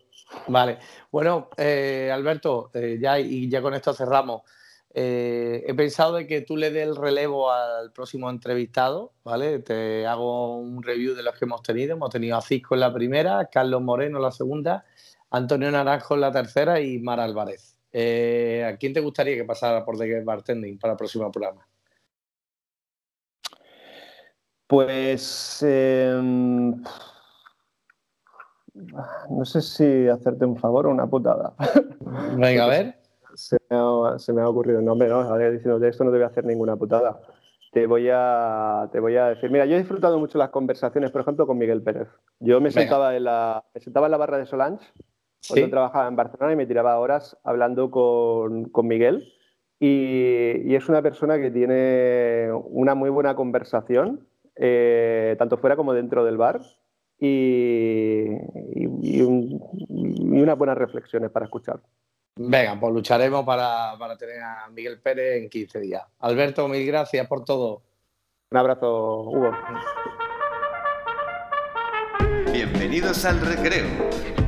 Vale, 0.48 0.78
bueno, 1.10 1.50
eh, 1.56 2.10
Alberto, 2.12 2.70
eh, 2.74 2.98
ya 3.00 3.18
y 3.18 3.48
ya 3.48 3.62
con 3.62 3.74
esto 3.74 3.94
cerramos. 3.94 4.42
Eh, 4.92 5.64
he 5.66 5.74
pensado 5.74 6.14
de 6.14 6.26
que 6.26 6.40
tú 6.40 6.56
le 6.56 6.70
des 6.70 6.88
el 6.88 6.96
relevo 6.96 7.50
al 7.50 7.92
próximo 7.92 8.30
entrevistado, 8.30 9.12
¿vale? 9.24 9.58
Te 9.58 10.06
hago 10.06 10.56
un 10.58 10.82
review 10.82 11.14
de 11.14 11.22
los 11.22 11.34
que 11.38 11.44
hemos 11.44 11.62
tenido. 11.62 11.94
Hemos 11.94 12.10
tenido 12.10 12.36
a 12.36 12.42
Cisco 12.42 12.74
en 12.74 12.80
la 12.80 12.92
primera, 12.92 13.48
Carlos 13.52 13.82
Moreno 13.82 14.18
en 14.18 14.22
la 14.22 14.32
segunda, 14.32 14.84
Antonio 15.30 15.70
Naranjo 15.70 16.14
en 16.14 16.20
la 16.22 16.32
tercera 16.32 16.80
y 16.80 16.98
Mara 16.98 17.24
Álvarez. 17.24 17.78
¿A 17.92 18.76
quién 18.78 18.92
te 18.92 19.00
gustaría 19.00 19.36
que 19.36 19.44
pasara 19.44 19.84
por 19.84 19.98
The 19.98 20.22
Bartending 20.22 20.78
para 20.78 20.92
el 20.92 20.98
próximo 20.98 21.30
programa? 21.30 21.66
Pues 24.66 25.62
em, 25.62 26.82
no 29.30 29.44
sé 29.44 29.62
si 29.62 30.08
hacerte 30.08 30.44
un 30.44 30.56
favor 30.56 30.86
o 30.86 30.90
una 30.90 31.06
putada. 31.06 31.54
Venga, 32.36 32.64
a 32.64 32.68
ver. 32.68 32.94
Se 33.34 33.58
me, 33.70 34.40
ha, 34.40 34.48
ocurrido 34.48 34.78
el 34.78 34.84
nombre, 34.84 35.08
¿no? 35.08 35.20
Ahora 35.20 35.50
diciendo 35.50 35.78
de 35.78 35.88
esto 35.88 36.04
no 36.04 36.10
te 36.10 36.16
voy 36.16 36.24
a 36.24 36.28
hacer 36.28 36.44
ninguna 36.44 36.76
putada. 36.76 37.20
Te 37.72 37.86
voy, 37.86 38.08
a, 38.10 38.88
te 38.90 39.00
voy 39.00 39.16
a 39.16 39.26
decir, 39.26 39.50
mira, 39.50 39.66
yo 39.66 39.74
he 39.74 39.78
disfrutado 39.78 40.18
mucho 40.18 40.38
las 40.38 40.48
conversaciones, 40.48 41.10
por 41.10 41.20
ejemplo, 41.20 41.46
con 41.46 41.58
Miguel 41.58 41.82
Pérez. 41.82 42.08
Yo 42.40 42.58
me 42.62 42.70
sentaba, 42.70 43.14
en 43.14 43.24
la, 43.24 43.64
sentaba 43.74 44.06
en 44.06 44.12
la 44.12 44.16
barra 44.16 44.38
de 44.38 44.46
Solange, 44.46 44.86
cuando 45.46 45.68
trabajaba 45.68 46.08
en 46.08 46.16
Barcelona 46.16 46.54
y 46.54 46.56
me 46.56 46.66
tiraba 46.66 46.98
horas 46.98 47.36
hablando 47.44 47.90
con, 47.90 48.70
Miguel. 48.84 49.30
Y, 49.78 50.74
es 50.74 50.88
una 50.88 51.02
persona 51.02 51.38
que 51.38 51.50
tiene 51.50 52.50
una 52.70 52.94
muy 52.94 53.10
buena 53.10 53.36
conversación, 53.36 54.26
eh, 54.54 55.36
tanto 55.38 55.58
fuera 55.58 55.76
como 55.76 55.92
dentro 55.92 56.24
del 56.24 56.38
bar 56.38 56.62
y, 57.18 58.26
y, 59.02 59.20
unas 59.20 60.58
buenas 60.58 60.76
reflexiones 60.76 61.30
para 61.30 61.46
escuchar. 61.46 61.80
Venga, 62.38 62.78
pues 62.78 62.92
lucharemos 62.92 63.44
para, 63.44 63.96
para, 63.98 64.16
tener 64.16 64.40
a 64.42 64.68
Miguel 64.70 65.00
Pérez 65.00 65.42
en 65.42 65.48
15 65.48 65.80
días. 65.80 66.02
Alberto, 66.18 66.68
mil 66.68 66.84
gracias 66.86 67.26
por 67.26 67.44
todo. 67.44 67.82
Un 68.50 68.58
abrazo, 68.58 69.22
Hugo. 69.22 69.50
Bienvenidos 72.52 73.24
al 73.24 73.40
Recreo, 73.40 73.86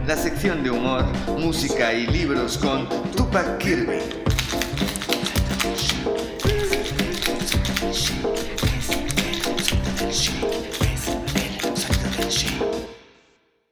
la 0.07 0.17
sección 0.17 0.63
de 0.63 0.71
humor, 0.71 1.05
música 1.39 1.93
y 1.93 2.07
libros 2.07 2.59
con 2.59 2.89
Tupac 3.17 3.59
Kirby. 3.59 4.28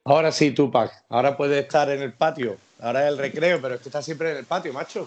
Ahora 0.07 0.31
sí, 0.31 0.53
Tupac. 0.53 0.93
Ahora 1.09 1.37
puede 1.37 1.59
estar 1.59 1.91
en 1.91 2.01
el 2.01 2.13
patio. 2.13 2.57
Ahora 2.81 3.05
es 3.05 3.13
el 3.13 3.19
recreo, 3.19 3.61
pero 3.61 3.75
es 3.75 3.81
que 3.81 3.89
está 3.89 4.01
siempre 4.03 4.31
en 4.31 4.37
el 4.37 4.45
patio, 4.45 4.73
macho. 4.73 5.05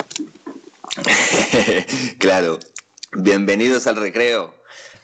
claro. 2.20 2.60
Bienvenidos 3.14 3.88
al 3.88 3.96
recreo. 3.96 4.54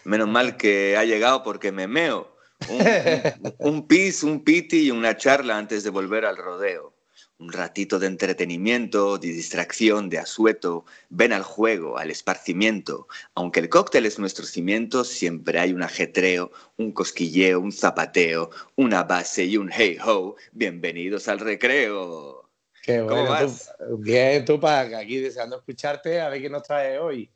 Menos 0.03 0.27
mal 0.27 0.57
que 0.57 0.97
ha 0.97 1.05
llegado 1.05 1.43
porque 1.43 1.71
me 1.71 1.87
meo. 1.87 2.29
Un, 2.67 3.55
un 3.59 3.87
pis, 3.87 4.21
un 4.23 4.43
piti 4.43 4.87
y 4.87 4.91
una 4.91 5.15
charla 5.15 5.57
antes 5.57 5.85
de 5.85 5.91
volver 5.91 6.25
al 6.25 6.35
rodeo 6.35 6.94
un 7.37 7.51
ratito 7.51 7.99
de 7.99 8.07
entretenimiento, 8.07 9.17
de 9.17 9.27
distracción, 9.27 10.09
de 10.09 10.19
asueto, 10.19 10.85
ven 11.09 11.33
al 11.33 11.43
juego, 11.43 11.97
al 11.97 12.09
esparcimiento. 12.09 13.07
Aunque 13.33 13.59
el 13.59 13.69
cóctel 13.69 14.05
es 14.05 14.19
nuestro 14.19 14.45
cimiento, 14.45 15.03
siempre 15.03 15.59
hay 15.59 15.73
un 15.73 15.83
ajetreo, 15.83 16.51
un 16.77 16.93
cosquilleo, 16.93 17.59
un 17.59 17.73
zapateo, 17.73 18.51
una 18.75 19.03
base 19.03 19.43
y 19.45 19.57
un 19.57 19.69
hey 19.71 19.97
ho. 20.03 20.35
Bienvenidos 20.53 21.27
al 21.27 21.39
recreo. 21.39 22.49
Qué 22.81 23.01
bueno, 23.01 23.17
¿Cómo 23.17 23.29
vas? 23.29 23.73
bien, 23.97 24.45
Tupac, 24.45 24.93
aquí 24.93 25.17
deseando 25.17 25.57
escucharte, 25.57 26.21
a 26.21 26.29
ver 26.29 26.41
qué 26.41 26.49
nos 26.49 26.63
trae 26.63 26.99
hoy. 26.99 27.29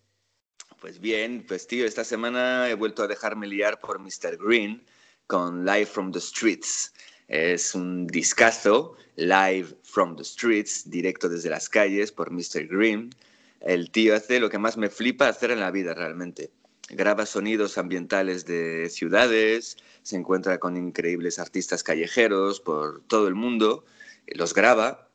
Pues 0.79 0.99
bien, 0.99 1.43
pues 1.45 1.67
tío, 1.67 1.85
esta 1.85 2.05
semana 2.05 2.69
he 2.69 2.73
vuelto 2.73 3.03
a 3.03 3.07
dejarme 3.07 3.47
liar 3.47 3.79
por 3.81 3.99
Mr. 3.99 4.37
Green 4.37 4.85
con 5.27 5.65
Live 5.65 5.87
from 5.87 6.13
the 6.13 6.21
Streets. 6.21 6.93
Es 7.27 7.75
un 7.75 8.07
discazo, 8.07 8.95
live 9.19 9.75
from 9.83 10.15
the 10.15 10.23
streets, 10.23 10.89
directo 10.89 11.29
desde 11.29 11.49
las 11.49 11.69
calles 11.69 12.11
por 12.11 12.31
Mr. 12.31 12.67
Green. 12.67 13.09
El 13.59 13.91
tío 13.91 14.15
hace 14.15 14.39
lo 14.39 14.49
que 14.49 14.57
más 14.57 14.77
me 14.77 14.89
flipa 14.89 15.27
hacer 15.27 15.51
en 15.51 15.59
la 15.59 15.71
vida 15.71 15.93
realmente. 15.93 16.49
Graba 16.89 17.25
sonidos 17.25 17.77
ambientales 17.77 18.45
de 18.45 18.89
ciudades, 18.89 19.77
se 20.01 20.15
encuentra 20.15 20.57
con 20.57 20.77
increíbles 20.77 21.37
artistas 21.37 21.83
callejeros 21.83 22.61
por 22.61 23.01
todo 23.07 23.27
el 23.27 23.35
mundo, 23.35 23.83
los 24.27 24.53
graba 24.53 25.08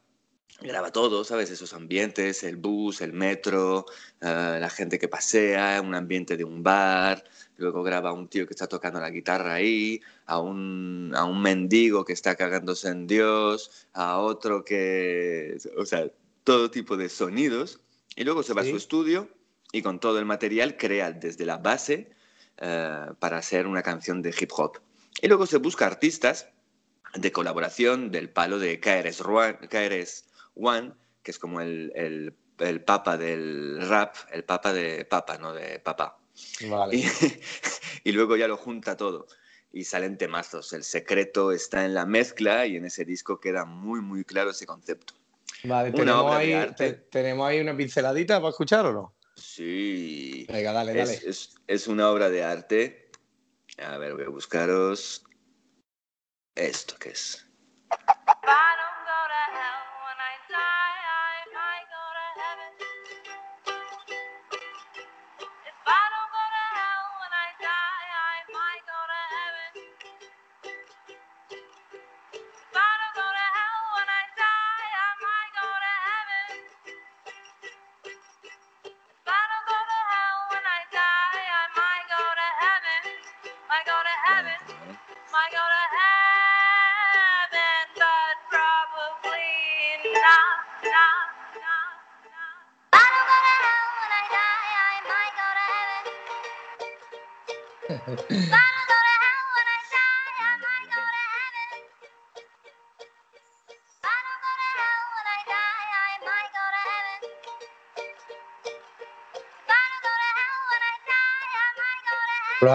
graba 0.65 0.91
todo, 0.91 1.25
¿sabes? 1.25 1.51
Esos 1.51 1.75
ambientes, 1.75 2.43
el 2.43 2.57
bus, 2.57 3.01
el 3.01 3.13
metro, 3.13 3.87
eh, 4.21 4.59
la 4.61 4.71
gente 4.71 4.99
que 4.99 5.09
pasea, 5.09 5.81
un 5.83 5.95
ambiente 5.95 6.37
de 6.37 6.45
un 6.45 6.63
bar, 6.63 7.23
luego 7.57 7.83
graba 7.83 8.11
a 8.11 8.13
un 8.13 8.29
tío 8.29 8.47
que 8.47 8.55
está 8.55 8.67
tocando 8.67 8.99
la 8.99 9.11
guitarra 9.11 9.55
ahí, 9.55 10.01
a 10.27 10.41
un, 10.41 11.13
a 11.15 11.25
un 11.25 11.41
mendigo 11.43 12.05
que 12.05 12.15
está 12.15 12.35
cagándose 12.35 12.89
en 12.89 13.07
Dios, 13.07 13.89
a 13.93 14.19
otro 14.19 14.65
que, 14.65 15.59
o 15.77 15.85
sea, 15.85 16.11
todo 16.45 16.71
tipo 16.71 16.97
de 16.97 17.09
sonidos, 17.09 17.81
y 18.17 18.25
luego 18.25 18.43
se 18.43 18.55
va 18.55 18.63
a 18.63 18.65
su 18.65 18.77
estudio 18.77 19.29
y 19.73 19.83
con 19.83 19.99
todo 19.99 20.19
el 20.19 20.25
material 20.25 20.77
crea 20.77 21.13
desde 21.13 21.45
la 21.45 21.59
base 21.59 22.11
eh, 22.59 23.07
para 23.19 23.39
hacer 23.39 23.67
una 23.67 23.83
canción 23.83 24.23
de 24.23 24.35
hip 24.39 24.51
hop. 24.57 24.79
Y 25.21 25.29
luego 25.29 25.47
se 25.47 25.59
busca 25.59 25.87
artistas 25.87 26.49
de 27.15 27.33
colaboración 27.33 28.11
del 28.11 28.31
palo 28.31 28.59
de 28.59 28.81
KRS, 28.81 29.23
KRS 29.69 30.25
One, 30.55 30.93
que 31.23 31.31
es 31.31 31.39
como 31.39 31.61
el, 31.61 31.93
el, 31.95 32.37
el, 32.59 32.83
papa 32.83 33.17
del 33.17 33.87
rap, 33.89 34.17
el 34.33 34.45
papa 34.45 34.73
de 34.73 35.05
papa, 35.05 35.39
no 35.39 35.53
de 35.53 35.81
papá. 35.81 36.19
Vale. 36.69 37.05
Y, 38.05 38.13
luego 38.13 38.37
ya 38.37 38.47
lo 38.49 38.59
junta 38.59 38.99
todo 38.99 39.27
y 39.73 39.85
salen 39.85 40.19
temazos. 40.19 40.75
El 40.75 40.85
secreto 40.85 41.53
está 41.53 41.87
en 41.87 41.95
la 41.95 42.05
mezcla 42.05 42.67
y 42.67 42.77
en 42.77 42.85
ese 42.85 43.07
disco 43.07 43.41
queda 43.41 43.65
muy, 43.65 44.03
muy 44.03 44.25
claro 44.25 44.51
ese 44.51 44.67
concepto. 44.67 45.15
Vale, 45.63 45.91
¿tenemos 45.91 46.35
ahí, 46.35 46.55
¿tenemos 47.11 47.49
ahí 47.49 47.61
una 47.61 47.75
pinceladita 47.75 48.41
para 48.41 48.51
escuchar 48.51 48.85
o 48.85 48.93
no? 48.93 49.15
Sí. 49.37 50.47
Venga, 50.53 50.73
dale, 50.73 50.93
dale. 50.95 51.15
Es, 51.25 51.55
es, 51.67 51.89
una 51.89 52.11
obra 52.11 52.29
de 52.29 52.45
arte. 52.45 53.11
A 53.79 53.97
ver, 53.97 54.15
voy 54.15 54.25
a 54.25 54.29
buscaros 54.29 55.25
esto 56.55 56.97
que 56.99 57.11
es. 57.11 57.47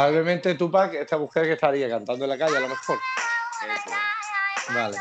Probablemente 0.10 0.56
Tupac, 0.56 0.92
esta 0.96 1.20
mujer 1.20 1.44
que 1.44 1.54
estaría 1.54 1.88
cantando 1.88 2.26
en 2.26 2.32
la 2.32 2.38
calle 2.40 2.58
a 2.58 2.62
lo 2.62 2.68
mejor. 2.68 3.00
Vale. 4.70 4.98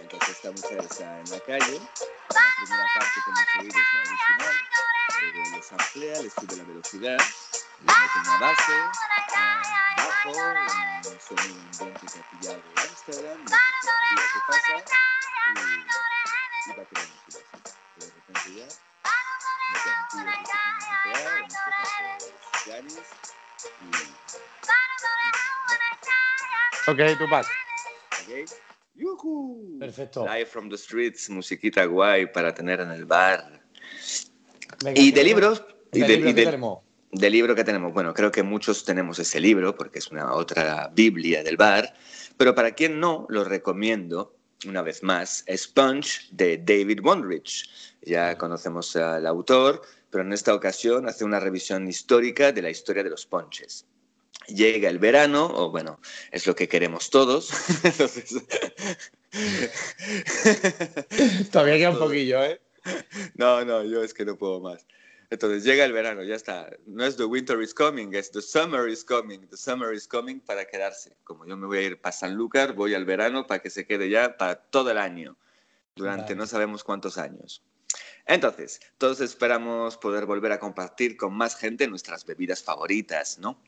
Entonces 0.00 0.28
esta 0.30 0.50
mujer 0.50 0.80
está 0.80 1.20
en 1.20 1.30
la 1.30 1.38
calle, 1.38 1.78
la 1.78 2.40
primera 2.58 2.86
parte 2.96 3.20
que 3.24 3.30
hemos 3.30 3.48
oído 3.60 3.78
es 3.78 3.86
la 3.94 4.00
original, 4.10 4.56
luego 5.20 5.56
les 5.56 5.72
amplía, 5.72 6.20
le 6.20 6.30
sube 6.30 6.56
la 6.56 6.64
velocidad, 6.64 7.18
le 7.78 7.86
mete 7.86 8.18
una 8.24 8.38
base, 8.40 8.72
uh, 8.74 9.52
bajo, 9.98 10.30
un 11.10 11.20
sonido 11.20 11.60
ambiente 11.60 12.06
que 12.12 12.18
ha 12.18 12.30
pillado 12.30 12.60
de 12.74 12.82
Amsterdam, 12.82 13.38
dice 13.44 14.26
qué 14.32 14.40
pasa 14.48 14.84
y, 15.54 16.13
Ok, 26.86 26.98
Tupac. 27.18 27.46
Okay. 28.24 28.44
¡Yuhu! 28.94 29.78
Perfecto. 29.78 30.24
Live 30.26 30.46
from 30.46 30.68
the 30.68 30.76
streets, 30.76 31.28
musiquita 31.30 31.84
guay 31.86 32.26
para 32.26 32.54
tener 32.54 32.80
en 32.80 32.90
el 32.90 33.06
bar. 33.06 33.62
Venga, 34.84 35.00
Y 35.00 35.10
¿qué- 35.10 35.18
de 35.18 35.24
libros, 35.24 35.64
y 35.92 36.00
de 36.00 37.30
libro 37.30 37.54
que 37.54 37.64
tenemos, 37.64 37.92
bueno, 37.92 38.12
creo 38.12 38.30
que 38.30 38.42
muchos 38.42 38.84
tenemos 38.84 39.18
ese 39.18 39.40
libro 39.40 39.74
porque 39.74 39.98
es 39.98 40.08
una 40.08 40.34
otra 40.34 40.90
Biblia 40.92 41.42
del 41.42 41.56
bar, 41.56 41.94
pero 42.36 42.54
para 42.54 42.72
quien 42.72 42.98
no, 43.00 43.26
lo 43.28 43.44
recomiendo 43.44 44.36
una 44.66 44.82
vez 44.82 45.02
más, 45.02 45.44
Sponge 45.48 46.28
de 46.32 46.58
David 46.58 47.00
Wondrich. 47.02 47.68
Ya 48.02 48.36
conocemos 48.36 48.94
al 48.96 49.26
autor, 49.26 49.82
pero 50.10 50.22
en 50.24 50.32
esta 50.32 50.54
ocasión 50.54 51.08
hace 51.08 51.24
una 51.24 51.40
revisión 51.40 51.86
histórica 51.88 52.52
de 52.52 52.62
la 52.62 52.70
historia 52.70 53.02
de 53.02 53.10
los 53.10 53.26
ponches. 53.26 53.86
Llega 54.48 54.88
el 54.88 54.98
verano, 54.98 55.46
o 55.46 55.70
bueno, 55.70 56.00
es 56.30 56.46
lo 56.46 56.54
que 56.54 56.68
queremos 56.68 57.10
todos. 57.10 57.50
Entonces, 57.84 58.34
Todavía 61.50 61.76
queda 61.76 61.90
un 61.90 61.98
poquillo, 61.98 62.42
¿eh? 62.42 62.60
No, 63.34 63.64
no, 63.64 63.82
yo 63.84 64.02
es 64.02 64.14
que 64.14 64.24
no 64.24 64.36
puedo 64.36 64.60
más. 64.60 64.86
Entonces 65.30 65.64
llega 65.64 65.84
el 65.84 65.92
verano, 65.92 66.22
ya 66.22 66.36
está. 66.36 66.70
No 66.86 67.04
es 67.04 67.16
the 67.16 67.24
winter 67.24 67.60
is 67.60 67.74
coming, 67.74 68.14
es 68.14 68.30
the 68.30 68.42
summer 68.42 68.88
is 68.88 69.04
coming. 69.04 69.48
The 69.48 69.56
summer 69.56 69.92
is 69.92 70.06
coming 70.06 70.40
para 70.40 70.64
quedarse. 70.66 71.16
Como 71.24 71.46
yo 71.46 71.56
me 71.56 71.66
voy 71.66 71.78
a 71.78 71.82
ir 71.82 72.00
para 72.00 72.12
Sanlúcar, 72.12 72.74
voy 72.74 72.94
al 72.94 73.04
verano 73.04 73.46
para 73.46 73.60
que 73.60 73.70
se 73.70 73.86
quede 73.86 74.08
ya 74.08 74.36
para 74.36 74.56
todo 74.56 74.90
el 74.90 74.98
año. 74.98 75.36
Durante 75.96 76.34
Vale. 76.34 76.36
no 76.36 76.46
sabemos 76.46 76.84
cuántos 76.84 77.18
años. 77.18 77.62
Entonces, 78.26 78.80
todos 78.98 79.20
esperamos 79.20 79.96
poder 79.96 80.26
volver 80.26 80.52
a 80.52 80.58
compartir 80.58 81.16
con 81.16 81.34
más 81.34 81.56
gente 81.56 81.88
nuestras 81.88 82.24
bebidas 82.24 82.62
favoritas, 82.62 83.38
¿no? 83.38 83.60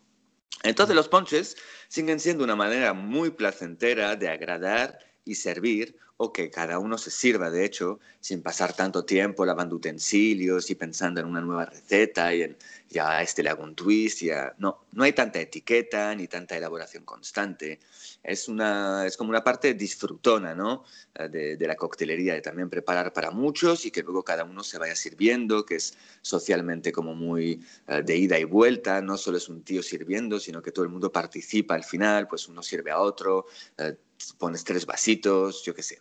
Entonces 0.63 0.97
los 0.97 1.09
ponches 1.09 1.57
siguen 1.89 2.21
siendo 2.21 2.45
una 2.45 2.57
manera 2.57 2.93
muy 2.93 3.31
placentera 3.31 4.17
de 4.17 4.29
agradar 4.29 4.99
y 5.27 5.35
servir, 5.35 5.97
o 6.19 6.33
que 6.33 6.49
cada 6.49 6.79
uno 6.79 6.97
se 6.97 7.11
sirva, 7.11 7.51
de 7.51 7.63
hecho, 7.67 8.01
sin 8.21 8.41
pasar 8.41 8.73
tanto 8.73 9.05
tiempo 9.05 9.45
lavando 9.45 9.77
utensilios 9.77 10.71
y 10.71 10.75
pensando 10.75 11.21
en 11.21 11.27
una 11.27 11.43
nueva 11.43 11.67
receta 11.67 12.35
y 12.35 12.41
en, 12.41 12.57
ya 12.89 13.21
este 13.21 13.43
le 13.43 13.51
hago 13.51 13.63
un 13.63 13.75
twist, 13.75 14.23
ya... 14.23 14.55
No, 14.57 14.87
no 14.93 15.05
hay 15.05 15.13
tanta 15.13 15.39
etiqueta 15.41 16.15
ni 16.15 16.27
tanta 16.27 16.57
elaboración 16.57 17.05
constante. 17.05 17.81
Es, 18.23 18.49
una, 18.49 19.05
es 19.05 19.15
como 19.19 19.29
una 19.29 19.45
parte 19.45 19.75
disfrutona, 19.75 20.55
¿no? 20.55 20.85
Eh, 21.15 21.29
De, 21.29 21.57
de 21.59 21.67
la 21.67 21.77
coctelería, 21.77 22.33
de 22.33 22.41
también 22.41 22.71
preparar 22.71 23.13
para 23.13 23.31
muchos 23.31 23.85
y 23.85 23.91
que 23.91 24.03
luego 24.03 24.23
cada 24.23 24.45
uno 24.45 24.63
se 24.63 24.79
vaya 24.79 24.97
sirviendo, 24.97 25.67
que 25.67 25.75
es 25.77 25.99
socialmente 26.23 26.93
como 26.93 27.15
muy 27.15 27.61
eh, 27.89 28.03
de 28.03 28.17
ida 28.17 28.39
y 28.39 28.45
vuelta, 28.45 29.03
no 29.03 29.19
solo 29.19 29.37
es 29.37 29.51
un 29.51 29.63
tío 29.63 29.83
sirviendo, 29.83 30.41
sino 30.41 30.63
que 30.63 30.73
todo 30.73 30.87
el 30.87 30.91
mundo 30.91 31.13
participa 31.13 31.75
al 31.75 31.85
final, 31.85 32.27
pues 32.27 32.49
uno 32.49 32.63
sirve 32.63 32.91
a 32.91 33.01
otro, 33.01 33.45
eh, 33.77 33.97
pones 34.39 34.65
tres 34.65 34.87
vasitos, 34.87 35.63
yo 35.65 35.75
qué 35.75 35.83
sé. 35.83 36.01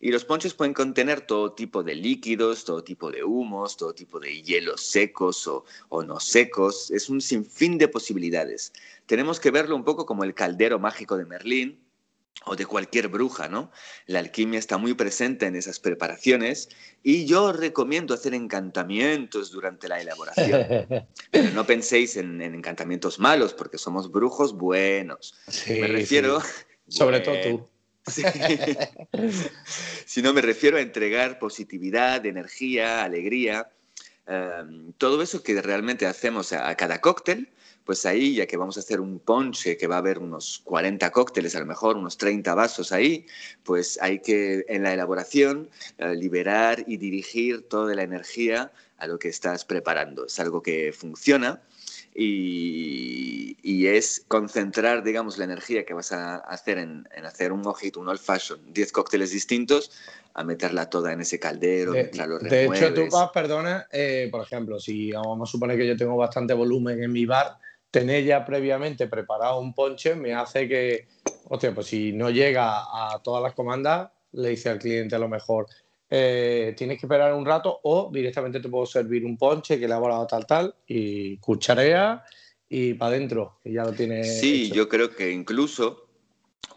Y 0.00 0.10
los 0.10 0.24
ponches 0.24 0.54
pueden 0.54 0.74
contener 0.74 1.22
todo 1.22 1.52
tipo 1.52 1.82
de 1.82 1.94
líquidos, 1.94 2.64
todo 2.64 2.84
tipo 2.84 3.10
de 3.10 3.24
humos, 3.24 3.76
todo 3.76 3.94
tipo 3.94 4.20
de 4.20 4.42
hielos 4.42 4.82
secos 4.82 5.46
o, 5.46 5.64
o 5.88 6.02
no 6.02 6.20
secos. 6.20 6.90
Es 6.90 7.08
un 7.08 7.20
sinfín 7.20 7.78
de 7.78 7.88
posibilidades. 7.88 8.72
Tenemos 9.06 9.40
que 9.40 9.50
verlo 9.50 9.76
un 9.76 9.84
poco 9.84 10.06
como 10.06 10.24
el 10.24 10.34
caldero 10.34 10.78
mágico 10.78 11.16
de 11.16 11.26
Merlín 11.26 11.80
o 12.46 12.56
de 12.56 12.66
cualquier 12.66 13.08
bruja, 13.08 13.48
¿no? 13.48 13.70
La 14.06 14.18
alquimia 14.18 14.58
está 14.58 14.76
muy 14.76 14.94
presente 14.94 15.46
en 15.46 15.56
esas 15.56 15.80
preparaciones 15.80 16.68
y 17.02 17.24
yo 17.24 17.52
recomiendo 17.52 18.12
hacer 18.12 18.34
encantamientos 18.34 19.50
durante 19.50 19.88
la 19.88 20.00
elaboración. 20.00 20.66
Pero 21.30 21.50
no 21.52 21.64
penséis 21.66 22.16
en, 22.16 22.42
en 22.42 22.54
encantamientos 22.54 23.18
malos 23.18 23.54
porque 23.54 23.78
somos 23.78 24.10
brujos 24.10 24.54
buenos. 24.54 25.34
Sí, 25.48 25.80
Me 25.80 25.88
refiero... 25.88 26.40
sí. 26.40 26.46
Sobre 26.88 27.20
todo 27.20 27.36
tú. 27.42 27.68
Sí. 28.06 28.22
si 30.04 30.20
no 30.20 30.34
me 30.34 30.42
refiero 30.42 30.76
a 30.76 30.82
entregar 30.82 31.38
positividad, 31.38 32.26
energía, 32.26 33.02
alegría, 33.02 33.70
eh, 34.26 34.62
todo 34.98 35.22
eso 35.22 35.42
que 35.42 35.62
realmente 35.62 36.04
hacemos 36.04 36.52
a, 36.52 36.68
a 36.68 36.76
cada 36.76 37.00
cóctel, 37.00 37.48
pues 37.84 38.06
ahí, 38.06 38.34
ya 38.34 38.46
que 38.46 38.56
vamos 38.56 38.76
a 38.76 38.80
hacer 38.80 39.00
un 39.00 39.18
ponche, 39.18 39.76
que 39.76 39.86
va 39.86 39.96
a 39.96 39.98
haber 39.98 40.18
unos 40.18 40.60
40 40.64 41.10
cócteles, 41.10 41.54
a 41.54 41.60
lo 41.60 41.66
mejor 41.66 41.96
unos 41.96 42.16
30 42.16 42.54
vasos 42.54 42.92
ahí, 42.92 43.26
pues 43.62 43.98
hay 44.00 44.20
que 44.20 44.64
en 44.68 44.82
la 44.82 44.92
elaboración 44.92 45.70
eh, 45.98 46.14
liberar 46.14 46.84
y 46.86 46.96
dirigir 46.96 47.68
toda 47.68 47.94
la 47.94 48.02
energía 48.02 48.72
a 48.98 49.06
lo 49.06 49.18
que 49.18 49.28
estás 49.28 49.64
preparando. 49.64 50.26
Es 50.26 50.40
algo 50.40 50.62
que 50.62 50.92
funciona 50.92 51.62
y, 52.14 53.56
y 53.62 53.88
es 53.88 54.24
concentrar, 54.28 55.02
digamos, 55.02 55.36
la 55.36 55.44
energía 55.44 55.84
que 55.84 55.94
vas 55.94 56.12
a 56.12 56.36
hacer 56.36 56.78
en, 56.78 57.08
en 57.14 57.26
hacer 57.26 57.52
un 57.52 57.60
mojito, 57.60 57.98
un 57.98 58.08
old 58.08 58.20
fashion, 58.20 58.60
10 58.72 58.92
cócteles 58.92 59.32
distintos, 59.32 59.90
a 60.34 60.44
meterla 60.44 60.88
toda 60.88 61.12
en 61.12 61.20
ese 61.20 61.40
caldero, 61.40 61.92
De, 61.92 62.02
mientras 62.02 62.28
lo 62.28 62.38
de 62.38 62.66
hecho, 62.66 62.94
tú 62.94 63.08
vas, 63.10 63.30
perdona, 63.30 63.88
eh, 63.90 64.28
por 64.30 64.42
ejemplo, 64.42 64.78
si 64.78 65.10
vamos 65.10 65.48
a 65.48 65.50
suponer 65.50 65.76
que 65.76 65.86
yo 65.86 65.96
tengo 65.96 66.16
bastante 66.16 66.54
volumen 66.54 67.02
en 67.02 67.12
mi 67.12 67.26
bar, 67.26 67.58
tener 67.90 68.24
ya 68.24 68.44
previamente 68.44 69.06
preparado 69.06 69.60
un 69.60 69.74
ponche 69.74 70.14
me 70.14 70.34
hace 70.34 70.68
que, 70.68 71.08
hostia, 71.48 71.74
pues 71.74 71.88
si 71.88 72.12
no 72.12 72.30
llega 72.30 72.78
a 72.78 73.20
todas 73.22 73.42
las 73.42 73.54
comandas, 73.54 74.10
le 74.32 74.50
dice 74.50 74.68
al 74.68 74.78
cliente 74.78 75.14
a 75.14 75.20
lo 75.20 75.28
mejor, 75.28 75.66
eh, 76.16 76.74
tienes 76.76 77.00
que 77.00 77.06
esperar 77.06 77.34
un 77.34 77.44
rato 77.44 77.80
o 77.82 78.08
directamente 78.12 78.60
te 78.60 78.68
puedo 78.68 78.86
servir 78.86 79.24
un 79.24 79.36
ponche 79.36 79.78
que 79.78 79.82
he 79.82 79.86
elaborado 79.86 80.24
tal, 80.28 80.46
tal, 80.46 80.74
y 80.86 81.38
cucharea 81.38 82.22
y 82.68 82.94
para 82.94 83.16
adentro, 83.16 83.58
que 83.64 83.72
ya 83.72 83.82
lo 83.82 83.92
tiene. 83.92 84.22
Sí, 84.22 84.66
hecho. 84.66 84.74
yo 84.74 84.88
creo 84.88 85.10
que 85.10 85.32
incluso 85.32 86.06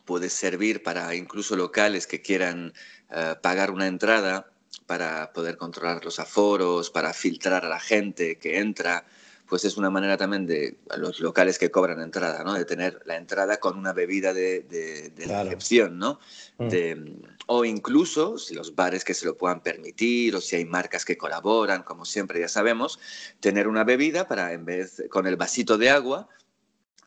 puede 0.05 0.29
servir 0.29 0.81
para 0.81 1.13
incluso 1.13 1.55
locales 1.55 2.07
que 2.07 2.19
quieran 2.19 2.73
eh, 3.11 3.35
pagar 3.39 3.69
una 3.69 3.85
entrada 3.85 4.49
para 4.87 5.31
poder 5.33 5.55
controlar 5.57 6.03
los 6.03 6.17
aforos, 6.19 6.89
para 6.89 7.13
filtrar 7.13 7.63
a 7.63 7.69
la 7.69 7.79
gente 7.79 8.39
que 8.39 8.57
entra, 8.57 9.05
pues 9.47 9.63
es 9.65 9.77
una 9.77 9.89
manera 9.89 10.17
también 10.17 10.45
de 10.45 10.77
a 10.89 10.97
los 10.97 11.19
locales 11.19 11.57
que 11.57 11.71
cobran 11.71 12.01
entrada, 12.01 12.43
¿no? 12.43 12.53
De 12.53 12.65
tener 12.65 13.01
la 13.05 13.15
entrada 13.15 13.57
con 13.57 13.77
una 13.77 13.93
bebida 13.93 14.33
de, 14.33 14.61
de- 14.61 15.09
de 15.09 15.23
Claro. 15.25 15.43
recepción, 15.45 15.97
¿no? 15.97 16.19
Mm. 16.57 16.67
De- 16.69 17.15
o 17.47 17.63
incluso 17.63 18.37
si 18.37 18.53
los 18.53 18.75
bares 18.75 19.03
que 19.05 19.13
se 19.13 19.25
lo 19.25 19.37
puedan 19.37 19.61
permitir 19.61 20.35
o 20.35 20.41
si 20.41 20.55
hay 20.57 20.65
marcas 20.65 21.05
que 21.05 21.17
colaboran, 21.17 21.83
como 21.83 22.03
siempre 22.05 22.39
ya 22.41 22.49
sabemos, 22.49 22.99
tener 23.39 23.67
una 23.67 23.83
bebida 23.85 24.27
para 24.27 24.51
en 24.53 24.65
vez 24.65 25.03
con 25.09 25.27
el 25.27 25.37
vasito 25.37 25.77
de 25.77 25.89
agua 25.89 26.27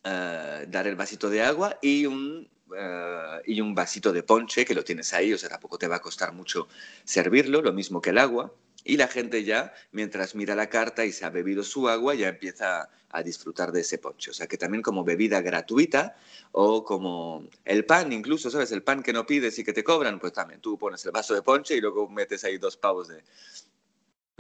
eh, 0.05 0.67
dar 0.69 0.87
el 0.87 0.97
vasito 0.97 1.29
de 1.29 1.43
agua 1.43 1.79
y 1.83 2.07
un, 2.07 2.49
eh, 2.75 3.43
y 3.45 3.61
un 3.61 3.75
vasito 3.75 4.13
de 4.13 4.23
ponche 4.23 4.65
que 4.65 4.75
lo 4.75 4.83
tienes 4.83 5.13
ahí, 5.13 5.33
o 5.35 5.39
sea, 5.39 5.51
tampoco 5.51 5.77
te 5.77 5.89
va 5.89 5.97
a 5.97 6.01
costar 6.01 6.33
mucho 6.33 6.69
servirlo, 7.05 7.61
lo 7.61 7.73
mismo 7.75 8.01
que 8.01 8.11
el 8.11 8.19
agua. 8.19 8.51
Y 8.85 8.97
la 8.97 9.09
gente 9.09 9.45
ya, 9.45 9.75
mientras 9.93 10.35
mira 10.35 10.55
la 10.55 10.69
carta 10.69 11.05
y 11.05 11.13
se 11.13 11.25
ha 11.25 11.31
bebido 11.31 11.63
su 11.63 11.89
agua, 11.89 12.15
ya 12.15 12.29
empieza 12.29 12.89
a 13.11 13.23
disfrutar 13.23 13.73
de 13.73 13.81
ese 13.81 13.99
ponche. 13.99 14.31
O 14.31 14.35
sea, 14.35 14.47
que 14.47 14.57
también 14.57 14.83
como 14.83 15.05
bebida 15.05 15.41
gratuita 15.41 16.17
o 16.53 16.85
como 16.85 17.45
el 17.65 17.85
pan, 17.85 18.13
incluso, 18.13 18.51
¿sabes? 18.51 18.71
El 18.73 18.83
pan 18.83 19.03
que 19.03 19.13
no 19.13 19.27
pides 19.27 19.59
y 19.59 19.65
que 19.65 19.73
te 19.73 19.85
cobran, 19.85 20.19
pues 20.19 20.33
también 20.33 20.61
tú 20.61 20.79
pones 20.79 21.05
el 21.05 21.13
vaso 21.13 21.35
de 21.35 21.43
ponche 21.43 21.77
y 21.77 21.81
luego 21.81 22.09
metes 22.09 22.45
ahí 22.45 22.59
dos 22.59 22.77
pavos 22.77 23.09
de, 23.09 23.23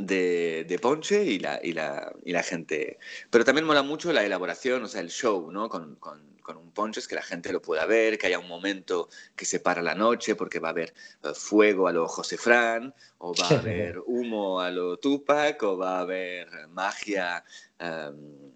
de, 0.01 0.64
de 0.68 0.78
ponche 0.78 1.24
y 1.24 1.38
la, 1.38 1.61
y, 1.62 1.72
la, 1.72 2.12
y 2.24 2.32
la 2.32 2.42
gente. 2.42 2.98
Pero 3.30 3.44
también 3.44 3.66
mola 3.66 3.82
mucho 3.82 4.12
la 4.12 4.24
elaboración, 4.24 4.82
o 4.84 4.88
sea, 4.88 5.01
el 5.01 5.11
show, 5.11 5.51
¿no? 5.51 5.68
Con, 5.68 5.96
con, 5.96 6.38
con 6.42 6.57
un 6.57 6.72
ponche, 6.72 7.01
es 7.01 7.09
que 7.09 7.14
la 7.14 7.22
gente 7.22 7.53
lo 7.53 7.62
pueda 7.62 7.86
ver, 7.86 8.18
que 8.18 8.26
haya 8.26 8.38
un 8.38 8.48
momento 8.48 9.09
que 9.36 9.44
separa 9.44 9.82
la 9.82 9.94
noche, 9.94 10.34
porque 10.34 10.59
va 10.59 10.68
a 10.68 10.72
haber 10.72 10.94
eh, 11.22 11.32
fuego 11.34 11.88
a 11.88 11.92
lo 11.92 12.09
José 12.09 12.36
Fran, 12.36 12.94
o 13.18 13.34
va 13.34 13.46
a 13.48 13.59
haber 13.61 14.01
humo 14.07 14.61
a 14.61 14.70
lo 14.70 14.98
Tupac, 14.98 15.62
o 15.62 15.76
va 15.76 15.98
a 15.98 16.01
haber 16.01 16.48
magia 16.68 17.44
um, 17.80 18.53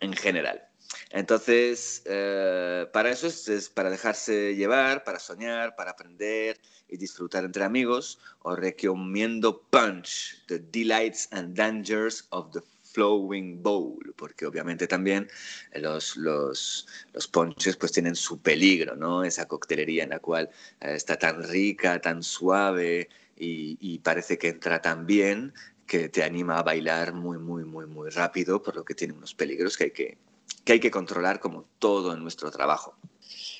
en 0.00 0.12
general. 0.12 0.68
Entonces, 1.10 2.02
eh, 2.06 2.86
para 2.92 3.10
eso 3.10 3.26
es, 3.26 3.68
para 3.68 3.90
dejarse 3.90 4.54
llevar, 4.56 5.04
para 5.04 5.18
soñar, 5.18 5.76
para 5.76 5.92
aprender 5.92 6.60
y 6.88 6.96
disfrutar 6.96 7.44
entre 7.44 7.64
amigos. 7.64 8.18
Os 8.40 8.58
recomiendo 8.58 9.62
Punch, 9.70 10.44
The 10.46 10.58
Delights 10.58 11.28
and 11.30 11.56
Dangers 11.56 12.26
of 12.30 12.52
the 12.52 12.60
Flowing 12.94 13.62
Bowl, 13.62 14.14
porque 14.16 14.46
obviamente 14.46 14.86
también 14.86 15.28
los, 15.74 16.16
los, 16.16 16.86
los 17.12 17.26
ponches 17.26 17.76
pues 17.76 17.90
tienen 17.90 18.14
su 18.14 18.40
peligro, 18.40 18.94
¿no? 18.94 19.24
Esa 19.24 19.48
coctelería 19.48 20.04
en 20.04 20.10
la 20.10 20.20
cual 20.20 20.48
eh, 20.80 20.94
está 20.94 21.18
tan 21.18 21.42
rica, 21.42 22.00
tan 22.00 22.22
suave 22.22 23.08
y, 23.36 23.76
y 23.80 23.98
parece 23.98 24.38
que 24.38 24.48
entra 24.48 24.80
tan 24.80 25.06
bien 25.06 25.52
que 25.86 26.08
te 26.08 26.22
anima 26.22 26.58
a 26.58 26.62
bailar 26.62 27.12
muy, 27.12 27.38
muy, 27.38 27.64
muy, 27.64 27.86
muy 27.86 28.10
rápido, 28.10 28.62
por 28.62 28.76
lo 28.76 28.84
que 28.84 28.94
tiene 28.94 29.14
unos 29.14 29.34
peligros 29.34 29.76
que 29.76 29.84
hay 29.84 29.90
que, 29.90 30.18
que 30.64 30.74
hay 30.74 30.80
que 30.80 30.90
controlar 30.90 31.40
como 31.40 31.68
todo 31.78 32.12
en 32.12 32.22
nuestro 32.22 32.50
trabajo. 32.50 32.96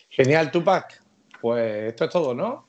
Genial, 0.09 0.51
Tupac. 0.51 1.03
Pues 1.41 1.89
esto 1.91 2.05
es 2.07 2.11
todo, 2.11 2.35
¿no? 2.35 2.67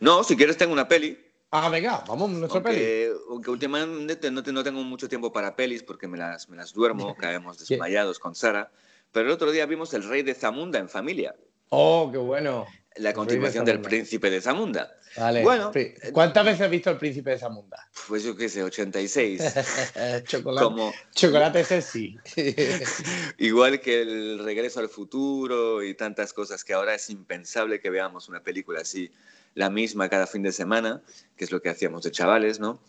No, 0.00 0.22
si 0.22 0.36
quieres 0.36 0.56
tengo 0.56 0.72
una 0.72 0.88
peli. 0.88 1.18
Ah, 1.50 1.68
venga, 1.68 2.02
vamos, 2.06 2.30
nuestra 2.30 2.58
aunque, 2.58 2.72
peli. 2.72 3.20
Aunque 3.30 3.50
últimamente 3.50 4.30
no, 4.30 4.42
no, 4.42 4.62
tengo 4.62 4.82
mucho 4.82 5.08
tiempo 5.08 5.32
para 5.32 5.56
pelis 5.56 5.82
porque 5.82 6.08
me 6.08 6.18
las, 6.18 6.48
me 6.48 6.56
las 6.56 6.72
duermo, 6.72 7.14
caemos 7.18 7.58
desmayados 7.58 8.18
con 8.18 8.34
Sara. 8.34 8.70
Pero 9.10 9.26
el 9.26 9.32
otro 9.32 9.50
día 9.50 9.66
vimos 9.66 9.92
El 9.94 10.08
Rey 10.08 10.22
de 10.22 10.34
Zamunda 10.34 10.78
en 10.78 10.88
familia. 10.88 11.34
Oh, 11.68 12.10
qué 12.10 12.18
bueno. 12.18 12.66
La 12.96 13.12
continuación 13.12 13.64
del 13.64 13.80
Príncipe 13.80 14.30
de 14.30 14.40
Zamunda. 14.40 14.92
Vale. 15.16 15.42
Bueno, 15.42 15.72
¿cuántas 16.12 16.44
veces 16.44 16.60
has 16.62 16.70
visto 16.70 16.90
El 16.90 16.96
Príncipe 16.96 17.30
de 17.30 17.38
Zamunda? 17.38 17.88
Pues 18.08 18.24
yo 18.24 18.34
qué 18.34 18.48
sé, 18.48 18.62
86. 18.62 19.42
Chocolate, 20.24 20.64
Como... 20.64 20.92
Chocolate 21.14 21.64
sexy. 21.64 22.18
Igual 23.38 23.80
que 23.80 24.02
El 24.02 24.38
Regreso 24.42 24.80
al 24.80 24.88
Futuro 24.88 25.82
y 25.82 25.94
tantas 25.94 26.32
cosas 26.32 26.64
que 26.64 26.72
ahora 26.72 26.94
es 26.94 27.10
impensable 27.10 27.80
que 27.80 27.90
veamos 27.90 28.28
una 28.28 28.42
película 28.42 28.80
así 28.80 29.10
la 29.54 29.70
misma 29.70 30.08
cada 30.08 30.26
fin 30.26 30.42
de 30.42 30.52
semana, 30.52 31.02
que 31.36 31.44
es 31.44 31.52
lo 31.52 31.60
que 31.60 31.68
hacíamos 31.68 32.02
de 32.04 32.10
chavales, 32.10 32.58
¿no? 32.58 32.80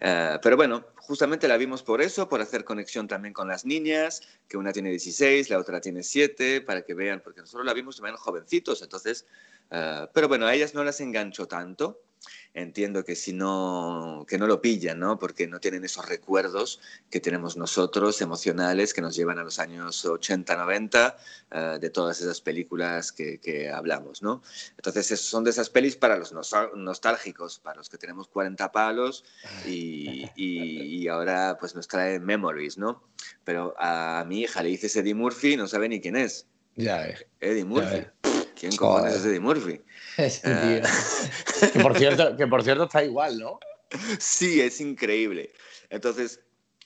Uh, 0.00 0.38
pero 0.42 0.56
bueno, 0.56 0.84
justamente 0.96 1.48
la 1.48 1.56
vimos 1.56 1.82
por 1.82 2.00
eso, 2.00 2.28
por 2.28 2.40
hacer 2.40 2.64
conexión 2.64 3.08
también 3.08 3.34
con 3.34 3.48
las 3.48 3.64
niñas, 3.64 4.22
que 4.48 4.56
una 4.56 4.72
tiene 4.72 4.90
16, 4.90 5.50
la 5.50 5.58
otra 5.58 5.80
tiene 5.80 6.02
7, 6.02 6.60
para 6.60 6.82
que 6.82 6.94
vean, 6.94 7.20
porque 7.22 7.40
nosotros 7.40 7.66
la 7.66 7.74
vimos 7.74 7.96
también 7.96 8.16
jovencitos, 8.16 8.82
entonces, 8.82 9.26
uh, 9.70 10.06
pero 10.12 10.28
bueno, 10.28 10.46
a 10.46 10.54
ellas 10.54 10.74
no 10.74 10.84
las 10.84 11.00
enganchó 11.00 11.46
tanto. 11.46 12.00
Entiendo 12.54 13.04
que 13.04 13.16
si 13.16 13.32
no, 13.32 14.24
que 14.28 14.38
no 14.38 14.46
lo 14.46 14.62
pillan, 14.62 15.00
¿no? 15.00 15.18
Porque 15.18 15.48
no 15.48 15.58
tienen 15.58 15.84
esos 15.84 16.08
recuerdos 16.08 16.80
que 17.10 17.18
tenemos 17.18 17.56
nosotros, 17.56 18.22
emocionales, 18.22 18.94
que 18.94 19.00
nos 19.00 19.16
llevan 19.16 19.40
a 19.40 19.42
los 19.42 19.58
años 19.58 20.04
80, 20.04 20.56
90, 20.56 21.16
uh, 21.50 21.78
de 21.80 21.90
todas 21.90 22.20
esas 22.20 22.40
películas 22.40 23.10
que, 23.10 23.40
que 23.40 23.70
hablamos, 23.70 24.22
¿no? 24.22 24.40
Entonces, 24.76 25.20
son 25.20 25.42
de 25.42 25.50
esas 25.50 25.68
pelis 25.68 25.96
para 25.96 26.16
los 26.16 26.32
nostálgicos, 26.32 27.58
para 27.58 27.78
los 27.78 27.88
que 27.88 27.98
tenemos 27.98 28.28
40 28.28 28.70
palos 28.70 29.24
y, 29.66 30.24
y, 30.36 31.02
y 31.02 31.08
ahora 31.08 31.56
pues 31.58 31.74
nos 31.74 31.88
trae 31.88 32.20
memories, 32.20 32.78
¿no? 32.78 33.02
Pero 33.42 33.74
a 33.78 34.24
mi 34.28 34.42
hija 34.42 34.62
le 34.62 34.68
dices 34.68 34.94
Eddie 34.94 35.14
Murphy, 35.14 35.56
no 35.56 35.66
sabe 35.66 35.88
ni 35.88 36.00
quién 36.00 36.14
es. 36.14 36.46
Ya 36.76 36.98
ves. 36.98 37.26
Eddie 37.40 37.64
Murphy. 37.64 38.06
¿Quién 38.68 38.76
cojones 38.76 39.14
es 39.14 39.24
Eddie 39.26 39.40
Murphy? 39.40 39.80
Ese 40.16 40.40
tío. 40.48 41.70
que, 41.72 41.80
por 41.80 41.98
cierto, 41.98 42.36
que 42.36 42.46
por 42.46 42.62
cierto 42.62 42.84
está 42.84 43.04
igual, 43.04 43.38
¿no? 43.38 43.58
Sí, 44.18 44.60
es 44.60 44.80
increíble. 44.80 45.52
Entonces, 45.90 46.40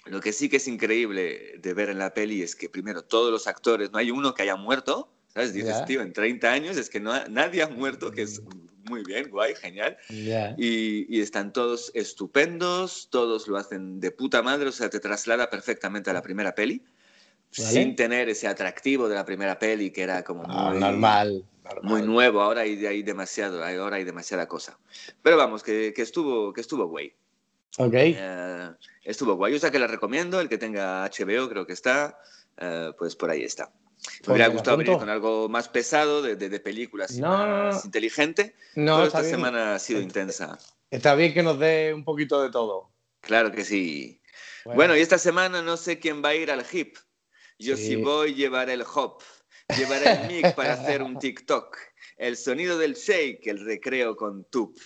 lo 0.07 0.21
que 0.21 0.33
sí 0.33 0.49
que 0.49 0.57
es 0.57 0.69
increíble 0.69 1.55
de 1.59 1.75
ver 1.75 1.91
en 1.91 1.99
la 1.99 2.13
peli 2.15 2.43
es 2.43 2.57
que 2.57 2.69
primero 2.69 3.03
todos 3.03 3.31
los 3.31 3.47
actores, 3.47 3.93
no 3.93 3.99
hay 3.99 4.11
uno 4.11 4.35
que 4.35 4.43
haya 4.43 4.57
muerto, 4.57 5.13
¿sabes? 5.29 5.53
Dices, 5.53 5.79
Ya. 5.79 5.85
tío, 5.85 6.03
en 6.03 6.13
30 6.13 6.51
años 6.51 6.77
es 6.77 6.91
que 6.91 7.01
no, 7.01 7.13
nadie 7.29 7.63
ha 7.63 7.69
muerto, 7.69 8.11
que 8.11 8.23
es 8.23 8.43
muy 8.85 9.05
bien, 9.05 9.31
guay, 9.31 9.55
genial. 9.55 9.97
Ya. 10.09 10.55
Y, 10.59 11.07
y 11.15 11.21
están 11.21 11.53
todos 11.53 11.91
estupendos, 11.95 13.09
todos 13.11 13.47
lo 13.47 13.57
hacen 13.57 14.01
de 14.01 14.11
puta 14.11 14.43
madre, 14.43 14.69
o 14.69 14.73
sea, 14.73 14.91
te 14.91 15.01
traslada 15.01 15.49
perfectamente 15.51 16.11
a 16.11 16.15
la 16.15 16.23
primera 16.23 16.55
peli, 16.55 16.83
Vale. 17.57 17.71
sin 17.71 17.97
tener 17.97 18.29
ese 18.29 18.47
atractivo 18.47 19.09
de 19.09 19.15
la 19.15 19.25
primera 19.25 19.59
peli 19.59 19.91
que 19.91 20.03
era 20.03 20.23
como 20.23 20.45
Ah, 20.49 20.71
muy, 20.71 20.79
normal, 20.81 21.45
normal. 21.65 21.83
muy 21.85 22.03
nuevo, 22.03 22.43
ahora 22.43 22.61
hay, 22.63 22.85
hay 22.87 23.03
demasiado, 23.03 23.65
ahora 23.65 23.97
hay 23.97 24.05
demasiada 24.05 24.47
cosa. 24.47 24.79
Pero 25.23 25.37
vamos, 25.37 25.63
que, 25.63 25.93
que 25.95 26.03
estuvo, 26.03 26.53
que 26.53 26.61
estuvo 26.61 26.87
guay. 26.87 27.13
Ok. 27.79 27.95
Eh, 27.95 28.71
estuvo 29.03 29.35
guay, 29.37 29.55
o 29.55 29.59
sea 29.59 29.71
que 29.71 29.79
la 29.79 29.87
recomiendo, 29.87 30.41
el 30.41 30.49
que 30.49 30.59
tenga 30.59 31.05
HBO 31.09 31.49
creo 31.49 31.67
que 31.67 31.73
está, 31.73 32.19
eh, 32.59 32.93
pues 32.99 33.17
por 33.17 33.31
ahí 33.31 33.43
está. 33.45 33.73
Me 34.27 34.35
hubiera 34.35 34.49
me 34.49 34.55
la 34.55 34.55
gustado 34.55 34.77
venir 34.77 34.97
con 34.99 35.09
algo 35.09 35.49
más 35.49 35.69
pesado, 35.69 36.23
de, 36.23 36.37
de, 36.37 36.49
de 36.49 36.61
películas 36.61 37.13
No, 37.19 37.47
no, 37.47 37.65
más 37.65 37.77
no. 37.77 37.81
inteligente, 37.87 38.55
No, 38.77 38.97
pero 38.97 39.07
esta 39.09 39.21
bien. 39.23 39.31
semana 39.35 39.75
ha 39.75 39.79
sido 39.79 40.01
intensa. 40.01 40.59
Está 40.91 41.15
bien 41.15 41.35
que 41.35 41.43
nos 41.43 41.59
dé 41.59 41.93
un 41.95 42.05
poquito 42.05 42.41
de 42.43 42.51
todo. 42.51 42.91
Claro 43.21 43.51
que 43.53 43.65
sí. 43.65 44.21
Bueno, 44.65 44.97
y 44.97 45.01
esta 45.01 45.19
semana 45.19 45.63
no 45.63 45.77
sé 45.77 45.99
quién 45.99 46.23
va 46.23 46.29
a 46.31 46.35
ir 46.35 46.51
al 46.51 46.65
hip. 46.71 46.97
Yo 47.59 47.77
Sí. 47.77 47.87
si 47.87 47.97
voy 47.97 48.35
llevaré 48.35 48.75
el 48.75 48.83
hop, 48.83 49.21
llevaré 49.77 50.13
el 50.13 50.29
mic 50.29 50.55
para 50.55 50.75
hacer 50.75 51.03
un 51.03 51.19
TikTok, 51.19 51.77
el 52.17 52.37
sonido 52.37 52.79
del 52.79 52.95
shake, 52.95 53.47
el 53.47 53.65
recreo 53.65 54.17
con 54.17 54.45
tup. 54.45 54.79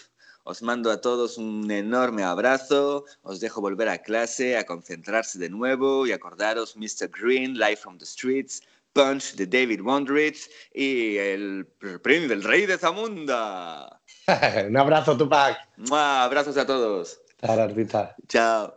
Os 0.45 0.61
mando 0.63 0.91
a 0.91 1.01
todos 1.01 1.39
un 1.39 1.71
enorme 1.71 2.25
abrazo, 2.25 3.05
os 3.23 3.39
dejo 3.39 3.61
volver 3.61 3.89
a 3.89 3.99
clase, 3.99 4.57
a 4.57 4.65
concentrarse 4.65 5.39
de 5.39 5.49
nuevo 5.49 6.05
y 6.07 6.13
acordaros 6.13 6.77
Mr. 6.77 7.09
Green, 7.11 7.55
Live 7.55 7.77
from 7.77 7.97
the 7.99 8.07
Streets, 8.07 8.61
Punch 8.93 9.35
de 9.35 9.47
David 9.47 9.81
Wondrich 9.83 10.51
y 10.75 11.17
el 11.17 11.67
premio 12.03 12.29
del 12.29 12.43
Rey 12.43 12.67
de 12.67 12.77
Zamunda. 12.77 14.01
un 14.67 14.77
abrazo, 14.77 15.17
Tupac. 15.17 15.57
¡Mua! 15.77 16.25
Abrazos 16.25 16.57
a 16.57 16.67
todos. 16.67 17.21
Artista. 17.43 18.17
Chao. 18.29 18.75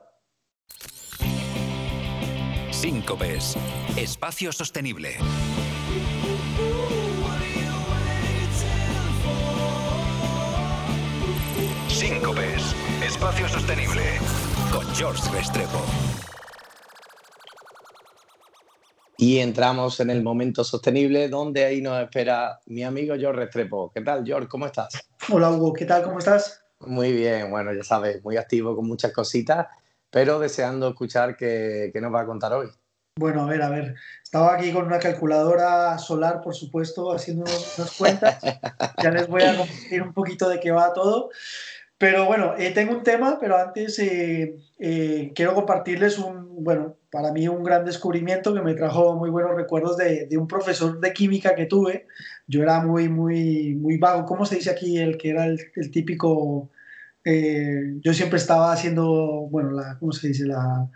Síncopes. 2.85 3.57
Espacio 3.97 4.51
sostenible. 4.51 5.17
Síncopes. 11.87 12.75
Espacio 13.03 13.47
sostenible. 13.47 14.03
Con 14.71 14.85
George 14.93 15.23
Restrepo. 15.33 15.81
Y 19.17 19.39
entramos 19.39 19.99
en 19.99 20.11
el 20.11 20.21
momento 20.21 20.63
sostenible 20.63 21.27
donde 21.27 21.65
ahí 21.65 21.81
nos 21.81 21.99
espera 22.03 22.59
mi 22.67 22.83
amigo 22.83 23.15
George 23.17 23.45
Restrepo. 23.45 23.91
¿Qué 23.95 24.01
tal, 24.01 24.23
George? 24.23 24.47
¿Cómo 24.47 24.67
estás? 24.67 25.09
Hola 25.31 25.49
Hugo, 25.49 25.73
¿qué 25.73 25.85
tal? 25.85 26.03
¿Cómo 26.03 26.19
estás? 26.19 26.63
Muy 26.81 27.13
bien, 27.13 27.49
bueno, 27.49 27.73
ya 27.73 27.83
sabes, 27.83 28.23
muy 28.23 28.37
activo 28.37 28.75
con 28.75 28.85
muchas 28.85 29.11
cositas, 29.11 29.65
pero 30.15 30.39
deseando 30.39 30.87
escuchar 30.87 31.35
qué, 31.35 31.89
qué 31.91 31.99
nos 31.99 32.13
va 32.13 32.21
a 32.21 32.25
contar 32.25 32.53
hoy. 32.53 32.67
Bueno, 33.19 33.41
a 33.41 33.47
ver, 33.47 33.61
a 33.61 33.67
ver. 33.67 33.95
Estaba 34.23 34.53
aquí 34.53 34.71
con 34.71 34.85
una 34.85 34.97
calculadora 34.97 35.97
solar, 35.97 36.39
por 36.41 36.55
supuesto, 36.55 37.11
haciendo 37.11 37.43
unas 37.43 37.91
cuentas. 37.97 38.39
Ya 39.03 39.11
les 39.11 39.27
voy 39.27 39.41
a 39.41 39.57
compartir 39.57 40.01
un 40.01 40.13
poquito 40.13 40.47
de 40.47 40.61
qué 40.61 40.71
va 40.71 40.93
todo. 40.93 41.31
Pero 41.97 42.27
bueno, 42.27 42.53
eh, 42.57 42.71
tengo 42.71 42.93
un 42.93 43.03
tema, 43.03 43.39
pero 43.41 43.57
antes 43.57 43.99
eh, 43.99 44.55
eh, 44.79 45.33
quiero 45.35 45.53
compartirles 45.53 46.17
un, 46.17 46.63
bueno, 46.63 46.95
para 47.11 47.33
mí 47.33 47.49
un 47.49 47.65
gran 47.65 47.83
descubrimiento 47.83 48.53
que 48.53 48.61
me 48.61 48.73
trajo 48.73 49.15
muy 49.17 49.29
buenos 49.29 49.53
recuerdos 49.53 49.97
de, 49.97 50.27
de 50.27 50.37
un 50.37 50.47
profesor 50.47 50.97
de 51.01 51.11
química 51.11 51.55
que 51.55 51.65
tuve. 51.65 52.07
Yo 52.47 52.63
era 52.63 52.79
muy, 52.79 53.09
muy, 53.09 53.75
muy 53.75 53.97
vago. 53.97 54.25
¿Cómo 54.25 54.45
se 54.45 54.55
dice 54.55 54.69
aquí? 54.69 54.97
El 54.97 55.17
que 55.17 55.31
era 55.31 55.45
el, 55.45 55.59
el 55.75 55.91
típico... 55.91 56.69
eh, 57.25 57.95
yo 58.01 58.13
siempre 58.13 58.37
estaba 58.37 58.71
haciendo, 58.71 59.47
bueno, 59.49 59.71
la, 59.71 59.97
¿cómo 59.99 60.11
se 60.11 60.27
dice? 60.29 60.45
La, 60.45 60.87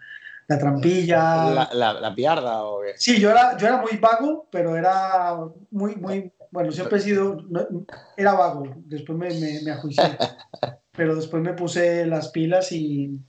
la 0.48 0.58
trampilla. 0.60 1.18
¿La, 1.54 1.70
la, 1.74 1.94
la 1.94 2.16
piarda 2.16 2.64
o 2.64 2.82
qué? 2.82 2.94
Sí, 2.98 3.20
yo 3.20 3.30
era, 3.32 3.58
yo 3.58 3.68
era 3.68 3.78
muy 3.82 3.98
vago, 3.98 4.48
pero 4.52 4.76
era 4.78 5.36
muy, 5.72 5.96
muy, 5.96 6.32
bueno, 6.52 6.72
siempre 6.72 6.98
he 7.00 7.02
sido, 7.02 7.38
no- 7.50 7.68
era 8.16 8.34
vago, 8.34 8.64
después 8.86 9.18
me, 9.18 9.30
me, 9.30 9.62
me 9.64 9.72
ajuicié, 9.72 10.04
pero 10.92 11.16
después 11.16 11.42
me 11.44 11.54
puse 11.54 12.06
las 12.06 12.30
pilas 12.30 12.72
y, 12.72 13.20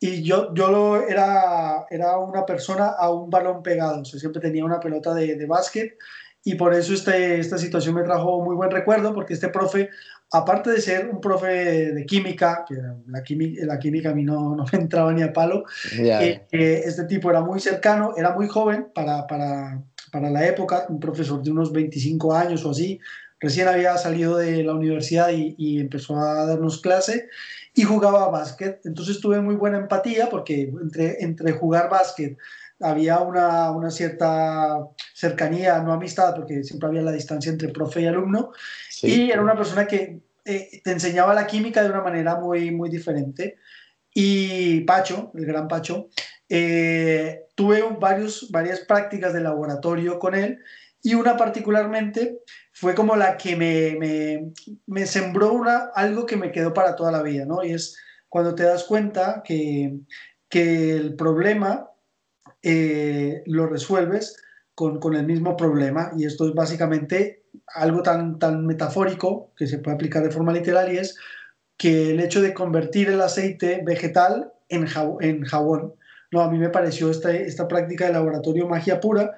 y 0.00 0.22
yo, 0.22 0.54
yo 0.54 0.70
lo, 0.70 1.02
era, 1.08 1.84
era 1.90 2.18
una 2.18 2.46
persona 2.46 2.90
a 2.98 3.10
un 3.10 3.28
balón 3.30 3.62
pegado, 3.62 4.02
o 4.02 4.04
sea, 4.04 4.20
siempre 4.20 4.40
tenía 4.40 4.64
una 4.64 4.78
pelota 4.80 5.12
de, 5.14 5.34
de 5.36 5.46
básquet 5.46 5.96
y 6.44 6.54
por 6.54 6.72
eso 6.72 6.94
este, 6.94 7.40
esta 7.40 7.58
situación 7.58 7.96
me 7.96 8.04
trajo 8.04 8.40
muy 8.42 8.54
buen 8.54 8.70
recuerdo, 8.70 9.12
porque 9.12 9.34
este 9.34 9.48
profe, 9.48 9.90
aparte 10.30 10.70
de 10.70 10.80
ser 10.80 11.08
un 11.08 11.20
profe 11.20 11.92
de 11.92 12.06
química, 12.06 12.64
que 12.66 12.74
la 13.06 13.22
química, 13.22 13.64
la 13.64 13.78
química 13.78 14.10
a 14.10 14.14
mí 14.14 14.24
no, 14.24 14.54
no 14.54 14.64
me 14.70 14.78
entraba 14.78 15.12
ni 15.12 15.22
a 15.22 15.32
palo, 15.32 15.64
eh, 15.92 16.42
eh, 16.50 16.82
este 16.84 17.04
tipo 17.04 17.30
era 17.30 17.40
muy 17.40 17.60
cercano, 17.60 18.14
era 18.16 18.34
muy 18.34 18.48
joven 18.48 18.88
para, 18.94 19.26
para, 19.26 19.82
para 20.12 20.30
la 20.30 20.46
época, 20.46 20.86
un 20.88 21.00
profesor 21.00 21.42
de 21.42 21.50
unos 21.50 21.72
25 21.72 22.34
años 22.34 22.64
o 22.64 22.70
así, 22.70 23.00
recién 23.40 23.68
había 23.68 23.96
salido 23.96 24.36
de 24.36 24.62
la 24.64 24.74
universidad 24.74 25.30
y, 25.30 25.54
y, 25.56 25.80
empezó 25.80 26.18
a 26.18 26.44
darnos 26.44 26.80
clase 26.80 27.28
y 27.74 27.82
jugaba 27.82 28.28
básquet. 28.30 28.80
Entonces 28.84 29.20
tuve 29.20 29.40
muy 29.40 29.54
buena 29.54 29.78
empatía 29.78 30.28
porque 30.28 30.62
entre, 30.62 31.22
entre 31.22 31.52
jugar 31.52 31.88
básquet 31.88 32.36
había 32.80 33.20
una, 33.20 33.70
una, 33.70 33.90
cierta 33.90 34.78
cercanía, 35.14 35.80
no 35.80 35.92
amistad, 35.92 36.34
porque 36.34 36.62
siempre 36.62 36.88
había 36.88 37.02
la 37.02 37.12
distancia 37.12 37.50
entre 37.50 37.68
profe 37.68 38.02
y 38.02 38.06
alumno, 38.06 38.52
y 39.02 39.30
era 39.30 39.42
una 39.42 39.56
persona 39.56 39.86
que 39.86 40.20
eh, 40.44 40.80
te 40.82 40.92
enseñaba 40.92 41.34
la 41.34 41.46
química 41.46 41.82
de 41.82 41.90
una 41.90 42.02
manera 42.02 42.36
muy, 42.36 42.70
muy 42.70 42.88
diferente. 42.88 43.56
Y 44.14 44.80
Pacho, 44.80 45.30
el 45.34 45.44
gran 45.46 45.68
Pacho, 45.68 46.08
eh, 46.48 47.44
tuve 47.54 47.82
varios, 48.00 48.50
varias 48.50 48.80
prácticas 48.80 49.32
de 49.32 49.40
laboratorio 49.40 50.18
con 50.18 50.34
él 50.34 50.58
y 51.02 51.14
una 51.14 51.36
particularmente 51.36 52.40
fue 52.72 52.94
como 52.94 53.16
la 53.16 53.36
que 53.36 53.56
me, 53.56 53.96
me, 53.98 54.52
me, 54.86 55.06
sembró 55.06 55.52
una, 55.52 55.90
algo 55.94 56.26
que 56.26 56.36
me 56.36 56.50
quedó 56.50 56.72
para 56.72 56.96
toda 56.96 57.12
la 57.12 57.22
vida, 57.22 57.44
¿no? 57.44 57.62
Y 57.62 57.72
es 57.72 57.96
cuando 58.28 58.54
te 58.54 58.64
das 58.64 58.84
cuenta 58.84 59.42
que, 59.44 59.98
que 60.48 60.96
el 60.96 61.14
problema 61.14 61.90
eh, 62.62 63.42
lo 63.46 63.66
resuelves 63.66 64.42
con, 64.74 65.00
con, 65.00 65.14
el 65.14 65.26
mismo 65.26 65.56
problema. 65.56 66.12
Y 66.16 66.24
esto 66.24 66.48
es 66.48 66.54
básicamente 66.54 67.44
algo 67.74 68.02
tan, 68.02 68.38
tan 68.38 68.66
metafórico 68.66 69.52
que 69.56 69.66
se 69.66 69.78
puede 69.78 69.96
aplicar 69.96 70.22
de 70.22 70.30
forma 70.30 70.52
literal 70.52 70.92
y 70.92 70.98
es 70.98 71.16
que 71.76 72.10
el 72.10 72.20
hecho 72.20 72.42
de 72.42 72.54
convertir 72.54 73.08
el 73.08 73.20
aceite 73.20 73.82
vegetal 73.84 74.52
en, 74.68 74.86
jabón, 74.86 75.22
en 75.22 75.44
jabón. 75.44 75.94
No, 76.30 76.42
a 76.42 76.50
mí 76.50 76.58
me 76.58 76.68
pareció 76.68 77.10
esta, 77.10 77.32
esta 77.32 77.68
práctica 77.68 78.06
de 78.06 78.12
laboratorio 78.12 78.68
magia 78.68 79.00
pura 79.00 79.34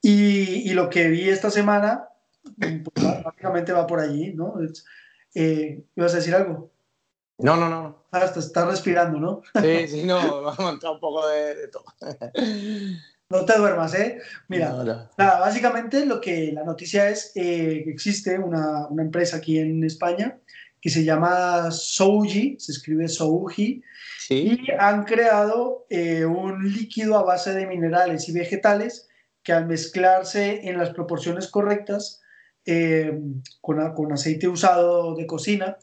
y, 0.00 0.70
y 0.70 0.74
lo 0.74 0.88
que 0.88 1.08
vi 1.08 1.28
esta 1.28 1.50
semana 1.50 2.08
pues, 2.56 3.24
básicamente 3.24 3.72
va 3.72 3.86
por 3.86 4.00
allí, 4.00 4.32
¿no? 4.34 4.54
Eh, 5.34 5.82
¿Ibas 5.96 6.12
a 6.14 6.16
decir 6.16 6.34
algo? 6.34 6.70
No, 7.38 7.56
no, 7.56 7.68
no. 7.68 8.04
Ah, 8.10 8.24
estás 8.24 8.66
respirando, 8.66 9.18
¿no? 9.18 9.42
Sí, 9.60 9.88
sí, 9.88 10.02
no, 10.04 10.16
vamos 10.42 10.58
a 10.58 10.70
entrar 10.70 10.92
un 10.92 11.00
poco 11.00 11.26
de, 11.28 11.68
todo. 11.68 11.84
No 13.30 13.44
te 13.44 13.58
duermas, 13.58 13.92
¿eh? 13.92 14.22
Mira, 14.48 14.72
nada, 15.18 15.38
básicamente 15.38 16.06
lo 16.06 16.18
que 16.18 16.50
la 16.50 16.64
noticia 16.64 17.10
es 17.10 17.30
eh, 17.34 17.82
que 17.84 17.90
existe 17.90 18.38
una, 18.38 18.86
una, 18.86 19.02
empresa 19.02 19.36
aquí 19.36 19.58
en 19.58 19.84
España 19.84 20.38
que 20.80 20.88
se 20.88 21.04
llama 21.04 21.70
Souji, 21.70 22.56
se 22.58 22.72
escribe 22.72 23.06
Souji, 23.06 23.82
¿Sí? 24.18 24.58
y 24.66 24.70
han 24.78 25.04
creado 25.04 25.84
eh, 25.90 26.24
un 26.24 26.72
líquido 26.72 27.18
a 27.18 27.22
base 27.22 27.52
de 27.52 27.66
minerales 27.66 28.30
y 28.30 28.32
vegetales 28.32 29.10
que 29.42 29.52
al 29.52 29.66
mezclarse 29.66 30.66
en 30.66 30.78
las 30.78 30.90
proporciones 30.90 31.48
correctas 31.48 32.22
eh, 32.64 33.18
con, 33.60 33.94
con 33.94 34.12
aceite 34.12 34.48
usado 34.48 35.14
de 35.14 35.26
cocina, 35.26 35.76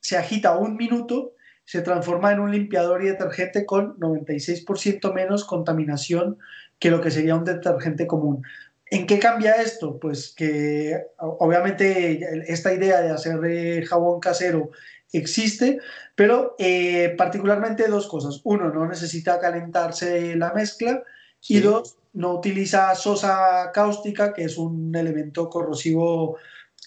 se 0.00 0.16
agita 0.16 0.56
un 0.56 0.76
minuto, 0.76 1.34
se 1.64 1.82
transforma 1.82 2.32
en 2.32 2.40
un 2.40 2.50
limpiador 2.50 3.02
y 3.02 3.08
detergente 3.08 3.64
con 3.64 3.98
96% 4.00 5.12
menos 5.14 5.44
contaminación 5.44 6.38
que 6.78 6.90
lo 6.90 7.00
que 7.00 7.10
sería 7.10 7.36
un 7.36 7.44
detergente 7.44 8.06
común. 8.06 8.42
¿En 8.86 9.06
qué 9.06 9.20
cambia 9.20 9.62
esto? 9.62 10.00
Pues 10.00 10.34
que 10.36 11.00
obviamente 11.18 12.42
esta 12.52 12.72
idea 12.72 13.00
de 13.00 13.10
hacer 13.10 13.38
eh, 13.44 13.86
jabón 13.86 14.18
casero 14.18 14.70
existe, 15.12 15.78
pero 16.16 16.56
eh, 16.58 17.14
particularmente 17.16 17.86
dos 17.86 18.08
cosas. 18.08 18.40
Uno, 18.42 18.70
no 18.70 18.86
necesita 18.88 19.38
calentarse 19.38 20.34
la 20.34 20.52
mezcla 20.52 21.04
y 21.48 21.60
dos, 21.60 21.96
no 22.12 22.34
utiliza 22.34 22.94
sosa 22.96 23.70
cáustica, 23.72 24.32
que 24.32 24.44
es 24.44 24.58
un 24.58 24.94
elemento 24.94 25.48
corrosivo 25.48 26.38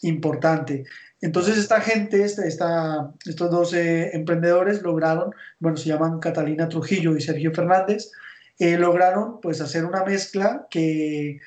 importante. 0.02 0.84
Entonces 1.24 1.58
esta 1.58 1.80
gente, 1.80 2.22
esta, 2.22 3.14
estos 3.26 3.50
dos 3.50 3.74
eh, 3.74 4.10
emprendedores 4.14 4.82
lograron, 4.82 5.34
bueno, 5.58 5.78
se 5.78 5.88
llaman 5.88 6.20
Catalina 6.20 6.68
Trujillo 6.68 7.16
y 7.16 7.22
Sergio 7.22 7.54
Fernández, 7.54 8.12
eh, 8.60 8.78
lograron 8.78 9.40
pues 9.40 9.62
hacer 9.62 9.86
una 9.86 10.04
mezcla 10.04 10.68
que, 10.70 11.40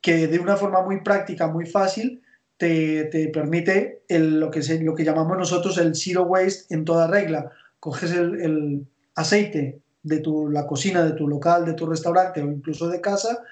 que, 0.00 0.28
de 0.28 0.38
una 0.38 0.56
forma 0.56 0.80
muy 0.82 1.00
práctica, 1.00 1.48
muy 1.48 1.66
fácil, 1.66 2.22
te, 2.56 3.06
te 3.06 3.26
permite 3.26 4.04
el, 4.06 4.38
lo, 4.38 4.48
que 4.48 4.62
se, 4.62 4.80
lo 4.80 4.94
que 4.94 5.04
llamamos 5.04 5.36
nosotros 5.36 5.76
el 5.78 5.96
zero 5.96 6.22
waste 6.22 6.72
en 6.72 6.84
toda 6.84 7.08
regla. 7.08 7.50
Coges 7.80 8.12
el, 8.12 8.86
aceite 9.16 9.80
de 10.04 10.20
tu, 10.20 10.48
la 10.50 10.68
cocina 10.68 11.04
de 11.04 11.14
tu 11.14 11.26
local, 11.26 11.64
de 11.64 11.74
tu 11.74 11.86
restaurante 11.86 12.42
o 12.42 12.46
incluso 12.46 12.88
de 12.88 13.00
casa, 13.00 13.42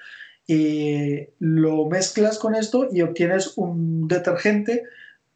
y 0.47 1.27
lo 1.39 1.85
mezclas 1.89 2.39
con 2.39 2.55
esto 2.55 2.87
y 2.89 3.01
obtienes 3.01 3.57
un 3.57 4.07
detergente 4.07 4.83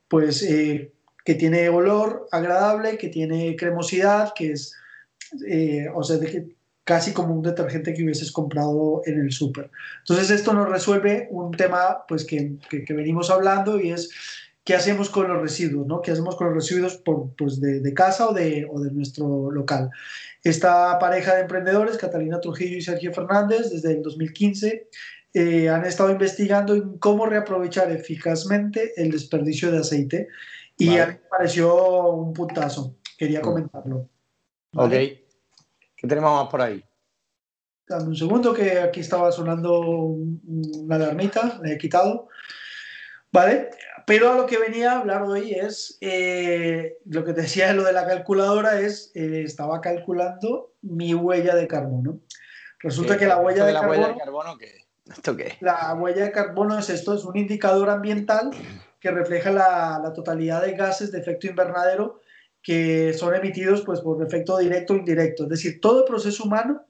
pues 0.10 0.44
eh, 0.44 0.92
que 1.24 1.36
tiene 1.36 1.70
olor 1.70 2.28
agradable, 2.32 2.98
que 2.98 3.08
tiene 3.08 3.56
cremosidad, 3.56 4.34
que 4.36 4.52
es, 4.54 4.76
eh, 5.48 5.88
o 5.94 6.04
sea, 6.04 6.18
de 6.18 6.56
casi 6.84 7.14
como 7.14 7.36
un 7.36 7.44
detergente 7.44 7.94
que 7.94 8.04
hubieses 8.04 8.32
comprado 8.32 9.04
en 9.06 9.20
el 9.20 9.32
súper. 9.32 9.70
Entonces 10.00 10.32
esto 10.32 10.54
nos 10.54 10.68
resuelve 10.68 11.28
un 11.30 11.52
tema 11.52 12.04
pues 12.08 12.26
que, 12.26 12.56
que, 12.68 12.94
venimos 12.96 13.30
hablando 13.30 13.80
y 13.80 13.92
es 13.92 14.10
qué 14.64 14.74
hacemos 14.74 15.12
con 15.12 15.28
los 15.28 15.40
residuos, 15.40 15.86
¿no? 15.86 16.02
¿Qué 16.02 16.10
hacemos 16.12 16.36
con 16.36 16.48
los 16.48 16.56
residuos 16.56 16.98
por, 16.98 17.36
pues 17.36 17.62
de, 17.62 17.80
de, 17.80 17.94
casa 17.94 18.28
o 18.28 18.34
de, 18.34 18.68
o 18.68 18.80
de 18.80 18.90
nuestro 18.90 19.52
local? 19.52 19.92
Esta 20.44 20.98
pareja 20.98 21.36
de 21.36 21.42
emprendedores, 21.42 21.98
Catalina 21.98 22.42
Trujillo 22.42 22.78
y 22.78 22.82
Sergio 22.82 23.14
Fernández, 23.14 23.70
desde 23.70 23.92
el 23.92 24.02
2015 24.02 24.88
eh, 25.34 25.70
han 25.70 25.86
estado 25.86 26.10
investigando 26.12 26.74
en 26.74 26.98
cómo 26.98 27.26
reaprovechar 27.26 27.92
eficazmente 27.92 28.94
el 28.98 29.12
desperdicio 29.12 29.72
de 29.72 29.80
aceite 29.80 30.28
y 30.78 30.98
a 30.98 31.08
mí 31.08 31.14
me 31.14 31.30
pareció 31.30 32.10
un 32.14 32.34
puntazo. 32.34 32.96
Quería 33.18 33.40
mm. 33.40 33.44
comentarlo. 33.44 34.10
Ok. 34.76 34.92
¿Qué 34.92 36.08
tenemos 36.08 36.42
más 36.42 36.50
por 36.50 36.62
ahí? 36.62 36.84
Dame 37.88 38.06
un 38.06 38.16
segundo 38.16 38.54
que 38.54 38.80
aquí 38.80 39.02
estaba 39.02 39.32
sonando 39.32 39.80
una 39.82 40.96
alarmita, 40.96 41.60
la 41.62 41.72
he 41.72 41.78
quitado. 41.78 42.30
¿Vale? 43.32 43.70
Pero 44.08 44.32
a 44.32 44.36
lo 44.36 44.48
que 44.48 44.58
venía 44.58 44.94
a 44.94 45.00
hablar 45.00 45.24
hoy 45.24 45.54
es, 45.54 45.98
eh, 46.02 46.98
lo 47.06 47.24
que 47.24 47.34
te 47.34 47.42
decía 47.42 47.74
lo 47.74 47.84
de 47.84 47.94
la 47.94 48.08
calculadora 48.08 48.80
es, 48.80 49.12
eh, 49.14 49.44
estaba 49.44 49.82
calculando 49.82 50.74
mi 50.82 51.14
huella 51.14 51.56
de 51.56 51.68
carbono. 51.68 52.20
Resulta 52.80 53.18
que 53.18 53.28
la 53.28 53.38
huella 53.38 53.66
de, 53.66 53.74
la 53.74 53.82
carbono... 53.82 54.02
Huella 54.02 54.14
de 54.14 54.20
carbono 54.20 54.58
¿qué? 54.58 54.89
La 55.62 55.94
huella 55.96 56.26
de 56.26 56.32
carbono 56.32 56.78
es 56.78 56.90
esto, 56.90 57.14
es 57.14 57.26
un 57.26 57.38
indicador 57.38 57.90
ambiental 57.90 58.52
que 59.00 59.12
refleja 59.12 59.52
la, 59.52 60.00
la 60.04 60.14
totalidad 60.14 60.62
de 60.62 60.74
gases 60.74 61.12
de 61.12 61.20
efecto 61.20 61.48
invernadero 61.48 62.22
que 62.62 63.14
son 63.14 63.34
emitidos 63.36 63.82
pues, 63.86 64.02
por 64.02 64.22
efecto 64.26 64.58
directo 64.58 64.94
o 64.94 64.98
indirecto. 64.98 65.44
Es 65.44 65.50
decir, 65.50 65.80
todo 65.82 66.06
proceso 66.06 66.44
humano 66.44 66.86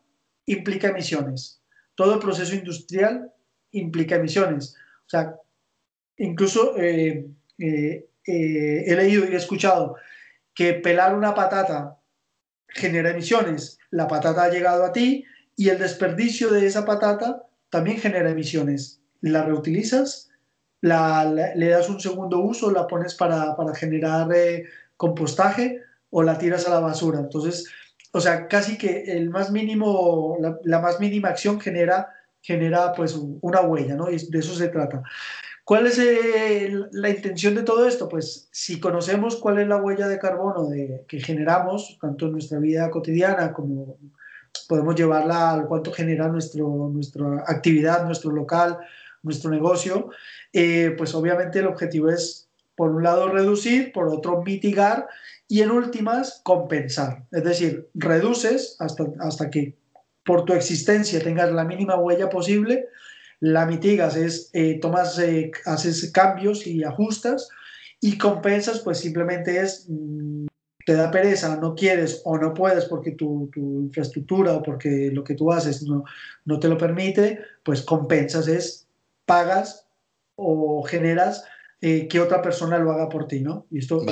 implica 0.46 0.90
emisiones, 0.90 1.62
todo 1.96 2.20
proceso 2.20 2.56
industrial 2.56 3.32
implica 3.72 4.16
emisiones. 4.16 4.76
O 5.06 5.10
sea, 5.10 5.36
incluso 6.18 6.76
eh, 6.78 7.28
eh, 7.58 8.10
eh, 8.26 8.84
he 8.86 8.96
leído 8.96 9.26
y 9.26 9.34
he 9.34 9.38
escuchado 9.38 9.96
que 10.54 10.74
pelar 10.74 11.16
una 11.16 11.34
patata 11.34 11.98
genera 12.68 13.12
emisiones. 13.12 13.78
La 13.92 14.08
patata 14.08 14.44
ha 14.44 14.50
llegado 14.50 14.84
a 14.84 14.92
ti 14.92 15.26
y 15.56 15.70
el 15.70 15.80
desperdicio 15.80 16.50
de 16.50 16.66
esa 16.66 16.86
patata 16.86 17.44
también 17.70 17.98
genera 17.98 18.30
emisiones. 18.30 19.02
La 19.22 19.44
reutilizas, 19.44 20.30
la, 20.82 21.26
le 21.56 21.68
das 21.68 21.90
un 21.90 22.00
segundo 22.00 22.40
uso, 22.40 22.72
la 22.72 22.88
pones 22.88 23.16
para, 23.16 23.56
para 23.56 23.76
generar 23.76 24.32
eh, 24.34 24.66
compostaje 24.98 25.82
o 26.10 26.24
la 26.24 26.38
tiras 26.38 26.68
a 26.68 26.72
la 26.72 26.80
basura. 26.80 27.20
Entonces, 27.20 27.68
o 28.12 28.20
sea, 28.20 28.48
casi 28.48 28.78
que 28.78 29.04
el 29.04 29.30
más 29.30 29.52
mínimo, 29.52 30.38
la, 30.40 30.58
la 30.64 30.80
más 30.80 31.00
mínima 31.00 31.30
acción 31.30 31.60
genera, 31.60 32.10
genera 32.42 32.94
pues 32.94 33.16
una 33.42 33.62
huella, 33.62 33.96
¿no? 33.96 34.10
Y 34.10 34.18
de 34.18 34.40
eso 34.40 34.56
se 34.56 34.70
trata. 34.70 35.04
¿Cuál 35.70 35.86
es 35.86 36.00
eh, 36.00 36.74
la 36.94 37.10
intención 37.12 37.54
de 37.54 37.62
todo 37.62 37.88
esto? 37.88 38.10
Pues 38.10 38.50
si 38.52 38.80
conocemos 38.80 39.36
cuál 39.36 39.60
es 39.60 39.68
la 39.68 39.78
huella 39.78 40.08
de 40.08 40.18
carbono 40.18 40.68
de, 40.68 41.06
que 41.08 41.22
generamos, 41.22 42.00
tanto 42.02 42.26
en 42.26 42.32
nuestra 42.32 42.58
vida 42.58 42.90
cotidiana 42.90 43.54
como 43.54 44.00
podemos 44.68 44.96
llevarla 44.96 45.52
al 45.52 45.68
cuánto 45.68 45.92
genera 45.92 46.28
nuestro, 46.28 46.90
nuestra 46.92 47.44
actividad, 47.48 48.06
nuestro 48.06 48.32
local, 48.32 48.78
nuestro 49.24 49.50
negocio, 49.52 50.10
eh, 50.54 50.94
pues 50.98 51.14
obviamente 51.14 51.60
el 51.60 51.68
objetivo 51.68 52.10
es, 52.10 52.48
por 52.76 52.92
un 52.92 53.04
lado, 53.04 53.30
reducir, 53.30 53.92
por 53.92 54.08
otro, 54.08 54.42
mitigar 54.44 55.08
y 55.48 55.62
en 55.62 55.72
últimas, 55.72 56.42
compensar. 56.44 57.26
Es 57.32 57.44
decir, 57.44 57.90
reduces 57.94 58.76
hasta, 58.80 59.06
hasta 59.20 59.50
que 59.50 59.76
por 60.24 60.46
tu 60.46 60.54
existencia 60.54 61.22
tengas 61.22 61.52
la 61.52 61.66
mínima 61.66 61.98
huella 61.98 62.30
posible, 62.30 62.88
la 63.40 63.66
mitigas 63.66 64.16
es, 64.16 64.50
eh, 64.54 64.80
tomas, 64.80 65.18
eh, 65.20 65.52
haces 65.66 66.12
cambios 66.12 66.68
y 66.68 66.84
ajustas 66.84 67.50
y 68.02 68.18
compensas, 68.18 68.80
pues 68.80 69.00
simplemente 69.00 69.60
es, 69.60 69.86
mm, 69.90 70.48
te 70.86 70.94
da 70.94 71.12
pereza, 71.12 71.58
no 71.58 71.76
quieres 71.76 72.22
o 72.26 72.38
no 72.38 72.54
puedes 72.54 72.86
porque 72.86 73.12
tu, 73.12 73.50
tu, 73.54 73.82
infraestructura 73.82 74.54
o 74.54 74.64
porque 74.64 75.12
lo 75.14 75.24
que 75.24 75.36
tú 75.36 75.52
haces 75.52 75.84
no, 75.84 76.04
no 76.46 76.60
te 76.60 76.68
lo 76.68 76.78
permite, 76.78 77.40
pues 77.64 77.82
compensas 77.82 78.48
es, 78.48 78.88
pagas 79.26 79.86
o 80.36 80.84
generas 80.84 81.44
eh, 81.82 82.08
que 82.08 82.20
otra 82.20 82.42
persona 82.42 82.78
lo 82.78 82.92
haga 82.92 83.08
por 83.08 83.28
ti, 83.28 83.42
¿no? 83.42 83.66
Y 83.72 83.80
esto, 83.80 84.04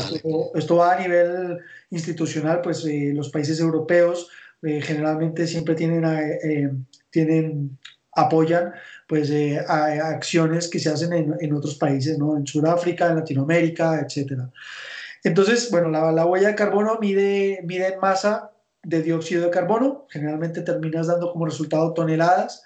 esto, 0.55 0.75
va 0.77 0.93
a 0.93 0.99
nivel 0.99 1.57
institucional, 1.89 2.61
pues 2.61 2.85
eh, 2.85 3.11
los 3.13 3.29
países 3.29 3.59
europeos 3.59 4.29
eh, 4.61 4.81
generalmente 4.81 5.47
siempre 5.47 5.75
tienen, 5.75 6.87
tienen 7.09 7.77
apoyan 8.13 8.73
pues 9.07 9.31
acciones 9.67 10.69
que 10.69 10.79
se 10.79 10.89
hacen 10.89 11.13
en, 11.13 11.35
en, 11.39 11.53
otros 11.53 11.75
países, 11.75 12.17
¿no? 12.17 12.37
En 12.37 12.47
Sudáfrica, 12.47 13.07
en 13.09 13.17
Latinoamérica, 13.17 13.99
etcétera. 13.99 14.49
Entonces, 15.27 15.69
bueno, 15.71 15.89
la, 15.89 16.11
la, 16.13 16.25
huella 16.25 16.47
de 16.47 16.55
carbono 16.55 16.97
mide, 17.01 17.59
mide 17.65 17.93
en 17.93 17.99
masa 17.99 18.51
de 18.83 19.01
dióxido 19.01 19.43
de 19.43 19.49
carbono, 19.49 20.05
generalmente 20.09 20.61
terminas 20.61 21.07
dando 21.07 21.33
como 21.33 21.45
resultado 21.45 21.93
toneladas. 21.93 22.63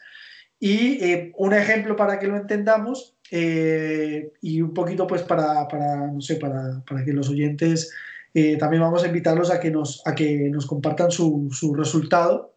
Y 0.59 1.31
un 1.37 1.53
ejemplo 1.53 1.95
para 1.95 2.19
que 2.19 2.27
lo 2.27 2.37
entendamos 2.37 3.17
eh, 3.31 4.31
y 4.41 4.61
un 4.61 4.75
poquito 4.75 5.07
pues 5.07 5.23
para, 5.23 5.67
para 5.67 6.05
no 6.05 6.21
sé, 6.21 6.35
para, 6.35 6.83
para, 6.87 7.03
que 7.03 7.13
los 7.13 7.29
oyentes 7.29 7.91
eh, 8.35 8.57
también 8.57 8.83
vamos 8.83 9.03
a 9.03 9.07
invitarlos 9.07 9.49
a 9.49 9.59
que 9.59 9.71
nos, 9.71 10.05
a 10.05 10.13
que 10.13 10.49
nos 10.51 10.67
compartan 10.67 11.09
su, 11.09 11.49
su 11.51 11.73
resultado. 11.73 12.53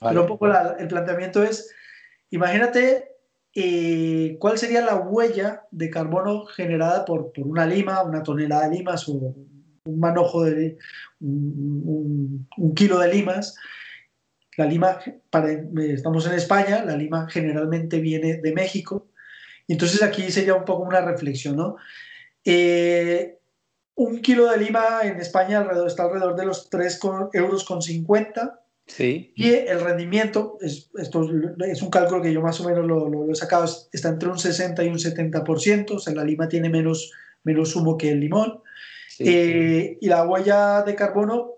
Pero 0.00 0.20
un 0.20 0.28
poco 0.28 0.46
el 0.46 0.86
planteamiento 0.86 1.42
es, 1.42 1.74
imagínate 2.30 3.16
eh, 3.60 4.36
cuál 4.38 4.56
sería 4.56 4.84
la 4.84 4.94
huella 4.94 5.64
de 5.72 5.90
carbono 5.90 6.46
generada 6.46 7.04
por, 7.04 7.32
por, 7.32 7.44
una 7.44 7.66
lima, 7.66 8.04
una 8.04 8.22
tonelada 8.22 8.68
de 8.68 8.76
limas 8.76 9.08
o 9.08 9.14
un 9.14 9.98
manojo 9.98 10.44
de 10.44 10.78
un, 11.18 12.46
kilo 12.76 13.00
de 13.00 13.12
limas. 13.12 13.56
La 14.56 14.64
lima, 14.64 15.00
para, 15.30 15.50
estamos 15.50 16.24
en 16.28 16.34
España, 16.34 16.84
la 16.84 16.96
lima 16.96 17.28
generalmente 17.28 17.98
viene 17.98 18.36
de 18.36 18.52
México, 18.52 19.08
entonces 19.66 20.04
aquí 20.04 20.30
sería 20.30 20.54
un 20.54 20.64
poco 20.64 20.84
una 20.84 21.00
reflexión, 21.00 21.56
¿no? 21.56 21.76
Eh, 22.44 23.38
un 23.96 24.20
kilo 24.20 24.48
de 24.52 24.58
lima 24.58 25.00
en 25.02 25.18
España 25.18 25.66
está 25.84 26.04
alrededor 26.04 26.36
de 26.36 26.46
los 26.46 26.70
3 26.70 27.00
euros 27.32 27.64
con 27.64 27.82
50. 27.82 28.60
Sí. 28.88 29.32
Y 29.36 29.50
el 29.50 29.80
rendimiento, 29.80 30.58
es, 30.60 30.90
esto 30.96 31.22
es 31.66 31.82
un 31.82 31.90
cálculo 31.90 32.22
que 32.22 32.32
yo 32.32 32.40
más 32.40 32.60
o 32.60 32.68
menos 32.68 32.86
lo, 32.86 33.08
lo, 33.08 33.30
he 33.30 33.34
sacado, 33.34 33.66
está 33.92 34.08
entre 34.08 34.28
un 34.28 34.38
60 34.38 34.82
y 34.82 34.88
un 34.88 34.98
70%, 34.98 35.90
o 35.90 35.98
sea, 35.98 36.14
la 36.14 36.24
lima 36.24 36.48
tiene 36.48 36.68
menos, 36.68 37.12
menos 37.44 37.76
humo 37.76 37.96
que 37.96 38.10
el 38.10 38.20
limón. 38.20 38.60
Sí, 39.08 39.24
eh, 39.26 39.86
sí. 39.90 39.98
Y 40.00 40.08
la 40.08 40.26
huella 40.26 40.82
de 40.82 40.94
carbono 40.94 41.52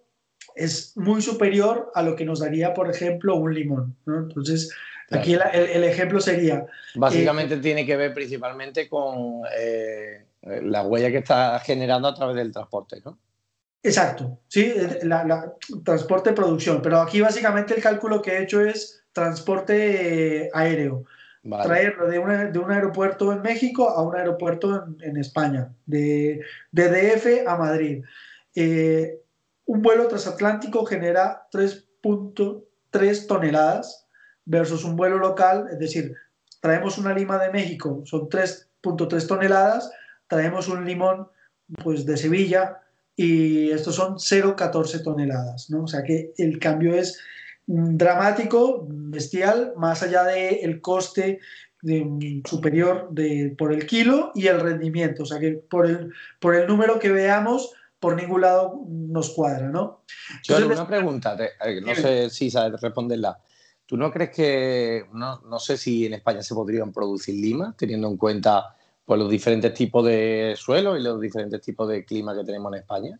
es 0.54 0.96
muy 0.96 1.22
superior 1.22 1.90
a 1.94 2.02
lo 2.02 2.16
que 2.16 2.24
nos 2.24 2.40
daría, 2.40 2.74
por 2.74 2.90
ejemplo, 2.90 3.36
un 3.36 3.54
limón. 3.54 3.96
¿no? 4.04 4.18
Entonces, 4.18 4.70
Aquí 5.10 5.34
el, 5.34 5.42
el, 5.54 5.84
ejemplo 5.84 6.20
sería... 6.20 6.66
Básicamente 6.94 7.54
eh, 7.54 7.58
tiene 7.58 7.84
que 7.84 7.96
ver 7.96 8.14
principalmente 8.14 8.88
con 8.88 9.42
eh, 9.58 10.24
la 10.42 10.82
huella 10.84 11.10
que 11.10 11.18
está 11.18 11.58
generando 11.60 12.08
a 12.08 12.14
través 12.14 12.36
del 12.36 12.52
transporte, 12.52 13.02
¿no? 13.04 13.18
Exacto, 13.82 14.38
sí, 14.48 14.74
la, 15.02 15.24
la 15.24 15.54
transporte-producción, 15.84 16.82
pero 16.82 17.00
aquí 17.00 17.20
básicamente 17.20 17.74
el 17.74 17.82
cálculo 17.82 18.20
que 18.20 18.32
he 18.32 18.42
hecho 18.42 18.60
es 18.60 19.02
transporte 19.12 20.44
eh, 20.44 20.50
aéreo. 20.52 21.04
Vale. 21.42 21.64
Traerlo 21.64 22.08
de, 22.08 22.18
una, 22.18 22.44
de, 22.50 22.58
un 22.58 22.70
aeropuerto 22.70 23.32
en 23.32 23.40
México 23.40 23.88
a 23.88 24.02
un 24.02 24.14
aeropuerto 24.14 24.84
en, 24.84 24.96
en 25.02 25.16
España, 25.16 25.72
de, 25.86 26.42
de, 26.70 26.88
DF 26.90 27.48
a 27.48 27.56
Madrid. 27.56 28.04
Eh, 28.54 29.18
un 29.64 29.80
vuelo 29.80 30.06
transatlántico 30.08 30.84
genera 30.84 31.46
3.3 31.50 33.26
toneladas 33.26 34.06
versus 34.44 34.84
un 34.84 34.96
vuelo 34.96 35.16
local, 35.16 35.68
es 35.72 35.78
decir, 35.78 36.14
traemos 36.60 36.98
una 36.98 37.14
lima 37.14 37.38
de 37.38 37.50
México, 37.50 38.02
son 38.04 38.28
3.3 38.28 39.26
toneladas, 39.26 39.90
traemos 40.26 40.68
un 40.68 40.84
limón 40.84 41.28
pues 41.82 42.04
de 42.04 42.18
Sevilla 42.18 42.82
y 43.16 43.70
estos 43.70 43.94
son 43.94 44.14
0,14 44.14 45.02
toneladas, 45.02 45.70
¿no? 45.70 45.84
O 45.84 45.86
sea 45.86 46.02
que 46.02 46.32
el 46.38 46.58
cambio 46.58 46.94
es 46.94 47.18
dramático, 47.66 48.86
bestial, 48.88 49.74
más 49.76 50.02
allá 50.02 50.24
del 50.24 50.58
el 50.62 50.80
coste 50.80 51.40
de, 51.82 52.42
superior 52.48 53.08
de, 53.10 53.54
por 53.56 53.72
el 53.72 53.86
kilo 53.86 54.32
y 54.34 54.46
el 54.46 54.60
rendimiento, 54.60 55.22
o 55.22 55.26
sea 55.26 55.38
que 55.38 55.52
por 55.52 55.86
el, 55.86 56.12
por 56.40 56.54
el 56.54 56.66
número 56.66 56.98
que 56.98 57.10
veamos, 57.10 57.72
por 57.98 58.16
ningún 58.16 58.40
lado 58.40 58.80
nos 58.88 59.30
cuadra, 59.30 59.68
¿no? 59.68 60.02
Entonces, 60.42 60.66
Yo 60.66 60.72
una 60.72 60.86
pregunta, 60.86 61.36
no 61.82 61.94
sé 61.94 62.30
si 62.30 62.50
sabes 62.50 62.80
responderla. 62.80 63.38
¿Tú 63.84 63.96
no 63.96 64.10
crees 64.10 64.30
que, 64.30 65.04
no, 65.12 65.40
no, 65.40 65.58
sé 65.58 65.76
si 65.76 66.06
en 66.06 66.14
España 66.14 66.42
se 66.42 66.54
podrían 66.54 66.92
producir 66.92 67.34
limas, 67.34 67.76
teniendo 67.76 68.08
en 68.08 68.16
cuenta 68.16 68.76
pues, 69.10 69.18
los 69.18 69.28
diferentes 69.28 69.74
tipos 69.74 70.06
de 70.06 70.54
suelo 70.56 70.96
y 70.96 71.02
los 71.02 71.20
diferentes 71.20 71.60
tipos 71.60 71.88
de 71.88 72.04
clima 72.04 72.32
que 72.32 72.44
tenemos 72.44 72.72
en 72.72 72.78
España? 72.78 73.18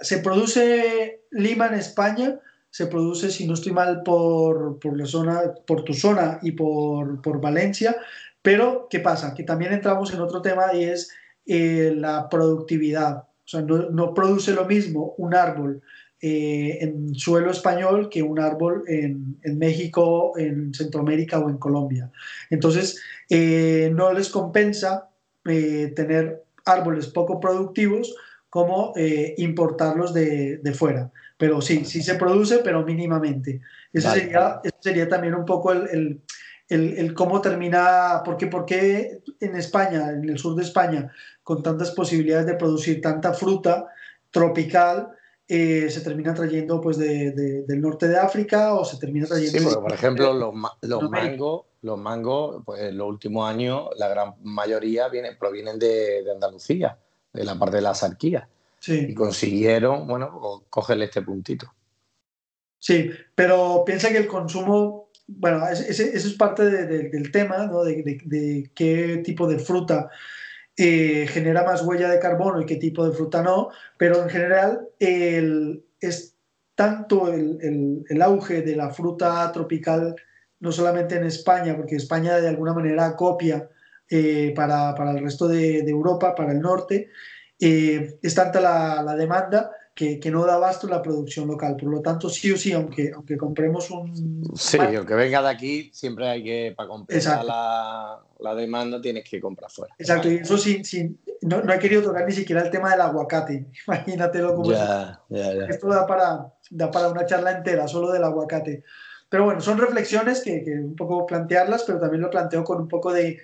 Se 0.00 0.18
produce 0.22 1.24
lima 1.32 1.66
en 1.66 1.74
España, 1.74 2.38
se 2.70 2.86
produce, 2.86 3.32
si 3.32 3.48
no 3.48 3.54
estoy 3.54 3.72
mal, 3.72 4.04
por, 4.04 4.78
por 4.78 4.96
la 4.96 5.06
zona, 5.06 5.40
por 5.66 5.82
tu 5.82 5.92
zona 5.92 6.38
y 6.40 6.52
por, 6.52 7.20
por, 7.20 7.40
Valencia, 7.40 7.96
pero 8.42 8.86
¿qué 8.88 9.00
pasa? 9.00 9.34
Que 9.34 9.42
también 9.42 9.72
entramos 9.72 10.14
en 10.14 10.20
otro 10.20 10.40
tema 10.40 10.72
y 10.72 10.84
es 10.84 11.10
eh, 11.46 11.92
la 11.96 12.28
productividad. 12.28 13.24
O 13.44 13.48
sea, 13.48 13.62
no 13.62 14.14
produce 14.14 14.52
lo 14.52 14.66
mismo 14.66 15.16
un 15.18 15.34
árbol 15.34 15.82
eh, 16.22 16.78
en 16.82 17.14
suelo 17.14 17.50
español 17.50 18.08
que 18.10 18.22
un 18.22 18.38
árbol 18.38 18.84
en, 18.86 19.38
en, 19.42 19.58
México, 19.58 20.32
en 20.36 20.74
Centroamérica 20.74 21.38
o 21.38 21.48
en 21.48 21.56
Colombia. 21.56 22.10
Entonces, 22.50 23.00
eh, 23.30 23.90
no 23.94 24.12
les 24.12 24.28
compensa 24.28 25.08
eh, 25.46 25.92
tener 25.96 26.44
árboles 26.66 27.06
poco 27.06 27.40
productivos 27.40 28.14
como 28.50 28.92
eh, 28.96 29.34
importarlos 29.38 30.12
de, 30.12 30.58
de, 30.58 30.74
fuera. 30.74 31.10
Pero 31.38 31.62
sí, 31.62 31.84
sí 31.86 32.02
se 32.02 32.16
produce, 32.16 32.58
pero 32.58 32.84
mínimamente. 32.84 33.62
Eso, 33.92 34.08
vale. 34.08 34.20
sería, 34.20 34.60
eso 34.62 34.76
sería 34.80 35.08
también 35.08 35.34
un 35.34 35.46
poco 35.46 35.72
el, 35.72 35.88
el, 35.88 36.20
el, 36.68 36.98
el 36.98 37.14
cómo 37.14 37.40
termina, 37.40 38.22
porque, 38.24 38.46
porque 38.46 39.22
en 39.40 39.56
España, 39.56 40.10
en 40.10 40.28
el 40.28 40.38
sur 40.38 40.54
de 40.54 40.64
España, 40.64 41.10
con 41.42 41.62
tantas 41.62 41.92
posibilidades 41.92 42.46
de 42.46 42.54
producir 42.54 43.00
tanta 43.00 43.32
fruta 43.32 43.86
tropical, 44.30 45.08
eh, 45.52 45.90
se 45.90 46.00
termina 46.02 46.32
trayendo 46.32 46.80
pues 46.80 46.96
de, 46.96 47.32
de, 47.32 47.62
del 47.62 47.80
norte 47.80 48.06
de 48.06 48.16
África 48.16 48.74
o 48.74 48.84
se 48.84 48.98
termina 48.98 49.26
trayendo... 49.26 49.58
Sí, 49.58 49.64
porque 49.64 49.80
por 49.80 49.92
ejemplo 49.92 50.32
los, 50.32 50.54
los 50.82 51.10
mangos, 51.10 51.64
los 51.82 51.98
mangos, 51.98 52.62
pues 52.64 52.82
en 52.82 52.96
los 52.96 53.08
últimos 53.08 53.50
años 53.50 53.88
la 53.98 54.06
gran 54.06 54.34
mayoría 54.44 55.08
viene, 55.08 55.34
provienen 55.34 55.76
de, 55.80 56.22
de 56.22 56.30
Andalucía, 56.30 56.96
de 57.32 57.42
la 57.42 57.58
parte 57.58 57.76
de 57.76 57.82
la 57.82 57.94
sarquía. 57.94 58.48
Sí. 58.78 59.06
Y 59.08 59.14
consiguieron, 59.14 60.06
bueno, 60.06 60.62
cogerle 60.70 61.06
este 61.06 61.22
puntito. 61.22 61.74
Sí, 62.78 63.10
pero 63.34 63.82
piensa 63.84 64.10
que 64.10 64.18
el 64.18 64.28
consumo, 64.28 65.10
bueno, 65.26 65.66
ese, 65.68 65.90
ese 65.90 66.16
es 66.16 66.34
parte 66.34 66.64
de, 66.64 66.86
de, 66.86 67.08
del 67.08 67.32
tema, 67.32 67.66
¿no? 67.66 67.82
De, 67.82 68.20
de, 68.24 68.70
qué 68.72 69.20
tipo 69.24 69.48
de 69.48 69.58
fruta 69.58 70.10
eh, 70.82 71.26
genera 71.26 71.62
más 71.62 71.82
huella 71.82 72.08
de 72.08 72.18
carbono 72.18 72.58
y 72.58 72.64
qué 72.64 72.76
tipo 72.76 73.06
de 73.06 73.14
fruta 73.14 73.42
no, 73.42 73.68
pero 73.98 74.22
en 74.22 74.30
general 74.30 74.88
el, 74.98 75.84
es 76.00 76.38
tanto 76.74 77.30
el, 77.30 78.22
auge 78.22 78.62
de 78.62 78.76
la 78.76 78.88
fruta 78.88 79.52
tropical, 79.52 80.16
no 80.58 80.72
solamente 80.72 81.16
en 81.16 81.24
España, 81.24 81.76
porque 81.76 81.96
España 81.96 82.40
de 82.40 82.48
alguna 82.48 82.72
manera 82.72 83.14
copia 83.14 83.68
eh, 84.08 84.54
para, 84.56 84.94
para, 84.94 85.10
el 85.10 85.22
resto 85.22 85.48
de, 85.48 85.80
Europa, 85.80 86.34
para 86.34 86.52
el 86.52 86.62
norte, 86.62 87.10
eh, 87.58 88.18
es 88.22 88.34
tanta 88.34 88.62
la 88.62 89.14
demanda 89.16 89.72
que, 90.00 90.18
que, 90.18 90.30
no 90.30 90.46
da 90.46 90.54
abasto 90.54 90.88
la 90.88 91.02
producción 91.02 91.46
local. 91.46 91.76
Por 91.76 91.90
lo 91.90 92.00
tanto, 92.00 92.30
sí 92.30 92.50
o 92.50 92.56
sí, 92.56 92.72
aunque, 92.72 93.10
aunque 93.14 93.36
compremos 93.36 93.90
un... 93.90 94.42
Sí, 94.56 94.78
aunque 94.78 95.12
venga 95.12 95.42
de 95.42 95.48
aquí, 95.50 95.90
siempre 95.92 96.26
hay 96.26 96.42
que, 96.42 96.72
para 96.74 96.88
compensar 96.88 97.44
la, 97.44 98.18
la, 98.38 98.54
demanda, 98.54 98.98
tienes 98.98 99.28
que 99.28 99.38
comprar 99.38 99.70
fuera. 99.70 99.94
Exacto, 99.98 100.30
y 100.30 100.36
eso 100.36 100.56
sí, 100.56 100.82
sí 100.84 101.14
no, 101.42 101.60
no, 101.60 101.74
he 101.74 101.78
querido 101.78 102.02
tocar 102.02 102.24
ni 102.24 102.32
siquiera 102.32 102.62
el 102.62 102.70
tema 102.70 102.92
del 102.92 103.02
aguacate. 103.02 103.66
Imagínatelo 103.86 104.54
como 104.54 104.72
ya, 104.72 105.20
ya, 105.28 105.52
ya. 105.52 105.66
Esto 105.66 105.88
da 105.88 106.06
para, 106.06 106.46
da 106.70 106.90
para 106.90 107.08
una 107.08 107.26
charla 107.26 107.52
entera, 107.52 107.86
solo 107.86 108.10
del 108.10 108.24
aguacate. 108.24 108.82
Pero 109.28 109.44
bueno, 109.44 109.60
son 109.60 109.76
reflexiones 109.76 110.40
que, 110.40 110.64
que 110.64 110.72
un 110.72 110.96
poco 110.96 111.26
plantearlas, 111.26 111.84
pero 111.84 112.00
también 112.00 112.22
lo 112.22 112.30
planteo 112.30 112.64
con 112.64 112.80
un 112.80 112.88
poco 112.88 113.12
de, 113.12 113.38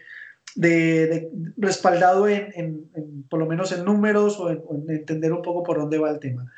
de, 0.55 1.31
respaldado 1.57 2.29
en, 2.29 2.91
por 3.29 3.39
lo 3.39 3.47
menos 3.47 3.73
en 3.73 3.85
números 3.85 4.39
o 4.39 4.51
en, 4.51 4.63
en, 4.71 4.97
entender 4.97 5.33
un 5.33 5.43
poco 5.43 5.63
por 5.63 5.79
dónde 5.79 5.99
va 5.99 6.11
el 6.11 6.19
tema. 6.21 6.53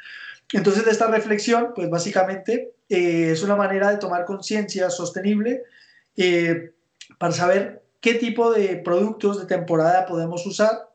Entonces, 0.53 0.85
de 0.85 0.91
esta 0.91 1.09
reflexión, 1.09 1.73
pues 1.75 1.91
básicamente 1.91 2.73
eh, 2.89 3.31
es 3.33 3.43
una 3.43 3.57
manera 3.57 3.91
de 3.91 3.99
tomar 3.99 4.25
conciencia 4.25 4.89
sostenible 4.91 5.63
eh, 6.17 6.73
para 7.19 7.33
saber 7.33 7.83
qué 8.01 8.15
tipo 8.15 8.53
de 8.53 8.77
productos 8.77 9.41
de 9.41 9.47
temporada 9.47 10.07
podemos 10.07 10.47
usar 10.47 10.89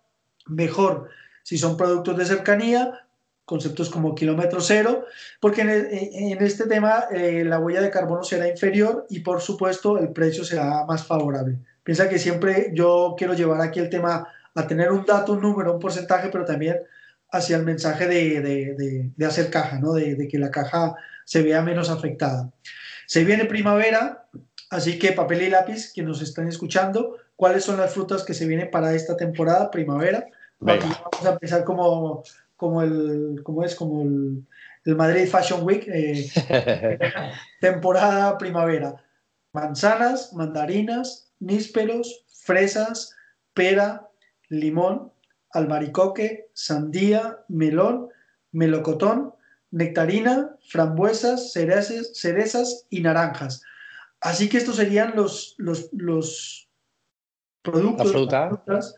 mejor. 0.48 1.10
Si 1.44 1.58
son 1.58 1.78
productos 1.78 2.18
de 2.18 2.26
cercanía, 2.26 3.08
conceptos 3.46 3.90
como 3.90 4.16
kilómetro 4.16 4.62
cero, 4.62 5.06
porque 5.40 5.62
en, 5.62 6.42
este 6.42 6.66
tema 6.66 7.06
eh, 7.12 7.44
la 7.46 7.60
huella 7.60 7.82
de 7.82 7.92
carbono 7.92 8.24
será 8.24 8.48
inferior 8.48 9.06
y 9.10 9.20
por 9.20 9.42
supuesto 9.42 9.98
el 10.00 10.14
precio 10.14 10.44
será 10.44 10.86
más 10.86 11.06
favorable. 11.06 11.60
Piensa 11.84 12.10
que 12.10 12.20
siempre 12.20 12.72
yo 12.74 13.16
quiero 13.18 13.34
llevar 13.34 13.62
aquí 13.62 13.80
el 13.80 13.90
tema 13.90 14.28
a 14.56 14.68
tener 14.68 14.92
un 14.92 15.06
dato, 15.06 15.34
un 15.34 15.42
número, 15.42 15.74
un 15.74 15.80
porcentaje, 15.80 16.30
pero 16.30 16.46
también 16.46 16.78
hacia 17.32 17.58
el 17.58 17.64
mensaje 17.64 18.08
de, 18.08 19.12
hacer 19.26 19.50
caja, 19.50 19.80
¿no? 19.80 19.94
de, 19.94 20.28
que 20.28 20.38
la 20.38 20.52
caja 20.52 20.96
se 21.26 21.42
vea 21.42 21.62
menos 21.62 21.90
afectada. 21.90 22.52
Se 23.08 23.24
viene 23.24 23.46
primavera, 23.46 24.26
así 24.70 25.00
que 25.00 25.12
papel 25.12 25.42
y 25.42 25.50
lápiz, 25.50 25.92
que 25.94 26.04
nos 26.04 26.22
están 26.22 26.48
escuchando, 26.48 27.18
¿cuáles 27.36 27.64
son 27.64 27.78
las 27.78 27.94
frutas 27.94 28.24
que 28.24 28.34
se 28.34 28.46
vienen 28.46 28.72
para 28.72 28.94
esta 28.94 29.18
temporada, 29.18 29.72
primavera? 29.72 30.28
vamos 30.60 31.26
a 31.26 31.32
empezar 31.32 31.64
como, 31.64 32.24
como, 32.56 32.82
el, 32.82 33.42
como 33.44 33.64
es, 33.64 33.76
como 33.76 34.04
el, 34.04 34.96
Madrid 34.96 35.28
Fashion 35.28 35.64
Week, 35.64 35.86
eh, 35.88 36.30
temporada 37.60 38.38
primavera. 38.38 38.96
Manzanas, 39.54 40.34
mandarinas, 40.34 41.33
nísperos, 41.44 42.26
fresas, 42.28 43.16
pera, 43.54 44.10
limón, 44.50 45.12
albaricoque, 45.52 46.50
sandía, 46.54 47.40
melón, 47.48 48.10
melocotón, 48.52 49.34
nectarina, 49.72 50.56
frambuesas, 50.68 51.52
cerezas, 51.52 52.12
cerezas 52.14 52.86
y 52.90 53.02
naranjas. 53.02 53.64
Así 54.22 54.48
que 54.48 54.58
estos 54.58 54.78
serían 54.78 55.16
los, 55.16 55.56
los, 55.58 55.90
los 55.92 56.70
productos 57.62 58.96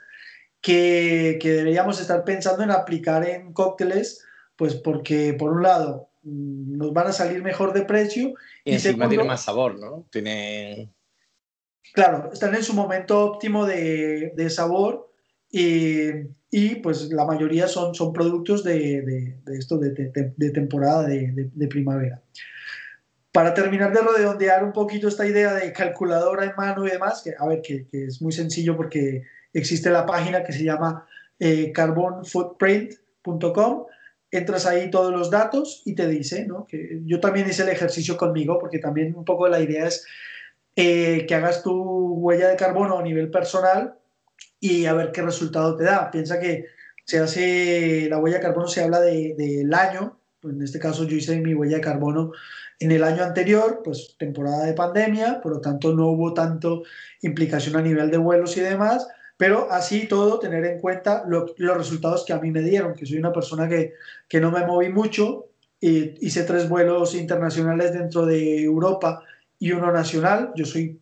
que, 0.62 1.40
que, 1.42 1.52
deberíamos 1.52 2.00
estar 2.00 2.24
pensando 2.24 2.64
en 2.64 2.72
aplicar 2.72 3.28
en 3.28 3.54
cócteles, 3.54 4.24
pues 4.56 4.76
porque 4.76 5.34
por 5.34 5.52
un 5.52 5.64
lado 5.64 6.10
mm, 6.24 6.78
nos 6.78 6.94
van 6.94 7.08
a 7.08 7.12
salir 7.14 7.42
mejor 7.42 7.74
de 7.74 7.86
precio 7.86 8.34
y, 8.64 8.74
encima 8.74 9.08
tiene 9.08 9.24
más 9.24 9.44
sabor, 9.44 9.80
¿no? 9.80 10.06
Tiene... 10.12 10.92
Claro, 11.94 12.32
están 12.34 12.56
en 12.56 12.64
su 12.64 12.74
momento 12.74 13.24
óptimo 13.24 13.66
de, 13.66 14.34
de 14.36 14.50
sabor 14.50 15.06
y, 15.58 16.76
pues 16.84 17.10
la 17.12 17.26
mayoría 17.26 17.68
son, 17.68 17.96
son 17.96 18.12
productos 18.12 18.64
de, 18.64 19.38
esto 19.48 19.78
de, 19.78 20.50
temporada 20.52 21.08
de, 21.08 21.68
primavera. 21.70 22.22
Para 23.32 23.54
terminar 23.54 23.94
de 23.94 24.02
redondear 24.02 24.64
un 24.64 24.74
poquito 24.74 25.08
esta 25.08 25.28
idea 25.28 25.54
de 25.54 25.72
calculadora 25.74 26.46
en 26.46 26.54
mano 26.58 26.86
y 26.86 26.92
demás, 26.92 27.22
que 27.24 27.34
a 27.38 27.48
ver, 27.48 27.62
que, 27.62 27.88
es 27.92 28.22
muy 28.22 28.34
sencillo 28.34 28.76
porque 28.76 29.24
existe 29.54 29.90
la 29.90 30.06
página 30.06 30.44
que 30.44 30.54
se 30.54 30.64
llama 30.64 31.08
eh, 31.40 31.72
carbonfootprint.com, 31.72 33.86
entras 34.32 34.66
ahí 34.66 34.90
todos 34.90 35.14
los 35.14 35.32
datos 35.32 35.84
y 35.86 35.96
te 35.96 36.08
dice, 36.08 36.46
¿no? 36.46 36.66
Que 36.66 37.02
yo 37.06 37.22
también 37.22 37.50
hice 37.50 37.64
el 37.64 37.70
ejercicio 37.70 38.18
conmigo 38.18 38.60
porque 38.60 38.80
también 38.80 39.16
un 39.16 39.24
poco 39.24 39.48
la 39.48 39.62
idea 39.62 39.88
es 39.88 40.06
eh, 40.76 41.26
que 41.28 41.36
hagas 41.36 41.64
tu 41.64 41.74
huella 42.16 42.50
de 42.50 42.56
carbono 42.56 42.98
a 42.98 43.04
nivel 43.04 43.32
personal 43.32 43.98
y 44.60 44.86
a 44.86 44.94
ver 44.94 45.12
qué 45.12 45.22
resultado 45.22 45.76
te 45.76 45.86
da. 45.86 46.12
Piensa 46.12 46.40
que 46.40 46.66
se 47.06 47.20
hace 47.20 48.08
la 48.10 48.18
huella 48.18 48.38
de 48.38 48.44
carbono, 48.44 48.68
se 48.68 48.84
habla 48.84 49.00
del 49.00 49.38
de, 49.38 49.70
año, 49.74 50.20
pues 50.42 50.56
en 50.56 50.62
este 50.64 50.80
caso 50.80 51.06
yo 51.06 51.16
hice 51.16 51.40
mi 51.40 51.54
huella 51.54 51.78
de 51.78 51.82
carbono 51.82 52.32
en 52.80 52.92
el 52.92 53.04
año 53.04 53.24
anterior, 53.24 53.82
pues 53.84 54.16
temporada 54.18 54.66
de 54.66 54.74
pandemia, 54.74 55.40
por 55.42 55.54
lo 55.54 55.62
tanto 55.62 55.94
no 55.94 56.08
hubo 56.08 56.34
tanto 56.34 56.84
implicación 57.22 57.78
a 57.78 57.82
nivel 57.82 58.12
de 58.12 58.18
vuelos 58.18 58.58
y 58.58 58.62
demás, 58.62 59.08
pero 59.38 59.72
así 59.72 60.08
todo 60.08 60.40
tener 60.40 60.66
en 60.66 60.80
cuenta 60.80 61.24
los 61.28 61.78
resultados 61.78 62.26
que 62.26 62.34
a 62.34 62.40
mí 62.40 62.52
me 62.52 62.62
dieron, 62.62 62.96
que 62.96 63.06
soy 63.06 63.18
una 63.18 63.32
persona 63.32 63.70
que, 63.70 63.94
que 64.28 64.42
no 64.42 64.52
me 64.52 64.66
moví 64.66 64.90
mucho, 64.90 65.50
y 65.80 66.26
hice 66.26 66.44
tres 66.44 66.68
vuelos 66.68 67.16
internacionales 67.16 67.94
dentro 67.94 68.26
de 68.26 68.64
Europa 68.64 69.24
y 69.60 69.72
uno 69.72 69.92
nacional, 69.92 70.52
yo 70.56 70.66
soy 70.66 71.00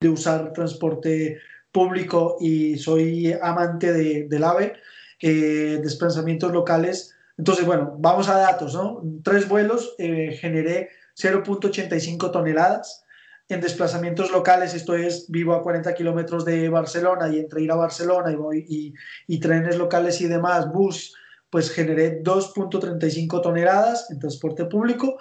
de 0.00 0.08
usar 0.08 0.52
transporte 0.52 1.38
público 1.72 2.36
y 2.40 2.76
soy 2.78 3.34
amante 3.42 3.92
de, 3.92 4.28
del 4.28 4.44
AVE, 4.44 4.74
eh, 5.20 5.80
desplazamientos 5.82 6.52
locales. 6.52 7.14
Entonces, 7.36 7.66
bueno, 7.66 7.94
vamos 7.98 8.28
a 8.28 8.38
datos, 8.38 8.74
¿no? 8.74 9.02
Tres 9.22 9.48
vuelos 9.48 9.94
eh, 9.98 10.36
generé 10.40 10.90
0.85 11.16 12.30
toneladas. 12.30 13.04
En 13.48 13.62
desplazamientos 13.62 14.30
locales, 14.30 14.74
esto 14.74 14.94
es, 14.94 15.30
vivo 15.30 15.54
a 15.54 15.62
40 15.62 15.94
kilómetros 15.94 16.44
de 16.44 16.68
Barcelona 16.68 17.28
y 17.30 17.38
entre 17.38 17.62
ir 17.62 17.72
a 17.72 17.76
Barcelona 17.76 18.30
y, 18.30 18.34
voy, 18.34 18.66
y, 18.68 18.94
y 19.26 19.40
trenes 19.40 19.78
locales 19.78 20.20
y 20.20 20.28
demás, 20.28 20.70
bus, 20.70 21.14
pues 21.48 21.70
generé 21.70 22.22
2.35 22.22 23.40
toneladas 23.40 24.10
en 24.10 24.18
transporte 24.18 24.66
público 24.66 25.16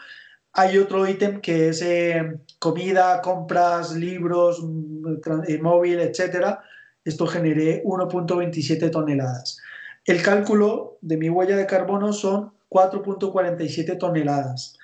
hay 0.57 0.79
otro 0.79 1.07
ítem 1.07 1.39
que 1.39 1.69
es 1.69 1.83
eh, 1.83 2.39
comida, 2.57 3.21
compras, 3.21 3.95
libros, 3.95 4.59
mm, 4.63 5.43
eh, 5.47 5.59
móvil, 5.59 5.99
etcétera. 5.99 6.63
Esto 7.05 7.27
generé 7.27 7.83
1.27 7.83 8.89
toneladas. 8.89 9.59
El 10.03 10.23
cálculo 10.23 10.97
de 11.01 11.17
mi 11.17 11.29
huella 11.29 11.55
de 11.55 11.67
carbono 11.67 12.11
son 12.11 12.53
4.47 12.69 13.99
toneladas. 13.99 14.75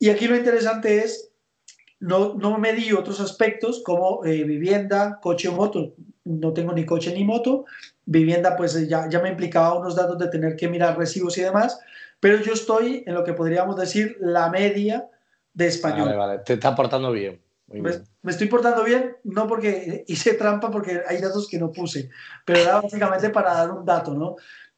Y 0.00 0.10
aquí 0.10 0.26
lo 0.26 0.36
interesante 0.36 0.98
es, 0.98 1.30
no, 2.00 2.34
no 2.34 2.58
medí 2.58 2.92
otros 2.92 3.20
aspectos 3.20 3.82
como 3.84 4.24
eh, 4.24 4.42
vivienda, 4.42 5.20
coche 5.22 5.46
o 5.46 5.52
moto. 5.52 5.94
No 6.24 6.52
tengo 6.52 6.72
ni 6.72 6.84
coche 6.84 7.14
ni 7.14 7.22
moto. 7.22 7.64
Vivienda, 8.06 8.56
pues 8.56 8.88
ya, 8.88 9.08
ya 9.08 9.20
me 9.20 9.28
implicaba 9.28 9.78
unos 9.78 9.94
datos 9.94 10.18
de 10.18 10.26
tener 10.28 10.56
que 10.56 10.68
mirar 10.68 10.98
recibos 10.98 11.38
y 11.38 11.42
demás 11.42 11.78
pero 12.20 12.40
yo 12.40 12.52
estoy 12.52 13.04
en 13.06 13.14
lo 13.14 13.24
que 13.24 13.32
podríamos 13.32 13.76
decir 13.76 14.16
la 14.20 14.50
media 14.50 15.08
de 15.52 15.66
español. 15.66 16.06
Vale, 16.06 16.16
vale, 16.16 16.38
te 16.40 16.54
estás 16.54 16.74
portando 16.74 17.12
bien. 17.12 17.40
Me, 17.68 17.90
estoy 18.30 18.46
portando 18.46 18.84
bien, 18.84 19.16
no 19.24 19.48
porque 19.48 20.04
hice 20.06 20.34
trampa, 20.34 20.70
porque 20.70 21.02
hay 21.06 21.20
datos 21.20 21.48
que 21.48 21.58
no 21.58 21.72
puse, 21.72 22.10
pero 22.44 22.60
era 22.60 22.80
básicamente 22.80 23.30
para 23.30 23.54
dar 23.54 23.72
un 23.72 23.84
dato, 23.84 24.14
¿no? 24.14 24.36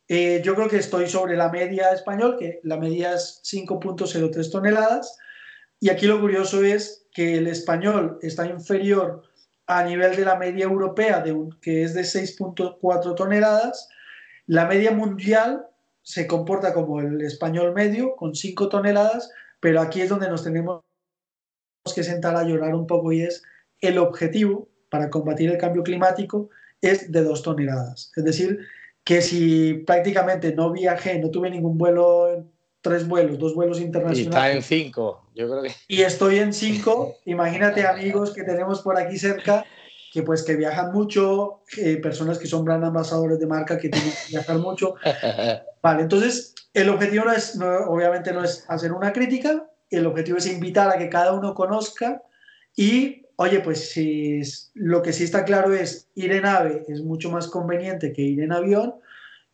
Eh, 0.08 0.40
yo 0.42 0.54
creo 0.54 0.68
que 0.68 0.78
estoy 0.78 1.06
sobre 1.06 1.36
la 1.36 1.50
media 1.50 1.92
español, 1.92 2.36
que 2.38 2.60
la 2.62 2.78
media 2.78 3.12
es 3.12 3.42
5.03 3.44 4.50
toneladas, 4.50 5.18
y 5.80 5.90
aquí 5.90 6.06
lo 6.06 6.18
curioso 6.18 6.64
es 6.64 7.06
que 7.12 7.36
el 7.36 7.46
español 7.46 8.18
está 8.22 8.46
inferior 8.46 9.22
a 9.66 9.84
nivel 9.84 10.16
de 10.16 10.24
la 10.24 10.36
media 10.36 10.64
europea, 10.64 11.20
de 11.20 11.36
que 11.60 11.82
es 11.82 11.92
de 11.92 12.02
6.4 12.02 13.14
toneladas, 13.14 13.88
la 14.46 14.64
media 14.64 14.92
mundial 14.92 15.66
se 16.08 16.26
comporta 16.26 16.72
como 16.72 17.00
el 17.00 17.20
español 17.20 17.74
medio, 17.74 18.16
con 18.16 18.34
5 18.34 18.70
toneladas, 18.70 19.30
pero 19.60 19.82
aquí 19.82 20.00
es 20.00 20.08
donde 20.08 20.30
nos 20.30 20.42
tenemos 20.42 20.82
que 21.94 22.02
sentar 22.02 22.34
a 22.34 22.44
llorar 22.44 22.74
un 22.74 22.86
poco 22.86 23.12
y 23.12 23.20
es 23.20 23.42
el 23.82 23.98
objetivo 23.98 24.70
para 24.88 25.10
combatir 25.10 25.50
el 25.50 25.58
cambio 25.58 25.82
climático 25.82 26.48
es 26.80 27.12
de 27.12 27.22
2 27.22 27.42
toneladas. 27.42 28.10
Es 28.16 28.24
decir, 28.24 28.60
que 29.04 29.20
si 29.20 29.74
prácticamente 29.86 30.54
no 30.54 30.72
viajé, 30.72 31.18
no 31.18 31.30
tuve 31.30 31.50
ningún 31.50 31.76
vuelo, 31.76 32.42
tres 32.80 33.06
vuelos, 33.06 33.38
dos 33.38 33.54
vuelos 33.54 33.78
internacionales. 33.78 34.18
Y 34.18 34.28
está 34.28 34.50
en 34.50 34.62
cinco, 34.62 35.26
yo 35.34 35.46
creo 35.46 35.62
que. 35.62 35.72
Y 35.88 36.00
estoy 36.02 36.38
en 36.38 36.54
cinco, 36.54 37.16
imagínate 37.26 37.86
amigos 37.86 38.32
que 38.32 38.44
tenemos 38.44 38.80
por 38.80 38.98
aquí 38.98 39.18
cerca 39.18 39.66
que 40.12 40.22
pues 40.22 40.42
que 40.42 40.56
viajan 40.56 40.92
mucho, 40.92 41.60
eh, 41.76 41.96
personas 41.96 42.38
que 42.38 42.46
son 42.46 42.64
brand 42.64 42.84
ambasadores 42.84 43.38
de 43.38 43.46
marca 43.46 43.78
que 43.78 43.88
tienen 43.88 44.10
que 44.10 44.30
viajar 44.30 44.58
mucho. 44.58 44.94
Vale, 45.82 46.02
entonces 46.02 46.54
el 46.72 46.88
objetivo 46.88 47.26
no 47.26 47.32
es, 47.32 47.58
obviamente 47.86 48.32
no 48.32 48.44
es 48.44 48.64
hacer 48.68 48.92
una 48.92 49.12
crítica, 49.12 49.68
el 49.90 50.06
objetivo 50.06 50.38
es 50.38 50.46
invitar 50.46 50.90
a 50.90 50.98
que 50.98 51.08
cada 51.08 51.32
uno 51.32 51.54
conozca 51.54 52.22
y, 52.76 53.26
oye, 53.36 53.60
pues 53.60 53.90
si 53.90 54.40
lo 54.74 55.02
que 55.02 55.12
sí 55.12 55.24
está 55.24 55.44
claro 55.44 55.74
es 55.74 56.08
ir 56.14 56.32
en 56.32 56.46
ave 56.46 56.84
es 56.88 57.02
mucho 57.02 57.30
más 57.30 57.48
conveniente 57.48 58.12
que 58.12 58.22
ir 58.22 58.42
en 58.42 58.52
avión 58.52 58.94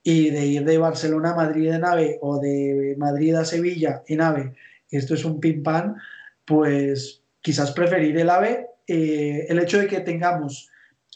y 0.02 0.30
de 0.30 0.46
ir 0.46 0.64
de 0.64 0.78
Barcelona 0.78 1.30
a 1.30 1.36
Madrid 1.36 1.72
en 1.72 1.84
ave 1.84 2.18
o 2.20 2.38
de 2.38 2.94
Madrid 2.98 3.34
a 3.34 3.44
Sevilla 3.44 4.02
en 4.06 4.20
ave, 4.20 4.54
esto 4.90 5.14
es 5.14 5.24
un 5.24 5.40
pim 5.40 5.62
pam, 5.62 5.96
pues 6.44 7.22
quizás 7.40 7.72
preferir 7.72 8.18
el 8.18 8.30
ave 8.30 8.68
eh, 8.86 9.46
el 9.48 9.58
hecho 9.58 9.78
de 9.78 9.86
que 9.86 10.00
tengamos 10.00 10.68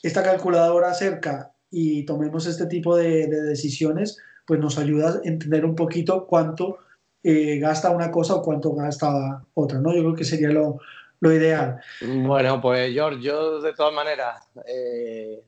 esta 0.02 0.22
calculadora 0.22 0.94
cerca 0.94 1.52
y 1.70 2.04
tomemos 2.04 2.46
este 2.46 2.66
tipo 2.66 2.96
de, 2.96 3.26
decisiones, 3.26 4.18
pues 4.46 4.60
nos 4.60 4.78
ayuda 4.78 5.10
a 5.10 5.28
entender 5.28 5.64
un 5.64 5.74
poquito 5.74 6.26
cuánto 6.26 6.78
eh, 7.22 7.58
gasta 7.58 7.90
una 7.90 8.10
cosa 8.10 8.36
o 8.36 8.42
cuánto 8.42 8.72
gasta 8.74 9.44
otra, 9.54 9.78
¿no? 9.78 9.94
Yo 9.94 10.00
creo 10.00 10.14
que 10.14 10.24
sería 10.24 10.48
lo, 10.50 10.78
ideal. 11.20 11.80
Bueno, 12.00 12.60
pues 12.60 12.92
George, 12.92 13.20
yo 13.20 13.60
de 13.60 13.74
todas 13.74 13.92
maneras, 13.92 14.48
eh, 14.66 15.42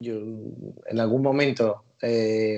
yo 0.00 0.14
en 0.86 0.98
algún 0.98 1.22
momento 1.22 1.84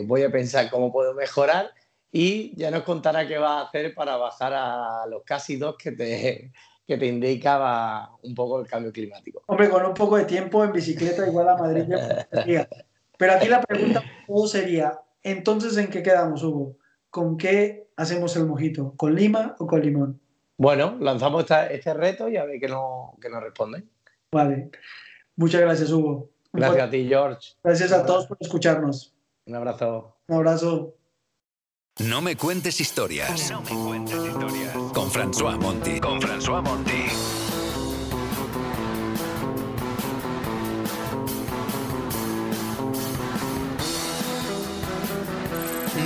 voy 0.07 0.23
a 0.23 0.31
pensar 0.31 0.71
cómo 0.71 0.93
puedo 0.93 1.13
mejorar 1.15 1.73
y 2.13 2.55
ya 2.57 2.71
nos 2.71 2.85
contará 2.85 3.27
qué 3.27 3.39
va 3.39 3.59
a 3.59 3.65
hacer 3.65 3.95
para 3.95 4.17
bajar 4.17 4.53
a 4.55 5.07
los 5.09 5.25
casi 5.25 5.57
dos 5.57 5.77
que 5.77 5.93
te, 5.93 6.53
que 6.87 6.97
te 6.97 7.07
indicaba 7.07 8.17
un 8.23 8.35
poco 8.35 8.61
el 8.61 8.67
cambio 8.67 8.93
climático. 8.93 9.43
Hombre, 9.47 9.69
con 9.69 9.85
un 9.85 9.95
poco 9.95 10.17
de 10.17 10.25
tiempo 10.25 10.65
en 10.65 10.73
bicicleta 10.73 11.27
igual 11.27 11.49
a 11.49 11.57
Madrid 11.57 11.85
ya 11.89 12.69
Pero 13.17 13.33
aquí 13.33 13.49
la 13.49 13.63
pregunta 13.63 14.03
sería, 14.47 15.01
entonces, 15.23 15.77
¿en 15.77 15.89
qué 15.89 16.03
quedamos, 16.03 16.43
Hugo? 16.43 16.77
¿Con 17.11 17.37
qué 17.37 17.89
hacemos 17.97 18.35
el 18.37 18.47
mojito? 18.47 18.95
¿Con 18.97 19.15
lima 19.15 19.55
o 19.59 19.67
con 19.67 19.81
limón? 19.81 20.21
Bueno, 20.57 20.97
lanzamos 21.01 21.47
este 21.71 21.95
reto 21.95 22.29
y 22.29 22.37
a 22.37 22.45
ver 22.45 22.59
qué, 22.59 22.69
no, 22.69 23.17
qué 23.21 23.29
nos 23.29 23.43
responden. 23.43 23.89
Vale. 24.33 24.71
Muchas 25.37 25.61
gracias, 25.61 25.91
Hugo. 25.91 26.31
Gracias 26.53 26.83
a 26.83 26.91
ti, 26.91 27.07
George. 27.09 27.55
Gracias 27.63 27.93
a 27.93 28.05
todos 28.05 28.27
por 28.27 28.37
escucharnos. 28.41 29.15
Un 29.47 29.55
abrazo. 29.57 30.17
Un 30.29 30.37
abrazo. 30.37 30.95
No 32.01 32.23
me 32.23 32.37
cuentes 32.37 32.81
historias. 32.81 33.51
No 33.51 33.63
me 33.63 33.71
cuentes 33.71 34.17
historias. 34.17 34.92
François 35.13 35.59
Monti. 35.59 36.01
Con 36.01 36.19
François 36.23 36.63
Monti. 36.63 37.05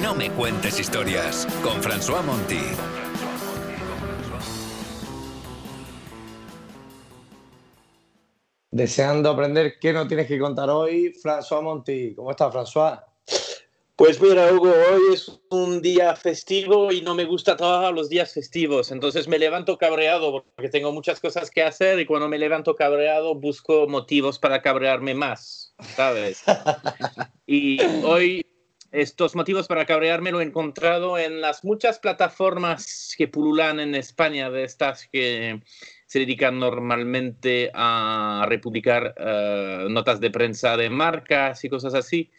No 0.02 0.12
me 0.16 0.28
cuentes 0.30 0.80
historias. 0.80 1.46
Con 1.62 1.80
François 1.80 2.20
Monti. 2.24 2.59
Deseando 8.72 9.30
aprender 9.30 9.78
qué 9.80 9.92
no 9.92 10.09
tienes 10.09 10.26
que 10.26 10.40
contar 10.40 10.68
hoy, 10.68 11.14
François 11.22 11.62
Monti. 11.62 12.12
¿Cómo 12.16 12.32
estás, 12.32 12.52
François? 12.52 13.15
Pues 13.97 14.20
mira, 14.20 14.53
Hugo, 14.53 14.68
hoy 14.68 15.14
es 15.14 15.40
un 15.49 15.80
día 15.80 16.14
festivo 16.16 16.92
y 16.92 17.01
no 17.01 17.14
me 17.14 17.24
gusta 17.24 17.57
trabajar 17.57 17.94
los 17.94 18.11
días 18.11 18.34
festivos. 18.34 18.92
Entonces 18.92 19.26
me 19.26 19.38
levanto 19.38 19.78
cabreado 19.78 20.44
porque 20.55 20.68
tengo 20.68 20.92
muchas 20.92 21.18
cosas 21.18 21.51
que 21.51 21.62
hacer 21.62 21.99
y 21.99 22.05
cuando 22.05 22.28
me 22.28 22.38
levanto 22.38 22.74
cabreado 22.74 23.34
busco 23.34 23.88
motivos 23.88 24.38
para 24.38 24.61
cabrearme 24.61 25.14
más, 25.14 25.74
¿sabes? 25.97 26.42
y 27.47 27.80
hoy 28.05 28.44
estos 28.92 29.34
motivos 29.34 29.66
para 29.66 29.86
cabrearme 29.86 30.30
lo 30.30 30.42
he 30.42 30.44
encontrado 30.44 31.16
en 31.16 31.40
las 31.40 31.64
muchas 31.64 31.99
plataformas 31.99 33.14
que 33.16 33.28
pululan 33.28 33.80
en 33.80 33.94
España, 33.94 34.51
de 34.51 34.64
estas 34.64 35.09
que 35.11 35.62
se 36.05 36.18
dedican 36.18 36.59
normalmente 36.59 37.70
a 37.72 38.44
republicar 38.47 39.14
eh, 39.16 39.86
notas 39.88 40.20
de 40.20 40.30
prensa 40.30 40.76
de 40.76 40.90
marcas 40.90 41.64
y 41.64 41.70
cosas 41.70 41.94
así. 41.94 42.30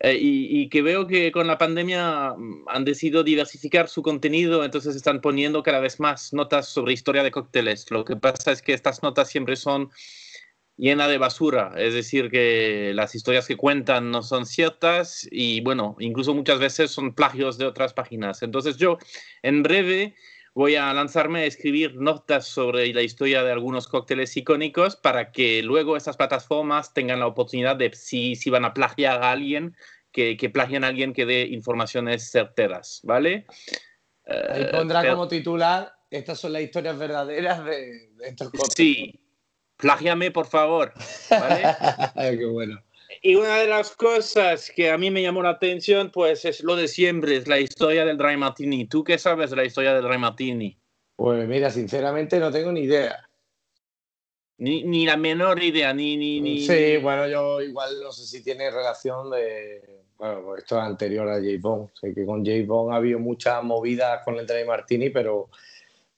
Eh, 0.00 0.16
y, 0.20 0.68
que 0.68 0.80
veo 0.80 1.08
que 1.08 1.32
con 1.32 1.48
la 1.48 1.58
pandemia 1.58 2.34
mm, 2.36 2.66
han 2.68 2.84
decidido 2.84 3.24
diversificar 3.24 3.88
su 3.88 4.02
contenido, 4.02 4.64
entonces 4.64 4.94
están 4.94 5.20
poniendo 5.20 5.62
cada 5.64 5.80
vez 5.80 5.98
más 5.98 6.32
notas 6.32 6.68
sobre 6.68 6.92
historia 6.92 7.24
de 7.24 7.32
cócteles. 7.32 7.90
Lo 7.90 8.04
que 8.04 8.14
pasa 8.14 8.52
es 8.52 8.62
que 8.62 8.74
estas 8.74 9.02
notas 9.02 9.28
siempre 9.28 9.56
son 9.56 9.90
llenas 10.76 11.08
de 11.08 11.18
basura, 11.18 11.72
es 11.76 11.94
decir, 11.94 12.30
que 12.30 12.92
las 12.94 13.16
historias 13.16 13.48
que 13.48 13.56
cuentan 13.56 14.12
no 14.12 14.22
son 14.22 14.46
ciertas 14.46 15.26
y 15.32 15.60
bueno, 15.62 15.96
incluso 15.98 16.32
muchas 16.34 16.60
veces 16.60 16.92
son 16.92 17.12
plagios 17.14 17.58
de 17.58 17.66
otras 17.66 17.92
páginas. 17.92 18.42
Entonces 18.42 18.76
yo 18.76 18.98
en 19.42 19.64
breve 19.64 20.14
voy 20.58 20.74
a 20.74 20.92
lanzarme 20.92 21.42
a 21.42 21.44
escribir 21.44 21.94
notas 21.94 22.44
sobre 22.48 22.92
la 22.92 23.02
historia 23.02 23.44
de 23.44 23.52
algunos 23.52 23.86
cócteles 23.86 24.36
icónicos 24.36 24.96
para 24.96 25.30
que 25.30 25.62
luego 25.62 25.96
esas 25.96 26.16
plataformas 26.16 26.92
tengan 26.92 27.20
la 27.20 27.28
oportunidad 27.28 27.76
de, 27.76 27.94
si, 27.94 28.34
si 28.34 28.50
van 28.50 28.64
a 28.64 28.74
plagiar 28.74 29.22
a 29.22 29.30
alguien, 29.30 29.76
que, 30.10 30.36
que 30.36 30.50
plagien 30.50 30.82
a 30.82 30.88
alguien 30.88 31.12
que 31.12 31.26
dé 31.26 31.42
informaciones 31.42 32.32
certeras, 32.32 32.98
¿vale? 33.04 33.46
Ahí 34.26 34.62
eh, 34.62 34.68
pondrá 34.72 35.08
como 35.08 35.28
titular, 35.28 35.94
estas 36.10 36.40
son 36.40 36.52
las 36.54 36.62
historias 36.62 36.98
verdaderas 36.98 37.64
de, 37.64 38.10
estos 38.24 38.50
cócteles. 38.50 38.74
Sí, 38.74 39.20
plágiame 39.76 40.32
por 40.32 40.46
favor, 40.46 40.92
¿vale? 41.30 41.62
Qué 42.36 42.46
bueno. 42.46 42.82
Y 43.22 43.34
una 43.34 43.58
de 43.58 43.66
las 43.66 43.96
cosas 43.96 44.70
que 44.74 44.90
a 44.90 44.98
mí 44.98 45.10
me 45.10 45.22
llamó 45.22 45.42
la 45.42 45.50
atención, 45.50 46.10
pues 46.10 46.44
es 46.44 46.62
lo 46.62 46.76
de 46.76 46.88
siempre, 46.88 47.36
es 47.36 47.48
la 47.48 47.58
historia 47.58 48.04
del 48.04 48.18
Dry 48.18 48.36
Martini. 48.36 48.86
¿Tú 48.86 49.02
qué 49.02 49.18
sabes 49.18 49.50
de 49.50 49.56
la 49.56 49.64
historia 49.64 49.94
del 49.94 50.04
Dry 50.04 50.18
Martini? 50.18 50.78
Pues 51.16 51.48
mira, 51.48 51.70
sinceramente 51.70 52.38
no 52.38 52.52
tengo 52.52 52.70
ni 52.70 52.80
idea. 52.80 53.28
Ni, 54.58 54.82
ni 54.84 55.06
la 55.06 55.16
menor 55.16 55.62
idea, 55.62 55.94
ni, 55.94 56.16
ni, 56.16 56.40
ni... 56.40 56.60
Sí, 56.60 56.96
bueno, 56.98 57.28
yo 57.28 57.62
igual 57.62 58.00
no 58.02 58.12
sé 58.12 58.26
si 58.26 58.42
tiene 58.42 58.70
relación 58.70 59.30
de... 59.30 60.02
Bueno, 60.18 60.42
pues 60.44 60.62
esto 60.62 60.76
es 60.78 60.84
anterior 60.84 61.28
a 61.28 61.36
J. 61.36 61.46
Bond. 61.60 61.90
Sé 61.94 62.12
que 62.12 62.26
con 62.26 62.44
J. 62.44 62.64
Bond 62.66 62.92
ha 62.92 62.96
habido 62.96 63.20
muchas 63.20 63.62
movidas 63.62 64.22
con 64.24 64.36
el 64.36 64.46
Dry 64.46 64.64
Martini, 64.64 65.10
pero, 65.10 65.48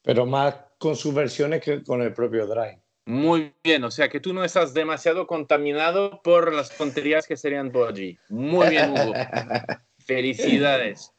pero 0.03 0.25
más 0.27 0.55
con 0.79 0.97
sus 0.97 1.15
versiones 1.15 1.63
que 1.63 1.83
con 1.85 2.01
el 2.01 2.15
propio 2.15 2.47
Dry. 2.47 2.79
Muy 3.11 3.53
bien, 3.65 3.83
o 3.83 3.91
sea 3.91 4.09
que 4.09 4.21
tú 4.21 4.33
no 4.33 4.45
estás 4.45 4.73
demasiado 4.73 5.27
contaminado 5.27 6.23
por 6.23 6.55
las 6.55 6.77
tonterías 6.77 7.27
que 7.27 7.37
serían 7.37 7.73
por 7.73 7.89
allí. 7.89 8.17
Muy 8.29 8.69
bien, 8.69 8.93
Hugo. 8.93 9.13
Felicidades. 10.07 11.13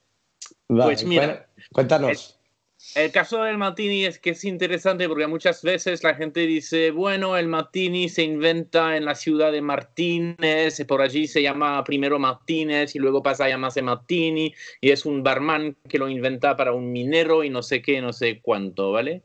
pues 0.68 1.04
mira, 1.04 1.50
cuéntanos. 1.74 2.40
El, 2.96 3.12
caso 3.12 3.44
del 3.44 3.58
Martini 3.58 4.06
es 4.06 4.20
que 4.20 4.30
es 4.30 4.46
interesante 4.46 5.10
porque 5.10 5.28
muchas 5.28 5.62
veces 5.64 6.02
la 6.02 6.16
gente 6.16 6.40
dice, 6.48 6.92
bueno, 6.92 7.36
el 7.36 7.50
Martini 7.50 8.08
se 8.08 8.24
inventa 8.24 8.96
en 8.96 9.04
la 9.04 9.14
ciudad 9.14 9.52
de 9.52 9.62
Martínez, 9.62 10.82
por 10.88 11.02
allí 11.02 11.28
se 11.28 11.42
llama 11.42 11.84
primero 11.84 12.20
Martínez 12.20 12.96
y 12.96 13.00
luego 13.00 13.22
pasa 13.22 13.46
a 13.46 13.50
llamarse 13.50 13.82
Martini 13.82 14.54
y 14.80 14.92
es 14.92 15.06
un 15.06 15.24
barman 15.24 15.76
que 15.90 16.00
lo 16.00 16.08
inventa 16.08 16.56
para 16.56 16.72
un 16.72 16.90
minero 16.90 17.44
y 17.44 17.50
no 17.50 17.62
sé 17.62 17.82
qué, 17.82 18.02
no 18.02 18.14
sé 18.14 18.40
cuánto, 18.42 18.94
¿vale? 18.94 19.24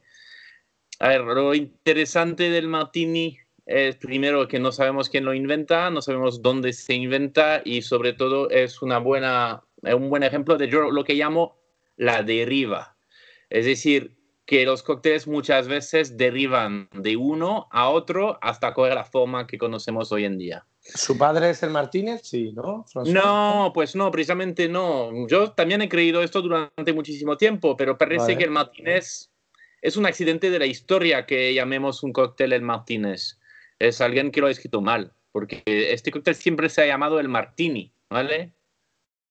A 0.98 1.08
ver, 1.08 1.22
lo 1.22 1.54
interesante 1.54 2.50
del 2.50 2.68
martini 2.68 3.38
es 3.66 3.96
primero 3.96 4.46
que 4.48 4.60
no 4.60 4.72
sabemos 4.72 5.08
quién 5.08 5.24
lo 5.24 5.34
inventa, 5.34 5.90
no 5.90 6.00
sabemos 6.00 6.40
dónde 6.40 6.72
se 6.72 6.94
inventa 6.94 7.60
y 7.64 7.82
sobre 7.82 8.12
todo 8.12 8.48
es 8.50 8.80
una 8.80 8.98
buena, 8.98 9.62
un 9.82 10.08
buen 10.08 10.22
ejemplo 10.22 10.56
de 10.56 10.68
lo 10.68 11.04
que 11.04 11.14
llamo 11.14 11.58
la 11.96 12.22
deriva. 12.22 12.96
Es 13.50 13.66
decir, 13.66 14.16
que 14.46 14.64
los 14.64 14.84
cócteles 14.84 15.26
muchas 15.26 15.66
veces 15.66 16.16
derivan 16.16 16.88
de 16.92 17.16
uno 17.16 17.66
a 17.72 17.88
otro 17.90 18.38
hasta 18.40 18.72
coger 18.72 18.94
la 18.94 19.04
forma 19.04 19.46
que 19.46 19.58
conocemos 19.58 20.12
hoy 20.12 20.24
en 20.24 20.38
día. 20.38 20.64
¿Su 20.80 21.18
padre 21.18 21.50
es 21.50 21.64
el 21.64 21.70
Martínez? 21.70 22.20
Sí, 22.22 22.52
¿no? 22.52 22.86
No, 23.06 23.72
pues 23.74 23.96
no, 23.96 24.12
precisamente 24.12 24.68
no. 24.68 25.26
Yo 25.26 25.50
también 25.50 25.82
he 25.82 25.88
creído 25.88 26.22
esto 26.22 26.40
durante 26.40 26.92
muchísimo 26.92 27.36
tiempo, 27.36 27.76
pero 27.76 27.98
parece 27.98 28.38
que 28.38 28.44
el 28.44 28.52
Martínez 28.52 29.32
es 29.82 29.96
un 29.96 30.06
accidente 30.06 30.50
de 30.50 30.58
la 30.58 30.66
historia 30.66 31.26
que 31.26 31.54
llamemos 31.54 32.02
un 32.02 32.12
cóctel 32.12 32.52
el 32.52 32.62
Martínez. 32.62 33.38
Es 33.78 34.00
alguien 34.00 34.30
que 34.30 34.40
lo 34.40 34.46
ha 34.46 34.50
escrito 34.50 34.80
mal, 34.80 35.12
porque 35.32 35.62
este 35.66 36.10
cóctel 36.10 36.34
siempre 36.34 36.68
se 36.68 36.82
ha 36.82 36.86
llamado 36.86 37.20
el 37.20 37.28
Martini, 37.28 37.92
¿vale? 38.08 38.52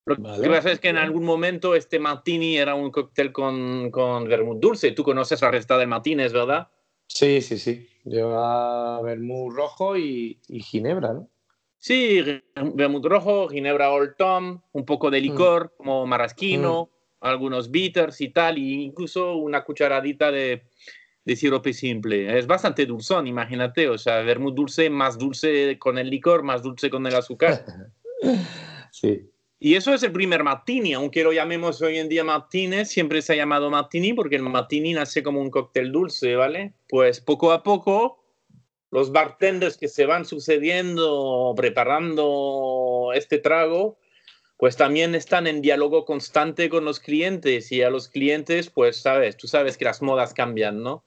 Lo 0.05 0.17
que 0.39 0.49
pasa 0.49 0.71
es 0.71 0.79
que 0.79 0.89
en 0.89 0.97
algún 0.97 1.23
momento 1.23 1.73
este 1.73 1.97
Martini 1.97 2.57
era 2.57 2.75
un 2.75 2.91
cóctel 2.91 3.31
con, 3.31 3.89
con 3.89 4.25
vermut 4.25 4.59
dulce. 4.59 4.91
Tú 4.91 5.03
conoces 5.03 5.41
la 5.41 5.49
receta 5.49 5.79
del 5.79 5.87
Martínez, 5.87 6.31
¿verdad? 6.31 6.67
Sí, 7.07 7.41
sí, 7.41 7.57
sí. 7.57 7.89
Lleva 8.03 9.01
vermut 9.01 9.53
rojo 9.53 9.97
y, 9.97 10.39
ginebra, 10.47 11.13
¿no? 11.13 11.29
Sí, 11.79 12.23
vermut 12.55 13.05
rojo, 13.05 13.47
ginebra 13.47 13.91
Old 13.91 14.15
Tom, 14.15 14.61
un 14.73 14.85
poco 14.85 15.09
de 15.09 15.21
licor 15.21 15.65
mm. 15.65 15.77
como 15.77 16.05
marasquino, 16.05 16.91
algunos 17.29 17.71
bitters 17.71 18.21
y 18.21 18.29
tal, 18.29 18.57
e 18.57 18.61
incluso 18.61 19.35
una 19.35 19.63
cucharadita 19.63 20.31
de, 20.31 20.63
de 21.25 21.35
sirope 21.35 21.73
simple. 21.73 22.37
Es 22.37 22.47
bastante 22.47 22.85
dulzón, 22.85 23.27
imagínate, 23.27 23.89
o 23.89 23.97
sea, 23.97 24.21
vermut 24.21 24.55
dulce, 24.55 24.89
más 24.89 25.17
dulce 25.17 25.77
con 25.79 25.97
el 25.97 26.09
licor, 26.09 26.43
más 26.43 26.61
dulce 26.61 26.89
con 26.89 27.05
el 27.07 27.15
azúcar. 27.15 27.65
sí. 28.91 29.29
Y 29.57 29.75
eso 29.75 29.93
es 29.93 30.03
el 30.03 30.11
primer 30.11 30.43
martini, 30.43 30.93
aunque 30.93 31.23
lo 31.23 31.33
llamemos 31.33 31.81
hoy 31.81 31.97
en 31.97 32.09
día 32.09 32.23
martini, 32.23 32.85
siempre 32.85 33.21
se 33.21 33.33
ha 33.33 33.35
llamado 33.37 33.71
martini 33.71 34.13
porque 34.13 34.35
el 34.35 34.43
martini 34.43 34.93
nace 34.93 35.23
como 35.23 35.41
un 35.41 35.49
cóctel 35.49 35.91
dulce, 35.91 36.35
¿vale? 36.35 36.73
Pues 36.87 37.21
poco 37.21 37.51
a 37.51 37.63
poco 37.63 38.21
los 38.91 39.11
bartenders 39.11 39.77
que 39.77 39.87
se 39.87 40.05
van 40.05 40.25
sucediendo 40.25 41.53
preparando 41.57 43.11
este 43.15 43.39
trago, 43.39 43.97
pues 44.57 44.77
también 44.77 45.15
están 45.15 45.47
en 45.47 45.61
diálogo 45.61 46.05
constante 46.05 46.69
con 46.69 46.85
los 46.85 46.99
clientes 46.99 47.71
y 47.71 47.81
a 47.81 47.89
los 47.89 48.07
clientes, 48.07 48.69
pues 48.69 49.01
sabes, 49.01 49.37
tú 49.37 49.47
sabes 49.47 49.77
que 49.77 49.85
las 49.85 50.01
modas 50.01 50.33
cambian, 50.33 50.81
¿no? 50.81 51.05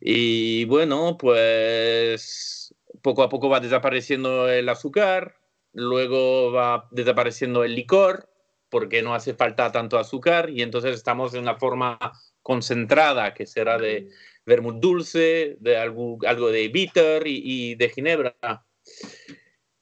Y 0.00 0.64
bueno, 0.64 1.16
pues 1.16 2.74
poco 3.02 3.22
a 3.22 3.28
poco 3.28 3.48
va 3.48 3.60
desapareciendo 3.60 4.48
el 4.48 4.68
azúcar, 4.68 5.36
luego 5.72 6.50
va 6.50 6.88
desapareciendo 6.90 7.62
el 7.62 7.76
licor, 7.76 8.28
porque 8.68 9.00
no 9.00 9.14
hace 9.14 9.34
falta 9.34 9.70
tanto 9.70 9.98
azúcar, 9.98 10.50
y 10.50 10.62
entonces 10.62 10.96
estamos 10.96 11.34
en 11.34 11.42
una 11.42 11.54
forma 11.54 11.98
concentrada, 12.42 13.32
que 13.32 13.46
será 13.46 13.78
de 13.78 14.08
vermut 14.44 14.80
dulce, 14.80 15.56
de 15.60 15.76
algo, 15.76 16.18
algo 16.26 16.50
de 16.50 16.68
bitter 16.68 17.26
y, 17.26 17.42
y 17.44 17.74
de 17.76 17.88
ginebra. 17.90 18.34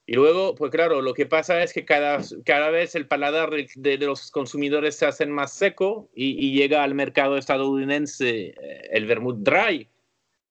Y 0.06 0.14
luego, 0.14 0.54
pues 0.54 0.70
claro, 0.70 1.00
lo 1.00 1.14
que 1.14 1.24
pasa 1.24 1.62
es 1.62 1.72
que 1.72 1.86
cada, 1.86 2.20
cada 2.44 2.70
vez 2.70 2.94
el 2.94 3.06
paladar 3.06 3.50
de, 3.50 3.98
los 3.98 4.30
consumidores 4.30 4.96
se 4.96 5.06
hace 5.06 5.24
más 5.24 5.52
seco 5.52 6.10
y, 6.14 6.52
llega 6.52 6.82
al 6.82 6.94
mercado 6.94 7.38
estadounidense 7.38 8.48
eh, 8.48 8.88
el 8.92 9.06
vermouth 9.06 9.38
dry. 9.38 9.88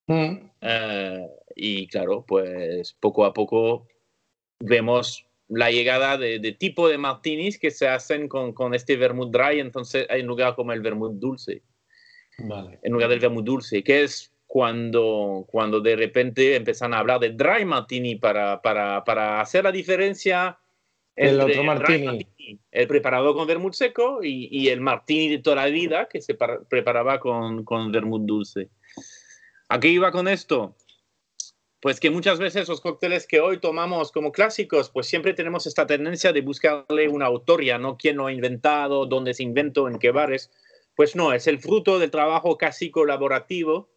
Mm. 0.07 0.49
Eh, 0.61 1.27
y 1.55 1.87
claro, 1.87 2.25
pues 2.27 2.93
poco 2.99 3.25
a 3.25 3.33
poco 3.33 3.87
vemos 4.59 5.27
la 5.49 5.69
llegada 5.69 6.17
de, 6.17 6.39
tipo 6.53 6.89
de 6.89 6.97
martinis 6.97 7.59
que 7.59 7.69
se 7.69 7.87
hacen 7.87 8.27
con, 8.27 8.53
con, 8.53 8.73
este 8.73 8.95
vermouth 8.95 9.31
dry, 9.31 9.59
entonces 9.59 10.07
hay 10.09 10.21
un 10.21 10.27
lugar 10.27 10.55
como 10.55 10.73
el 10.73 10.81
vermouth 10.81 11.19
dulce. 11.19 11.61
Vale. 12.39 12.79
En 12.81 12.91
lugar 12.91 13.09
del 13.09 13.19
vermouth 13.19 13.45
dulce, 13.45 13.83
que 13.83 14.01
es 14.01 14.32
cuando, 14.53 15.47
cuando 15.47 15.81
de 15.81 15.95
repente 15.95 16.55
empiezan 16.55 16.93
a 16.93 16.99
hablar 16.99 17.19
de 17.19 17.31
dry 17.31 17.65
martini 17.65 18.17
para, 18.17 18.61
para, 18.61 19.03
para 19.03 19.41
hacer 19.41 19.63
la 19.63 19.71
diferencia 19.71 20.59
el 21.15 21.41
otro 21.41 21.63
martini. 21.63 22.29
el 22.69 22.87
preparado 22.87 23.33
con 23.33 23.47
vermouth 23.47 23.73
seco 23.73 24.19
y, 24.21 24.49
y, 24.51 24.69
el 24.69 24.79
martini 24.79 25.27
de 25.29 25.39
toda 25.39 25.55
la 25.55 25.65
vida 25.65 26.07
que 26.07 26.21
se 26.21 26.35
preparaba 26.69 27.19
con, 27.19 27.65
con 27.65 27.91
vermouth 27.91 28.27
dulce. 28.27 28.69
¿A 29.69 29.79
qué 29.79 29.87
iba 29.87 30.11
con 30.11 30.27
esto? 30.27 30.75
Pues 31.79 31.99
que 31.99 32.11
muchas 32.11 32.37
veces 32.37 32.69
los 32.69 32.79
cócteles 32.79 33.25
que 33.25 33.39
hoy 33.39 33.57
tomamos 33.57 34.11
como 34.11 34.31
clásicos, 34.31 34.91
pues 34.91 35.07
siempre 35.07 35.33
tenemos 35.33 35.65
esta 35.65 35.87
tendencia 35.87 36.31
de 36.31 36.41
buscarle 36.41 37.07
una 37.07 37.25
autoría, 37.25 37.79
¿no? 37.79 37.97
¿Quién 37.97 38.17
lo 38.17 38.27
ha 38.27 38.31
inventado? 38.31 39.07
¿Dónde 39.07 39.33
se 39.33 39.41
inventó? 39.41 39.87
¿En 39.87 39.97
qué 39.97 40.11
bares? 40.11 40.51
Pues 40.95 41.15
no, 41.15 41.33
es 41.33 41.47
el 41.47 41.57
fruto 41.57 41.97
del 41.97 42.11
trabajo 42.11 42.55
casi 42.59 42.91
colaborativo 42.91 43.89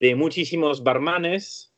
de 0.00 0.14
muchísimos 0.14 0.82
barmanes 0.82 1.72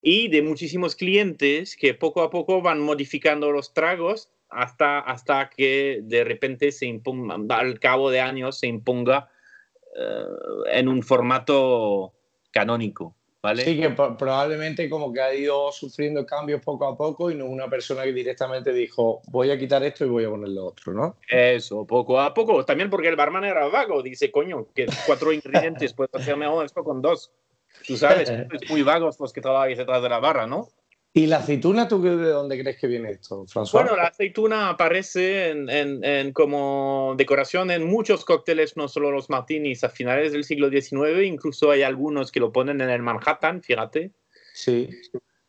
y 0.00 0.28
de 0.28 0.42
muchísimos 0.42 0.96
clientes 0.96 1.76
que 1.76 1.94
poco 1.94 2.22
a 2.22 2.30
poco 2.30 2.60
van 2.60 2.80
modificando 2.80 3.52
los 3.52 3.72
tragos 3.72 4.30
hasta, 4.48 5.00
hasta 5.00 5.48
que 5.48 6.00
de 6.02 6.24
repente 6.24 6.72
se 6.72 6.86
imponga, 6.86 7.36
al 7.56 7.78
cabo 7.80 8.10
de 8.10 8.20
años 8.20 8.58
se 8.58 8.66
imponga 8.66 9.30
eh, 9.96 10.78
en 10.78 10.88
un 10.88 11.02
formato 11.02 12.12
canónico. 12.50 13.16
¿Vale? 13.42 13.64
Sí, 13.64 13.80
que 13.80 13.90
probablemente 13.90 14.88
como 14.88 15.12
que 15.12 15.20
ha 15.20 15.34
ido 15.34 15.72
sufriendo 15.72 16.24
cambios 16.24 16.62
poco 16.62 16.86
a 16.86 16.96
poco 16.96 17.28
y 17.28 17.34
no 17.34 17.46
una 17.46 17.68
persona 17.68 18.04
que 18.04 18.12
directamente 18.12 18.72
dijo 18.72 19.20
voy 19.26 19.50
a 19.50 19.58
quitar 19.58 19.82
esto 19.82 20.04
y 20.04 20.08
voy 20.08 20.24
a 20.24 20.30
poner 20.30 20.50
lo 20.50 20.66
otro, 20.66 20.92
¿no? 20.92 21.16
Eso, 21.28 21.84
poco 21.84 22.20
a 22.20 22.32
poco. 22.32 22.64
También 22.64 22.88
porque 22.88 23.08
el 23.08 23.16
barman 23.16 23.44
era 23.44 23.66
vago, 23.66 24.00
dice, 24.00 24.30
coño, 24.30 24.68
que 24.72 24.86
cuatro 25.06 25.32
ingredientes 25.32 25.92
puedo 25.92 26.10
hacer 26.12 26.36
mejor 26.36 26.64
esto 26.64 26.84
con 26.84 27.02
dos. 27.02 27.32
Tú 27.84 27.96
sabes, 27.96 28.30
es 28.52 28.70
muy 28.70 28.84
vagos 28.84 29.18
los 29.18 29.32
que 29.32 29.40
trabajan 29.40 29.74
detrás 29.74 30.02
de 30.02 30.08
la 30.08 30.20
barra, 30.20 30.46
¿no? 30.46 30.68
¿Y 31.14 31.26
la 31.26 31.38
aceituna, 31.38 31.88
tú 31.88 32.00
de 32.00 32.30
dónde 32.30 32.58
crees 32.58 32.78
que 32.78 32.86
viene 32.86 33.10
esto, 33.10 33.44
François? 33.44 33.82
Bueno, 33.82 33.96
la 33.96 34.04
aceituna 34.04 34.70
aparece 34.70 35.50
en, 35.50 35.68
en, 35.68 36.32
como 36.32 37.14
decoración 37.18 37.70
en 37.70 37.86
muchos 37.86 38.24
cócteles, 38.24 38.78
no 38.78 38.88
solo 38.88 39.10
los 39.10 39.28
martinis, 39.28 39.84
a 39.84 39.90
finales 39.90 40.32
del 40.32 40.44
siglo 40.44 40.70
XIX, 40.70 41.22
incluso 41.24 41.70
hay 41.70 41.82
algunos 41.82 42.32
que 42.32 42.40
lo 42.40 42.50
ponen 42.50 42.80
en 42.80 42.88
el 42.88 43.02
Manhattan, 43.02 43.62
fíjate. 43.62 44.12
Sí. 44.54 44.88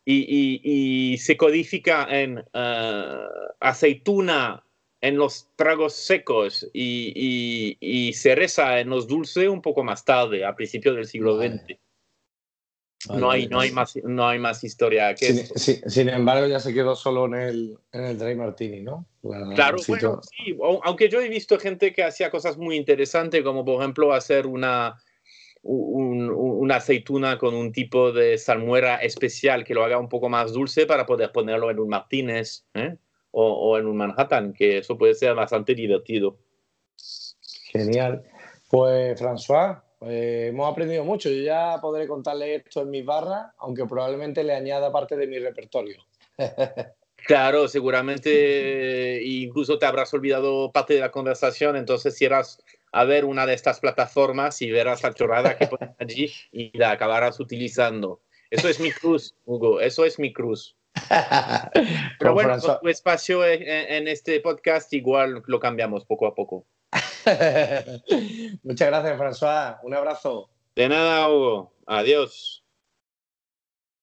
Y, 0.04 0.60
y, 0.62 1.16
se 1.16 1.38
codifica 1.38 2.06
en 2.10 2.44
eh, 2.52 3.26
aceituna 3.60 4.62
en 5.00 5.16
los 5.16 5.48
tragos 5.56 5.94
secos 5.94 6.68
y, 6.74 7.78
y, 7.80 8.12
cereza 8.12 8.80
en 8.80 8.90
los 8.90 9.06
dulces 9.06 9.48
un 9.48 9.62
poco 9.62 9.82
más 9.82 10.04
tarde, 10.04 10.44
a 10.44 10.54
principios 10.54 10.94
del 10.94 11.06
siglo 11.06 11.38
XX 11.38 11.78
no, 13.08 13.30
hay, 13.30 13.48
no, 13.48 13.60
hay 13.60 13.70
más, 13.70 13.96
no 14.04 14.26
hay 14.26 14.38
más 14.38 14.64
historia 14.64 15.14
que 15.14 15.26
sin, 15.26 15.90
sin, 15.90 16.08
embargo, 16.08 16.46
ya 16.46 16.60
se 16.60 16.72
quedó 16.72 16.96
solo 16.96 17.26
en 17.26 17.34
el, 17.34 17.78
en 17.92 18.04
el 18.04 18.18
Dry 18.18 18.34
Martini, 18.34 18.80
¿no? 18.80 19.06
claro, 19.54 19.78
bueno, 19.88 20.20
sí. 20.22 20.56
Aunque 20.84 21.08
yo 21.08 21.20
he 21.20 21.28
visto 21.28 21.58
gente 21.58 21.92
que 21.92 22.02
hacía 22.02 22.30
cosas 22.30 22.56
muy 22.56 22.76
interesantes, 22.76 23.42
como 23.42 23.64
por 23.64 23.80
ejemplo 23.80 24.12
hacer 24.12 24.46
una, 24.46 24.96
una 25.62 26.76
aceituna 26.76 27.38
con 27.38 27.54
un 27.54 27.72
tipo 27.72 28.12
de 28.12 28.38
salmuera 28.38 28.96
especial 28.96 29.64
que 29.64 29.74
lo 29.74 29.84
haga 29.84 29.98
un 29.98 30.08
poco 30.08 30.28
más 30.28 30.52
dulce 30.52 30.86
para 30.86 31.06
poder 31.06 31.32
ponerlo 31.32 31.70
en 31.70 31.78
un 31.78 31.88
Martínez 31.88 32.64
¿eh? 32.74 32.96
o, 33.30 33.52
o 33.52 33.78
en 33.78 33.86
un 33.86 33.96
Manhattan, 33.96 34.52
que 34.52 34.78
eso 34.78 34.98
puede 34.98 35.14
ser 35.14 35.34
bastante 35.34 35.74
divertido. 35.74 36.38
Genial. 37.72 38.22
Pues, 38.70 39.20
François, 39.20 39.83
eh, 40.06 40.48
hemos 40.48 40.70
aprendido 40.70 41.04
mucho. 41.04 41.28
Yo 41.28 41.42
ya 41.42 41.78
podré 41.80 42.06
contarle 42.06 42.56
esto 42.56 42.82
en 42.82 42.90
mis 42.90 43.04
barras, 43.04 43.52
aunque 43.58 43.84
probablemente 43.86 44.44
le 44.44 44.54
añada 44.54 44.92
parte 44.92 45.16
de 45.16 45.26
mi 45.26 45.38
repertorio. 45.38 46.02
Claro, 47.26 47.68
seguramente 47.68 49.22
incluso 49.24 49.78
te 49.78 49.86
habrás 49.86 50.12
olvidado 50.12 50.70
parte 50.72 50.92
de 50.92 51.00
la 51.00 51.10
conversación, 51.10 51.74
entonces 51.74 52.16
si 52.16 52.26
eras 52.26 52.62
a 52.92 53.04
ver 53.04 53.24
una 53.24 53.46
de 53.46 53.54
estas 53.54 53.80
plataformas 53.80 54.60
y 54.60 54.70
verás 54.70 55.02
la 55.02 55.14
chorrada 55.14 55.56
que 55.56 55.66
ponen 55.66 55.94
allí 55.98 56.30
y 56.52 56.76
la 56.76 56.90
acabarás 56.90 57.40
utilizando. 57.40 58.20
Eso 58.50 58.68
es 58.68 58.78
mi 58.78 58.92
cruz, 58.92 59.34
Hugo, 59.46 59.80
eso 59.80 60.04
es 60.04 60.18
mi 60.18 60.34
cruz. 60.34 60.76
Pero 62.18 62.34
bueno, 62.34 62.58
tu 62.60 62.88
espacio 62.88 63.42
en 63.46 64.06
este 64.06 64.38
podcast 64.40 64.92
igual 64.92 65.42
lo 65.46 65.58
cambiamos 65.58 66.04
poco 66.04 66.26
a 66.26 66.34
poco. 66.34 66.66
Muchas 68.62 68.88
gracias, 68.88 69.18
François. 69.18 69.78
Un 69.82 69.94
abrazo. 69.94 70.50
De 70.74 70.88
nada, 70.88 71.28
Hugo. 71.28 71.72
Adiós. 71.86 72.63